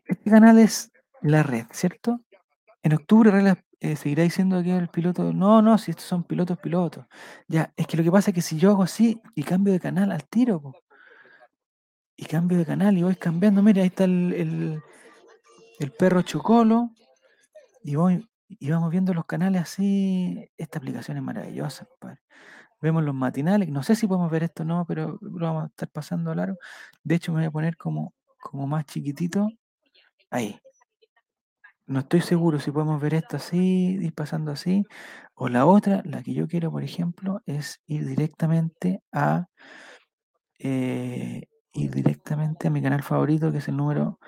Este 0.05 0.29
canal 0.29 0.59
es 0.59 0.91
la 1.21 1.43
red, 1.43 1.65
¿cierto? 1.71 2.21
En 2.83 2.93
octubre 2.93 3.31
eh, 3.79 3.95
seguirá 3.95 4.23
diciendo 4.23 4.61
que 4.61 4.75
el 4.75 4.89
piloto. 4.89 5.33
No, 5.33 5.61
no, 5.61 5.77
si 5.77 5.91
estos 5.91 6.05
son 6.05 6.23
pilotos, 6.23 6.57
pilotos. 6.59 7.05
Ya, 7.47 7.73
es 7.75 7.87
que 7.87 7.97
lo 7.97 8.03
que 8.03 8.11
pasa 8.11 8.31
es 8.31 8.35
que 8.35 8.41
si 8.41 8.57
yo 8.57 8.71
hago 8.71 8.83
así 8.83 9.21
y 9.35 9.43
cambio 9.43 9.73
de 9.73 9.79
canal 9.79 10.11
al 10.11 10.25
tiro, 10.25 10.73
y 12.23 12.25
cambio 12.25 12.57
de 12.57 12.65
canal 12.65 12.97
y 12.97 13.03
voy 13.03 13.15
cambiando, 13.15 13.61
mira, 13.61 13.81
ahí 13.81 13.87
está 13.87 14.05
el, 14.05 14.81
el, 15.79 15.91
perro 15.91 16.21
chocolo, 16.21 16.91
y 17.83 17.95
voy 17.95 18.25
y 18.47 18.69
vamos 18.71 18.91
viendo 18.91 19.13
los 19.13 19.25
canales 19.25 19.61
así. 19.63 20.49
Esta 20.57 20.77
aplicación 20.79 21.17
es 21.17 21.23
maravillosa. 21.23 21.87
Vemos 22.81 23.03
los 23.03 23.15
matinales, 23.15 23.69
no 23.69 23.83
sé 23.83 23.95
si 23.95 24.07
podemos 24.07 24.31
ver 24.31 24.43
esto 24.43 24.63
o 24.63 24.65
no, 24.65 24.85
pero 24.85 25.17
lo 25.21 25.45
vamos 25.45 25.63
a 25.63 25.67
estar 25.67 25.89
pasando 25.89 26.31
a 26.31 26.35
largo. 26.35 26.57
De 27.03 27.15
hecho, 27.15 27.31
me 27.33 27.39
voy 27.39 27.47
a 27.47 27.51
poner 27.51 27.77
como, 27.77 28.13
como 28.39 28.67
más 28.67 28.85
chiquitito. 28.85 29.49
Ahí. 30.29 30.59
no 31.85 31.99
estoy 31.99 32.21
seguro 32.21 32.59
si 32.59 32.71
podemos 32.71 33.01
ver 33.01 33.15
esto 33.15 33.37
así, 33.37 33.97
ir 34.01 34.13
pasando 34.13 34.51
así, 34.51 34.85
o 35.35 35.49
la 35.49 35.65
otra, 35.65 36.01
la 36.05 36.23
que 36.23 36.33
yo 36.33 36.47
quiero, 36.47 36.71
por 36.71 36.83
ejemplo, 36.83 37.41
es 37.45 37.81
ir 37.85 38.05
directamente 38.05 39.01
a 39.11 39.47
eh, 40.59 41.43
ir 41.73 41.91
directamente 41.91 42.67
a 42.67 42.71
mi 42.71 42.81
canal 42.81 43.03
favorito, 43.03 43.51
que 43.51 43.57
es 43.57 43.67
el 43.67 43.77
número, 43.77 44.19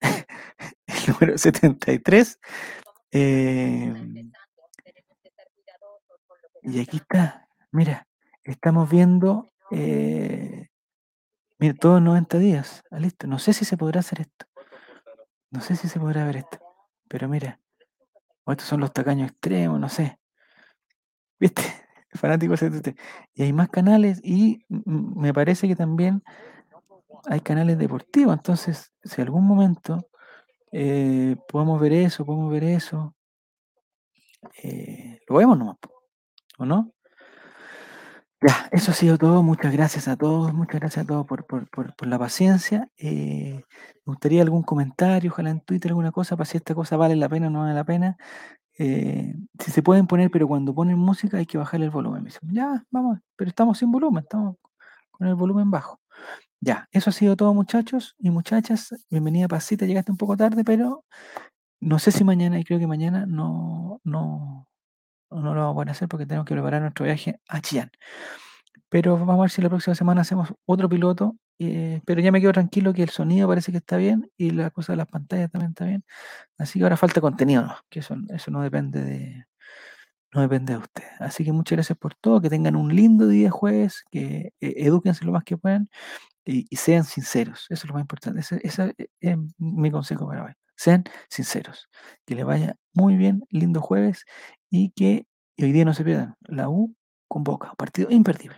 el 0.86 1.12
número 1.12 1.38
73. 1.38 2.38
eh, 3.12 3.94
y 6.62 6.80
aquí 6.80 6.98
está, 6.98 7.48
mira, 7.72 8.06
estamos 8.44 8.88
viendo, 8.88 9.50
eh, 9.72 10.68
mira, 11.58 11.74
todos 11.74 12.00
90 12.00 12.38
días, 12.38 12.84
ah, 12.90 13.00
listo. 13.00 13.26
No 13.26 13.38
sé 13.40 13.52
si 13.52 13.64
se 13.64 13.76
podrá 13.76 14.00
hacer 14.00 14.20
esto. 14.20 14.46
No 15.50 15.60
sé 15.60 15.74
si 15.76 15.88
se 15.88 15.98
podrá 15.98 16.24
ver 16.24 16.36
esto. 16.36 16.58
Pero 17.08 17.28
mira, 17.28 17.60
o 18.44 18.52
estos 18.52 18.68
son 18.68 18.80
los 18.80 18.92
tacaños 18.92 19.30
extremos, 19.30 19.80
no 19.80 19.88
sé. 19.88 20.18
¿Viste? 21.40 21.62
Fanáticos 22.12 22.60
CTT. 22.60 22.96
Y 23.34 23.42
hay 23.42 23.52
más 23.52 23.68
canales 23.68 24.20
y 24.22 24.64
me 24.68 25.34
parece 25.34 25.66
que 25.66 25.76
también 25.76 26.22
hay 27.26 27.40
canales 27.40 27.78
deportivos. 27.78 28.34
Entonces, 28.34 28.92
si 29.02 29.20
algún 29.22 29.46
momento 29.46 30.08
eh, 30.72 31.36
podemos 31.48 31.80
ver 31.80 31.92
eso, 31.92 32.24
podemos 32.24 32.50
ver 32.52 32.64
eso, 32.64 33.14
eh, 34.62 35.20
lo 35.28 35.36
vemos 35.36 35.58
nomás, 35.58 35.76
¿o 36.58 36.64
no? 36.66 36.92
Ya, 38.40 38.68
eso 38.72 38.90
ha 38.90 38.94
sido 38.94 39.18
todo. 39.18 39.42
Muchas 39.42 39.72
gracias 39.72 40.08
a 40.08 40.16
todos, 40.16 40.52
muchas 40.52 40.80
gracias 40.80 41.04
a 41.04 41.06
todos 41.06 41.26
por, 41.26 41.46
por, 41.46 41.68
por- 41.70 41.94
la 42.06 42.18
paciencia. 42.18 42.88
Eh, 42.98 43.62
me 44.04 44.10
gustaría 44.12 44.42
algún 44.42 44.64
comentario, 44.64 45.30
ojalá 45.30 45.50
en 45.50 45.60
Twitter 45.60 45.90
alguna 45.92 46.10
cosa, 46.10 46.36
para 46.36 46.46
si 46.46 46.56
esta 46.56 46.74
cosa 46.74 46.96
vale 46.96 47.14
la 47.14 47.28
pena 47.28 47.46
o 47.46 47.50
no 47.50 47.60
vale 47.60 47.74
la 47.74 47.84
pena. 47.84 48.16
Si 48.78 49.70
se 49.70 49.82
pueden 49.82 50.08
poner, 50.08 50.28
pero 50.30 50.48
cuando 50.48 50.74
ponen 50.74 50.98
música 50.98 51.36
hay 51.38 51.46
que 51.46 51.56
bajarle 51.58 51.86
el 51.86 51.92
volumen. 51.92 52.22
Me 52.24 52.30
dicen, 52.30 52.48
ya, 52.52 52.84
vamos, 52.90 53.20
pero 53.36 53.48
estamos 53.48 53.78
sin 53.78 53.92
volumen, 53.92 54.24
estamos 54.24 54.56
con 55.12 55.28
el 55.28 55.36
volumen 55.36 55.70
bajo. 55.70 56.00
Ya, 56.64 56.88
eso 56.92 57.10
ha 57.10 57.12
sido 57.12 57.34
todo, 57.34 57.52
muchachos 57.54 58.14
y 58.20 58.30
muchachas. 58.30 58.94
Bienvenida, 59.10 59.48
Pasita, 59.48 59.84
llegaste 59.84 60.12
un 60.12 60.16
poco 60.16 60.36
tarde, 60.36 60.62
pero 60.62 61.04
no 61.80 61.98
sé 61.98 62.12
si 62.12 62.22
mañana, 62.22 62.60
y 62.60 62.64
creo 62.64 62.78
que 62.78 62.86
mañana 62.86 63.26
no, 63.26 64.00
no, 64.04 64.68
no 65.30 65.54
lo 65.54 65.60
vamos 65.60 65.72
a 65.72 65.74
poder 65.74 65.90
hacer 65.90 66.08
porque 66.08 66.24
tenemos 66.24 66.46
que 66.46 66.54
preparar 66.54 66.82
nuestro 66.82 67.04
viaje 67.04 67.40
a 67.48 67.60
Chillán. 67.60 67.90
Pero 68.88 69.18
vamos 69.18 69.38
a 69.38 69.42
ver 69.42 69.50
si 69.50 69.60
la 69.60 69.70
próxima 69.70 69.96
semana 69.96 70.20
hacemos 70.20 70.50
otro 70.64 70.88
piloto. 70.88 71.36
eh, 71.58 72.00
pero 72.06 72.20
ya 72.20 72.30
me 72.30 72.40
quedo 72.40 72.52
tranquilo 72.52 72.92
que 72.94 73.02
el 73.02 73.10
sonido 73.10 73.48
parece 73.48 73.72
que 73.72 73.78
está 73.78 73.96
bien 73.96 74.30
y 74.36 74.50
la 74.52 74.70
cosa 74.70 74.92
de 74.92 74.98
las 74.98 75.08
pantallas 75.08 75.50
también 75.50 75.70
está 75.72 75.86
bien. 75.86 76.04
Así 76.58 76.78
que 76.78 76.84
ahora 76.84 76.96
falta 76.96 77.20
contenido, 77.20 77.62
¿no? 77.62 77.76
que 77.90 78.00
eso, 78.00 78.16
eso 78.30 78.50
no 78.52 78.62
depende 78.62 79.02
de 79.02 79.46
no 80.34 80.42
depende 80.42 80.74
de 80.74 80.78
ustedes. 80.80 81.10
Así 81.20 81.44
que 81.44 81.52
muchas 81.52 81.76
gracias 81.76 81.98
por 81.98 82.14
todo, 82.14 82.40
que 82.40 82.50
tengan 82.50 82.76
un 82.76 82.94
lindo 82.94 83.28
día 83.28 83.50
jueves, 83.50 84.04
que 84.10 84.52
eh, 84.60 84.74
edúquense 84.78 85.24
lo 85.24 85.32
más 85.32 85.44
que 85.44 85.58
puedan 85.58 85.90
y, 86.44 86.76
sean 86.76 87.04
sinceros. 87.04 87.66
Eso 87.70 87.84
es 87.84 87.88
lo 87.88 87.94
más 87.94 88.02
importante. 88.02 88.40
Ese, 88.40 88.60
ese 88.62 88.94
es 89.20 89.36
mi 89.58 89.90
consejo 89.90 90.26
para 90.26 90.44
hoy. 90.44 90.52
Sean 90.76 91.04
sinceros. 91.28 91.88
Que 92.26 92.34
les 92.34 92.44
vaya 92.44 92.76
muy 92.94 93.16
bien, 93.16 93.44
lindo 93.50 93.80
jueves 93.80 94.24
y 94.70 94.90
que 94.90 95.26
hoy 95.58 95.72
día 95.72 95.84
no 95.84 95.94
se 95.94 96.04
pierdan. 96.04 96.36
La 96.40 96.68
U 96.68 96.94
convoca, 97.28 97.72
partido 97.74 98.10
imperdible. 98.10 98.50